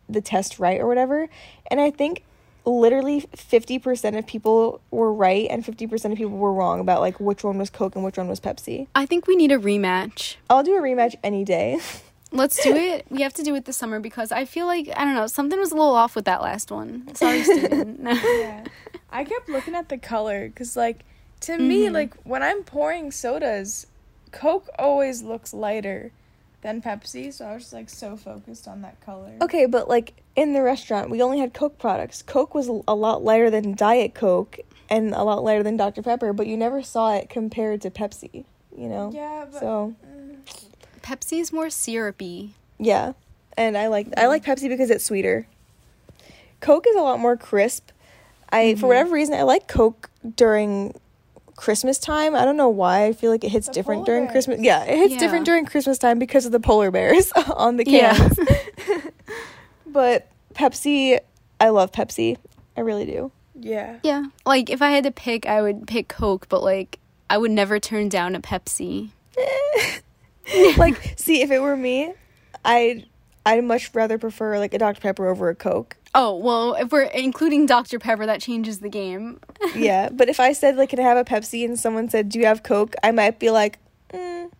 the 0.08 0.20
test 0.20 0.58
right 0.58 0.80
or 0.80 0.86
whatever. 0.86 1.28
And 1.70 1.80
I 1.80 1.90
think 1.90 2.24
literally 2.66 3.22
50% 3.22 4.18
of 4.18 4.26
people 4.26 4.80
were 4.90 5.12
right 5.12 5.46
and 5.50 5.64
50% 5.64 6.12
of 6.12 6.18
people 6.18 6.36
were 6.36 6.52
wrong 6.52 6.78
about 6.80 7.00
like 7.00 7.18
which 7.20 7.42
one 7.44 7.58
was 7.58 7.70
Coke 7.70 7.94
and 7.94 8.04
which 8.04 8.18
one 8.18 8.28
was 8.28 8.40
Pepsi. 8.40 8.86
I 8.94 9.06
think 9.06 9.26
we 9.26 9.36
need 9.36 9.50
a 9.52 9.58
rematch. 9.58 10.36
I'll 10.48 10.62
do 10.62 10.76
a 10.76 10.80
rematch 10.80 11.14
any 11.22 11.44
day. 11.44 11.78
Let's 12.32 12.62
do 12.62 12.74
it. 12.76 13.06
We 13.10 13.22
have 13.22 13.32
to 13.34 13.42
do 13.42 13.54
it 13.56 13.64
this 13.64 13.76
summer 13.76 13.98
because 13.98 14.30
I 14.30 14.44
feel 14.44 14.66
like 14.66 14.88
I 14.96 15.04
don't 15.04 15.14
know, 15.14 15.26
something 15.26 15.58
was 15.58 15.72
a 15.72 15.74
little 15.74 15.94
off 15.94 16.14
with 16.14 16.26
that 16.26 16.42
last 16.42 16.70
one. 16.70 17.12
Sorry, 17.14 17.42
Steven. 17.44 17.98
yeah. 18.02 18.64
I 19.10 19.24
kept 19.24 19.48
looking 19.48 19.74
at 19.74 19.88
the 19.88 19.98
color 19.98 20.48
because, 20.48 20.76
like, 20.76 21.00
to 21.40 21.58
me, 21.58 21.86
Mhm. 21.88 21.92
like, 21.92 22.14
when 22.22 22.44
I'm 22.44 22.62
pouring 22.62 23.10
sodas, 23.10 23.88
Coke 24.30 24.68
always 24.78 25.22
looks 25.22 25.52
lighter 25.52 26.12
than 26.62 26.82
Pepsi. 26.82 27.32
So 27.32 27.46
I 27.46 27.54
was 27.54 27.64
just, 27.64 27.72
like, 27.72 27.88
so 27.88 28.16
focused 28.16 28.68
on 28.68 28.82
that 28.82 29.00
color. 29.00 29.32
Okay, 29.40 29.66
but 29.66 29.88
like 29.88 30.22
in 30.36 30.52
the 30.52 30.62
restaurant, 30.62 31.10
we 31.10 31.22
only 31.22 31.38
had 31.38 31.54
Coke 31.54 31.78
products. 31.78 32.22
Coke 32.22 32.54
was 32.54 32.68
a 32.68 32.94
lot 32.94 33.22
lighter 33.22 33.50
than 33.50 33.74
Diet 33.74 34.14
Coke 34.14 34.58
and 34.88 35.14
a 35.14 35.22
lot 35.22 35.42
lighter 35.44 35.62
than 35.62 35.76
Dr. 35.76 36.02
Pepper, 36.02 36.32
but 36.32 36.46
you 36.46 36.56
never 36.56 36.82
saw 36.82 37.14
it 37.14 37.28
compared 37.28 37.80
to 37.82 37.90
Pepsi, 37.90 38.44
you 38.76 38.88
know? 38.88 39.10
Yeah, 39.14 39.46
but. 39.50 39.60
So, 39.60 39.94
mm, 40.04 40.36
Pepsi's 41.02 41.52
more 41.52 41.70
syrupy. 41.70 42.54
Yeah. 42.78 43.12
And 43.56 43.76
I 43.76 43.88
like 43.88 44.08
I 44.16 44.26
like 44.26 44.44
Pepsi 44.44 44.68
because 44.68 44.90
it's 44.90 45.04
sweeter. 45.04 45.46
Coke 46.60 46.86
is 46.88 46.96
a 46.96 47.00
lot 47.00 47.20
more 47.20 47.36
crisp. 47.36 47.90
I 48.50 48.74
for 48.74 48.86
whatever 48.86 49.12
reason 49.12 49.34
I 49.34 49.42
like 49.42 49.68
Coke 49.68 50.10
during 50.36 50.94
Christmas 51.60 51.98
time. 51.98 52.34
I 52.34 52.46
don't 52.46 52.56
know 52.56 52.70
why. 52.70 53.04
I 53.04 53.12
feel 53.12 53.30
like 53.30 53.44
it 53.44 53.50
hits 53.50 53.66
The 53.66 53.74
different 53.74 54.06
during 54.06 54.24
bears. 54.24 54.32
Christmas. 54.46 54.60
Yeah, 54.62 54.82
it 54.84 54.96
hits 54.96 55.12
Yeah. 55.14 55.18
different 55.20 55.44
during 55.44 55.66
Christmas 55.66 55.98
time 55.98 56.18
because 56.18 56.46
of 56.46 56.52
the 56.52 56.60
polar 56.60 56.90
bears 56.90 57.30
on 57.54 57.76
the 57.76 57.84
cans. 57.84 58.18
Yeah. 58.38 58.46
cans. 58.86 59.02
but 59.86 60.28
Pepsi, 60.54 61.18
I 61.60 61.68
love 61.68 61.92
Pepsi. 61.92 62.38
I 62.78 62.80
really 62.80 63.04
do. 63.04 63.30
Yeah. 63.54 63.98
Yeah. 64.02 64.24
Like 64.46 64.70
if 64.70 64.80
I 64.80 64.90
had 64.90 65.04
to 65.04 65.10
pick, 65.10 65.44
I 65.44 65.60
would 65.60 65.86
pick 65.86 66.08
Coke, 66.08 66.48
but 66.48 66.62
like 66.62 66.98
I 67.28 67.36
would 67.36 67.50
never 67.50 67.78
turn 67.78 68.08
down 68.08 68.34
a 68.34 68.40
Pepsi. 68.40 69.10
like, 70.78 71.14
see, 71.16 71.42
if 71.42 71.50
it 71.50 71.60
were 71.60 71.76
me, 71.76 72.14
I'd 72.64 73.06
I'd 73.44 73.64
much 73.64 73.90
rather 73.94 74.16
prefer 74.16 74.58
like 74.58 74.72
a 74.72 74.78
Dr 74.78 75.00
Pepper 75.00 75.28
over 75.28 75.50
a 75.50 75.54
Coke. 75.54 75.96
Oh, 76.14 76.34
well, 76.36 76.74
if 76.74 76.90
we're 76.90 77.02
including 77.02 77.66
Dr. 77.66 77.98
Pepper, 77.98 78.26
that 78.26 78.40
changes 78.40 78.80
the 78.80 78.88
game. 78.88 79.40
yeah, 79.76 80.08
but 80.10 80.28
if 80.28 80.40
I 80.40 80.52
said 80.52 80.76
like, 80.76 80.90
"Can 80.90 80.98
I 80.98 81.02
have 81.02 81.16
a 81.16 81.24
Pepsi?" 81.24 81.64
and 81.64 81.78
someone 81.78 82.08
said, 82.08 82.28
"Do 82.28 82.38
you 82.38 82.46
have 82.46 82.62
Coke?" 82.62 82.94
I 83.02 83.12
might 83.12 83.38
be 83.38 83.50
like, 83.50 83.78
mm, 84.12 84.50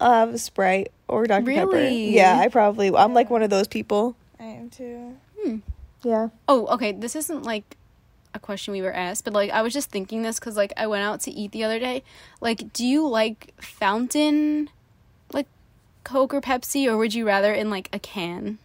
"I'll 0.00 0.26
have 0.26 0.34
a 0.34 0.38
Sprite 0.38 0.92
or 1.06 1.26
Dr 1.26 1.44
Pepper." 1.44 1.72
Really? 1.72 2.14
Yeah, 2.14 2.38
I 2.38 2.48
probably. 2.48 2.94
I'm 2.94 3.12
like 3.12 3.28
one 3.28 3.42
of 3.42 3.50
those 3.50 3.68
people. 3.68 4.16
I 4.40 4.44
am 4.44 4.70
too. 4.70 5.16
Yeah. 6.02 6.28
Oh, 6.48 6.66
okay. 6.68 6.92
This 6.92 7.16
isn't 7.16 7.42
like 7.42 7.76
a 8.32 8.38
question 8.38 8.72
we 8.72 8.80
were 8.80 8.92
asked, 8.92 9.24
but 9.24 9.34
like 9.34 9.50
I 9.50 9.62
was 9.62 9.72
just 9.72 9.90
thinking 9.90 10.22
this 10.22 10.38
because 10.38 10.56
like 10.56 10.72
I 10.76 10.86
went 10.86 11.02
out 11.02 11.20
to 11.22 11.30
eat 11.32 11.52
the 11.52 11.64
other 11.64 11.78
day. 11.78 12.04
Like, 12.40 12.72
do 12.72 12.86
you 12.86 13.06
like 13.08 13.52
fountain, 13.60 14.70
like 15.32 15.46
Coke 16.04 16.32
or 16.32 16.40
Pepsi, 16.40 16.86
or 16.86 16.96
would 16.96 17.12
you 17.12 17.26
rather 17.26 17.52
in 17.52 17.70
like 17.70 17.88
a 17.92 17.98
can? 17.98 18.58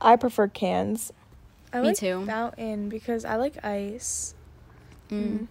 I 0.00 0.16
prefer 0.16 0.48
cans. 0.48 1.12
I 1.76 1.80
Me 1.82 1.88
like 1.88 1.96
too. 1.96 2.24
Fountain 2.26 2.88
because 2.88 3.24
I 3.24 3.36
like 3.36 3.64
ice. 3.64 4.34
Mm. 5.10 5.46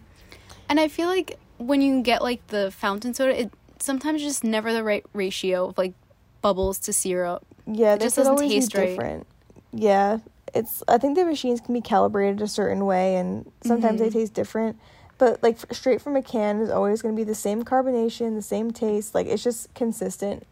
And 0.69 0.79
I 0.79 0.87
feel 0.87 1.07
like 1.07 1.39
when 1.57 1.81
you 1.81 2.01
get 2.01 2.21
like 2.21 2.45
the 2.47 2.71
fountain 2.71 3.13
soda, 3.13 3.39
it 3.39 3.51
sometimes 3.79 4.21
just 4.21 4.43
never 4.43 4.73
the 4.73 4.83
right 4.83 5.05
ratio 5.13 5.67
of 5.69 5.77
like 5.77 5.93
bubbles 6.41 6.79
to 6.79 6.93
syrup. 6.93 7.45
Yeah, 7.67 7.93
It 7.95 8.01
just 8.01 8.15
doesn't 8.15 8.33
always 8.33 8.49
be 8.49 8.55
taste 8.55 8.75
right. 8.75 8.87
different. 8.89 9.27
Yeah, 9.71 10.19
it's. 10.53 10.83
I 10.87 10.97
think 10.97 11.15
the 11.17 11.25
machines 11.25 11.61
can 11.61 11.73
be 11.73 11.81
calibrated 11.81 12.41
a 12.41 12.47
certain 12.47 12.85
way, 12.85 13.15
and 13.15 13.51
sometimes 13.63 13.99
they 13.99 14.09
Mhm. 14.09 14.13
taste 14.13 14.33
different. 14.33 14.77
But 15.17 15.41
like 15.41 15.55
f- 15.55 15.65
straight 15.75 16.01
from 16.01 16.15
a 16.15 16.21
can 16.21 16.59
is 16.61 16.69
always 16.69 17.01
going 17.01 17.15
to 17.15 17.19
be 17.19 17.23
the 17.23 17.35
same 17.35 17.63
carbonation, 17.63 18.35
the 18.35 18.41
same 18.41 18.71
taste. 18.71 19.15
Like 19.15 19.27
it's 19.27 19.43
just 19.43 19.73
consistent. 19.73 20.43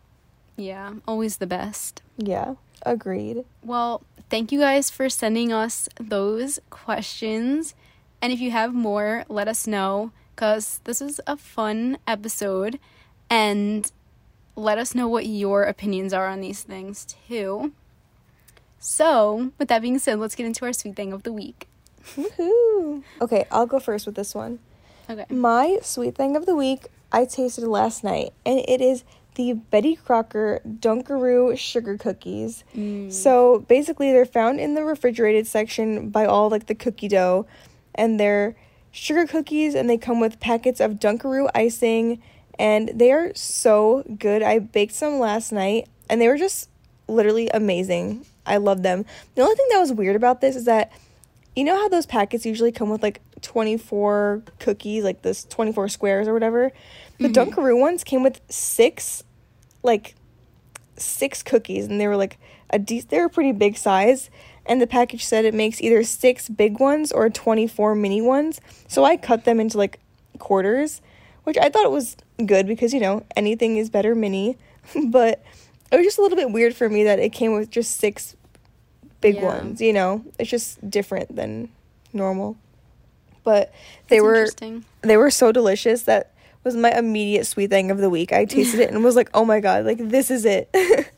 Yeah, 0.55 0.93
always 1.07 1.37
the 1.37 1.47
best. 1.47 2.01
Yeah, 2.17 2.55
agreed. 2.83 3.45
Well, 3.63 4.03
thank 4.29 4.51
you 4.51 4.59
guys 4.59 4.89
for 4.89 5.09
sending 5.09 5.51
us 5.51 5.89
those 5.99 6.59
questions. 6.69 7.75
And 8.21 8.31
if 8.31 8.39
you 8.39 8.51
have 8.51 8.73
more, 8.73 9.25
let 9.27 9.47
us 9.47 9.67
know 9.67 10.11
because 10.35 10.79
this 10.83 11.01
is 11.01 11.19
a 11.27 11.35
fun 11.37 11.97
episode. 12.07 12.79
And 13.29 13.91
let 14.55 14.77
us 14.77 14.93
know 14.93 15.07
what 15.07 15.25
your 15.25 15.63
opinions 15.63 16.13
are 16.13 16.27
on 16.27 16.41
these 16.41 16.61
things 16.61 17.05
too. 17.27 17.71
So, 18.79 19.51
with 19.57 19.69
that 19.69 19.81
being 19.81 19.97
said, 19.97 20.19
let's 20.19 20.35
get 20.35 20.45
into 20.45 20.65
our 20.65 20.73
sweet 20.73 20.95
thing 20.95 21.13
of 21.13 21.23
the 21.23 21.31
week. 21.31 21.67
Woohoo! 22.15 23.03
Okay, 23.21 23.45
I'll 23.49 23.65
go 23.65 23.79
first 23.79 24.05
with 24.05 24.15
this 24.15 24.35
one. 24.35 24.59
Okay. 25.09 25.25
My 25.29 25.79
sweet 25.81 26.15
thing 26.15 26.35
of 26.35 26.45
the 26.45 26.55
week 26.55 26.87
I 27.11 27.25
tasted 27.25 27.65
last 27.65 28.03
night, 28.03 28.33
and 28.45 28.59
it 28.59 28.81
is 28.81 29.03
the 29.35 29.53
Betty 29.53 29.95
Crocker 29.95 30.61
Dunkaroo 30.67 31.57
sugar 31.57 31.97
cookies. 31.97 32.63
Mm. 32.75 33.11
So 33.11 33.65
basically, 33.67 34.11
they're 34.11 34.25
found 34.25 34.59
in 34.59 34.75
the 34.75 34.83
refrigerated 34.83 35.47
section 35.47 36.09
by 36.09 36.25
all 36.25 36.49
like 36.49 36.67
the 36.67 36.75
cookie 36.75 37.07
dough, 37.07 37.45
and 37.95 38.19
they're 38.19 38.55
sugar 38.91 39.25
cookies, 39.25 39.75
and 39.75 39.89
they 39.89 39.97
come 39.97 40.19
with 40.19 40.39
packets 40.39 40.79
of 40.79 40.93
Dunkaroo 40.93 41.49
icing, 41.55 42.21
and 42.59 42.91
they 42.93 43.11
are 43.11 43.33
so 43.35 44.03
good. 44.17 44.43
I 44.43 44.59
baked 44.59 44.93
some 44.93 45.19
last 45.19 45.51
night, 45.51 45.87
and 46.09 46.21
they 46.21 46.27
were 46.27 46.37
just 46.37 46.69
literally 47.07 47.49
amazing. 47.49 48.25
I 48.45 48.57
love 48.57 48.83
them. 48.83 49.05
The 49.35 49.41
only 49.41 49.55
thing 49.55 49.67
that 49.71 49.79
was 49.79 49.93
weird 49.93 50.15
about 50.15 50.41
this 50.41 50.55
is 50.55 50.65
that 50.65 50.91
you 51.55 51.63
know 51.63 51.75
how 51.75 51.87
those 51.87 52.05
packets 52.05 52.45
usually 52.45 52.71
come 52.71 52.89
with 52.89 53.03
like 53.03 53.21
24 53.41 54.43
cookies, 54.59 55.03
like 55.03 55.21
this 55.21 55.43
24 55.45 55.87
squares 55.89 56.27
or 56.27 56.33
whatever? 56.33 56.71
The 57.19 57.29
mm-hmm. 57.29 57.51
Dunkaroo 57.51 57.79
ones 57.79 58.03
came 58.03 58.23
with 58.23 58.41
six, 58.49 59.23
like, 59.83 60.15
six 60.97 61.43
cookies, 61.43 61.85
and 61.85 61.99
they 61.99 62.07
were 62.07 62.17
like 62.17 62.37
a 62.69 62.79
de- 62.79 63.01
they 63.01 63.19
were 63.19 63.29
pretty 63.29 63.51
big 63.51 63.77
size. 63.77 64.29
And 64.65 64.81
the 64.81 64.87
package 64.87 65.25
said 65.25 65.43
it 65.43 65.53
makes 65.53 65.81
either 65.81 66.03
six 66.03 66.47
big 66.47 66.79
ones 66.79 67.11
or 67.11 67.29
24 67.29 67.95
mini 67.95 68.21
ones. 68.21 68.61
So 68.87 69.03
I 69.03 69.17
cut 69.17 69.43
them 69.43 69.59
into 69.59 69.77
like 69.77 69.99
quarters, 70.39 71.01
which 71.43 71.57
I 71.57 71.69
thought 71.69 71.91
was 71.91 72.15
good 72.45 72.65
because, 72.65 72.93
you 72.93 73.01
know, 73.01 73.25
anything 73.35 73.77
is 73.77 73.89
better 73.89 74.15
mini. 74.15 74.57
but 75.07 75.43
it 75.91 75.97
was 75.97 76.05
just 76.05 76.17
a 76.17 76.21
little 76.21 76.37
bit 76.37 76.51
weird 76.51 76.75
for 76.75 76.89
me 76.89 77.03
that 77.03 77.19
it 77.19 77.33
came 77.33 77.53
with 77.53 77.69
just 77.69 77.97
six 77.97 78.35
big 79.19 79.35
Yeah. 79.35 79.45
ones, 79.45 79.81
you 79.81 79.93
know? 79.93 80.23
It's 80.39 80.49
just 80.49 80.89
different 80.89 81.35
than 81.35 81.69
normal. 82.13 82.57
But 83.43 83.73
they 84.07 84.19
That's 84.19 84.61
were 84.61 84.79
they 85.01 85.17
were 85.17 85.29
so 85.29 85.51
delicious 85.51 86.03
that 86.03 86.31
was 86.63 86.75
my 86.75 86.91
immediate 86.97 87.45
sweet 87.45 87.69
thing 87.69 87.91
of 87.91 87.97
the 87.97 88.09
week. 88.09 88.31
I 88.33 88.45
tasted 88.45 88.79
it 88.79 88.89
and 88.91 89.03
was 89.03 89.15
like, 89.15 89.29
"Oh 89.33 89.45
my 89.45 89.59
god, 89.59 89.85
like 89.85 89.97
this 89.99 90.29
is 90.31 90.45
it." 90.45 90.69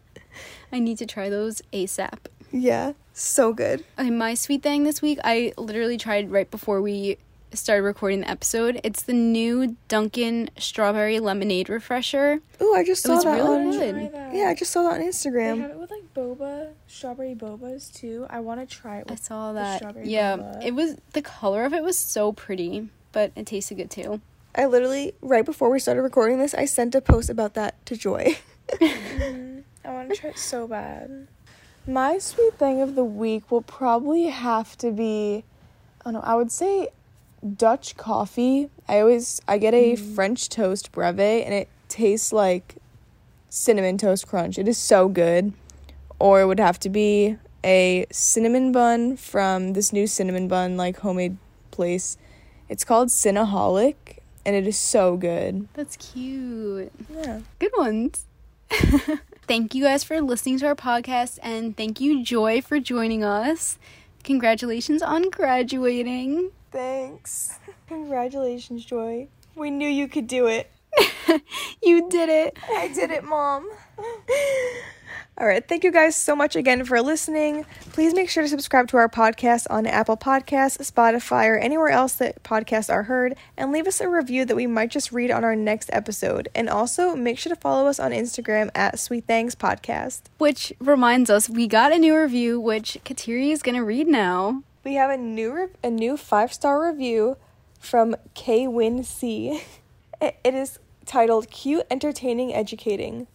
I 0.71 0.79
need 0.79 0.97
to 0.97 1.05
try 1.05 1.29
those 1.29 1.61
ASAP. 1.71 2.17
yeah, 2.51 2.93
so 3.13 3.53
good. 3.53 3.83
Okay, 3.99 4.09
my 4.09 4.33
sweet 4.33 4.63
thing 4.63 4.83
this 4.83 5.01
week, 5.01 5.19
I 5.23 5.53
literally 5.57 5.97
tried 5.97 6.31
right 6.31 6.49
before 6.49 6.81
we 6.81 7.17
started 7.53 7.83
recording 7.83 8.21
the 8.21 8.29
episode. 8.29 8.81
It's 8.83 9.03
the 9.03 9.13
new 9.13 9.77
Dunkin' 9.87 10.49
Strawberry 10.57 11.19
Lemonade 11.21 11.69
Refresher. 11.69 12.41
Ooh, 12.61 12.73
I 12.75 12.83
just 12.83 13.05
It 13.05 13.07
saw 13.07 13.15
was 13.15 13.23
that 13.23 13.35
really 13.35 13.57
on 13.65 13.71
good. 13.71 14.13
That. 14.13 14.33
Yeah, 14.33 14.45
I 14.49 14.55
just 14.55 14.71
saw 14.71 14.83
that 14.83 14.95
on 14.95 14.99
They 14.99 15.07
Instagram. 15.07 15.61
have 15.61 15.71
it 15.71 15.77
with 15.79 15.91
like 15.91 16.13
boba, 16.13 16.71
strawberry 16.87 17.35
bobas 17.35 17.93
too. 17.93 18.25
I 18.29 18.41
want 18.41 18.59
to 18.67 18.75
try 18.75 18.97
it. 18.97 19.05
I 19.07 19.13
With 19.13 19.23
saw 19.23 19.53
the 19.53 19.59
that. 19.59 19.77
strawberry 19.77 20.09
Yeah, 20.09 20.35
boba. 20.35 20.65
it 20.65 20.73
was 20.75 20.95
the 21.13 21.21
color 21.21 21.63
of 21.63 21.73
it 21.73 21.83
was 21.83 21.97
so 21.97 22.33
pretty, 22.33 22.89
but 23.13 23.31
it 23.37 23.45
tasted 23.45 23.75
good 23.75 23.91
too. 23.91 24.19
I 24.55 24.65
literally 24.65 25.13
right 25.21 25.45
before 25.45 25.69
we 25.69 25.79
started 25.79 26.01
recording 26.01 26.39
this, 26.39 26.53
I 26.53 26.65
sent 26.65 26.95
a 26.95 27.01
post 27.01 27.29
about 27.29 27.53
that 27.55 27.85
to 27.87 27.95
Joy. 27.95 28.37
Mhm. 28.79 29.63
I 29.83 29.93
want 29.93 30.09
to 30.09 30.15
try 30.15 30.31
it 30.31 30.39
so 30.39 30.67
bad. 30.67 31.27
My 31.85 32.17
sweet 32.17 32.55
thing 32.55 32.81
of 32.81 32.95
the 32.95 33.03
week 33.03 33.51
will 33.51 33.61
probably 33.61 34.23
have 34.23 34.75
to 34.79 34.89
be, 34.89 35.43
I 36.01 36.05
don't 36.05 36.13
know, 36.13 36.21
I 36.21 36.33
would 36.33 36.51
say 36.51 36.87
Dutch 37.55 37.95
coffee. 37.95 38.71
I 38.87 39.01
always 39.01 39.39
I 39.47 39.59
get 39.59 39.75
a 39.75 39.95
French 39.95 40.49
toast 40.49 40.91
breve 40.91 41.19
and 41.45 41.53
it 41.53 41.69
tastes 41.89 42.33
like 42.33 42.77
cinnamon 43.49 43.99
toast 43.99 44.27
crunch. 44.27 44.57
It 44.57 44.67
is 44.67 44.79
so 44.79 45.07
good. 45.07 45.53
Or 46.17 46.41
it 46.41 46.45
would 46.47 46.59
have 46.59 46.79
to 46.79 46.89
be 46.89 47.37
a 47.63 48.07
cinnamon 48.11 48.71
bun 48.71 49.15
from 49.17 49.73
this 49.73 49.93
new 49.93 50.07
cinnamon 50.07 50.47
bun 50.47 50.75
like 50.75 50.97
homemade 51.01 51.37
place. 51.69 52.17
It's 52.67 52.83
called 52.83 53.09
Cinnaholic 53.09 53.95
and 54.45 54.55
it 54.55 54.67
is 54.67 54.77
so 54.77 55.17
good. 55.17 55.67
That's 55.73 55.97
cute. 55.97 56.91
Yeah. 57.13 57.41
Good 57.59 57.71
ones. 57.77 58.25
thank 59.47 59.75
you 59.75 59.83
guys 59.83 60.03
for 60.03 60.21
listening 60.21 60.59
to 60.59 60.67
our 60.67 60.75
podcast 60.75 61.39
and 61.43 61.77
thank 61.77 61.99
you 61.99 62.23
Joy 62.23 62.61
for 62.61 62.79
joining 62.79 63.23
us. 63.23 63.77
Congratulations 64.23 65.01
on 65.01 65.29
graduating. 65.29 66.51
Thanks. 66.71 67.59
Congratulations, 67.87 68.83
Joy. 68.85 69.27
We 69.55 69.69
knew 69.71 69.87
you 69.87 70.07
could 70.07 70.27
do 70.27 70.47
it. 70.47 70.71
You 71.81 72.09
did 72.09 72.29
it. 72.29 72.57
I 72.67 72.87
did 72.87 73.11
it, 73.11 73.23
Mom. 73.23 73.69
All 75.37 75.45
right. 75.45 75.67
Thank 75.67 75.83
you 75.83 75.91
guys 75.91 76.15
so 76.15 76.33
much 76.33 76.55
again 76.55 76.85
for 76.85 77.01
listening. 77.01 77.65
Please 77.91 78.13
make 78.13 78.29
sure 78.29 78.43
to 78.43 78.47
subscribe 78.47 78.87
to 78.87 78.97
our 78.97 79.09
podcast 79.09 79.67
on 79.69 79.85
Apple 79.85 80.15
Podcasts, 80.15 80.77
Spotify, 80.89 81.47
or 81.47 81.57
anywhere 81.57 81.89
else 81.89 82.13
that 82.13 82.41
podcasts 82.41 82.89
are 82.89 83.03
heard, 83.03 83.35
and 83.57 83.73
leave 83.73 83.85
us 83.85 83.99
a 83.99 84.07
review 84.07 84.45
that 84.45 84.55
we 84.55 84.65
might 84.65 84.91
just 84.91 85.11
read 85.11 85.31
on 85.31 85.43
our 85.43 85.55
next 85.55 85.89
episode. 85.91 86.47
And 86.55 86.69
also 86.69 87.17
make 87.17 87.37
sure 87.37 87.53
to 87.53 87.59
follow 87.59 87.87
us 87.87 87.99
on 87.99 88.11
Instagram 88.11 88.69
at 88.73 88.97
Sweet 88.97 89.25
Things 89.25 89.55
Podcast. 89.55 90.21
Which 90.37 90.71
reminds 90.79 91.29
us, 91.29 91.49
we 91.49 91.67
got 91.67 91.91
a 91.91 91.99
new 91.99 92.17
review 92.17 92.57
which 92.57 92.97
Kateri 93.03 93.51
is 93.51 93.61
going 93.61 93.75
to 93.75 93.83
read 93.83 94.07
now. 94.07 94.63
We 94.85 94.93
have 94.93 95.09
a 95.09 95.17
new 95.17 95.51
re- 95.53 95.67
a 95.83 95.89
new 95.89 96.15
five 96.15 96.53
star 96.53 96.87
review 96.87 97.35
from 97.77 98.15
K 98.35 98.69
Win 98.69 99.03
C. 99.03 99.61
It 100.21 100.37
it 100.45 100.53
is 100.53 100.79
titled 101.05 101.51
"Cute, 101.51 101.85
Entertaining, 101.91 102.53
Educating." 102.53 103.27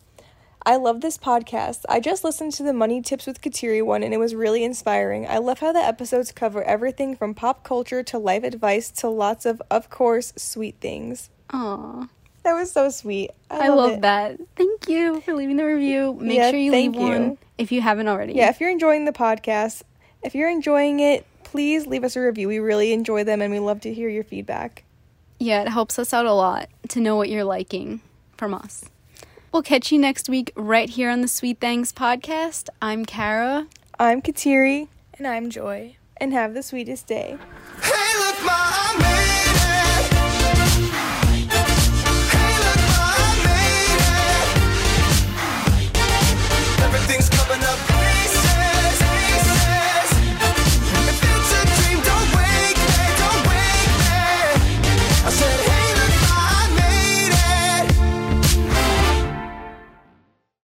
I 0.66 0.76
love 0.76 1.00
this 1.00 1.16
podcast. 1.16 1.84
I 1.88 2.00
just 2.00 2.22
listened 2.22 2.52
to 2.54 2.62
the 2.62 2.72
Money 2.74 3.00
Tips 3.00 3.26
with 3.26 3.40
Kateri 3.40 3.84
one 3.84 4.02
and 4.02 4.12
it 4.12 4.18
was 4.18 4.34
really 4.34 4.62
inspiring. 4.62 5.26
I 5.26 5.38
love 5.38 5.60
how 5.60 5.72
the 5.72 5.78
episodes 5.80 6.32
cover 6.32 6.62
everything 6.62 7.16
from 7.16 7.34
pop 7.34 7.64
culture 7.64 8.02
to 8.04 8.18
life 8.18 8.44
advice 8.44 8.90
to 8.92 9.08
lots 9.08 9.46
of, 9.46 9.62
of 9.70 9.88
course, 9.88 10.32
sweet 10.36 10.76
things. 10.80 11.30
Aw. 11.52 12.08
That 12.42 12.52
was 12.54 12.70
so 12.72 12.88
sweet. 12.90 13.30
I, 13.50 13.68
love 13.68 13.76
love 13.78 13.92
it. 13.92 14.00
that. 14.02 14.38
Thank 14.56 14.88
you 14.88 15.20
for 15.22 15.34
leaving 15.34 15.56
the 15.56 15.64
review. 15.64 16.16
Make 16.20 16.36
Yeah, 16.36 16.50
sure 16.50 16.58
you 16.60 16.70
thank 16.70 16.94
leave 16.94 17.02
one 17.02 17.22
you. 17.22 17.38
if 17.58 17.72
you 17.72 17.80
haven't 17.80 18.08
already. 18.08 18.34
Yeah, 18.34 18.50
if 18.50 18.60
you're 18.60 18.70
enjoying 18.70 19.04
the 19.06 19.12
podcast, 19.12 19.82
if 20.22 20.34
you're 20.34 20.50
enjoying 20.50 21.00
it, 21.00 21.26
please 21.44 21.86
leave 21.86 22.04
us 22.04 22.16
a 22.16 22.20
review. 22.20 22.48
We 22.48 22.58
really 22.58 22.92
enjoy 22.92 23.24
them 23.24 23.40
and 23.42 23.52
we 23.52 23.58
love 23.58 23.80
to 23.82 23.92
hear 23.92 24.08
your 24.08 24.24
feedback. 24.24 24.84
Yeah, 25.38 25.62
it 25.62 25.68
helps 25.68 25.98
us 25.98 26.12
out 26.12 26.26
a 26.26 26.32
lot 26.32 26.68
to 26.90 27.00
know 27.00 27.16
what 27.16 27.28
you're 27.30 27.44
liking 27.44 28.00
from 28.36 28.52
us. 28.54 28.84
We'll 29.52 29.62
catch 29.62 29.90
you 29.90 29.98
next 29.98 30.28
week 30.28 30.52
right 30.54 30.88
here 30.88 31.10
on 31.10 31.22
the 31.22 31.28
Sweet 31.28 31.58
Things 31.58 31.92
podcast. 31.92 32.68
I'm 32.80 33.04
Kara. 33.04 33.66
I'm 33.98 34.22
Kateri. 34.22 34.86
And 35.18 35.26
I'm 35.26 35.50
Joy. 35.50 35.96
And 36.18 36.32
have 36.32 36.54
the 36.54 36.62
sweetest 36.62 37.08
day. 37.08 37.36
Hey, 37.82 39.39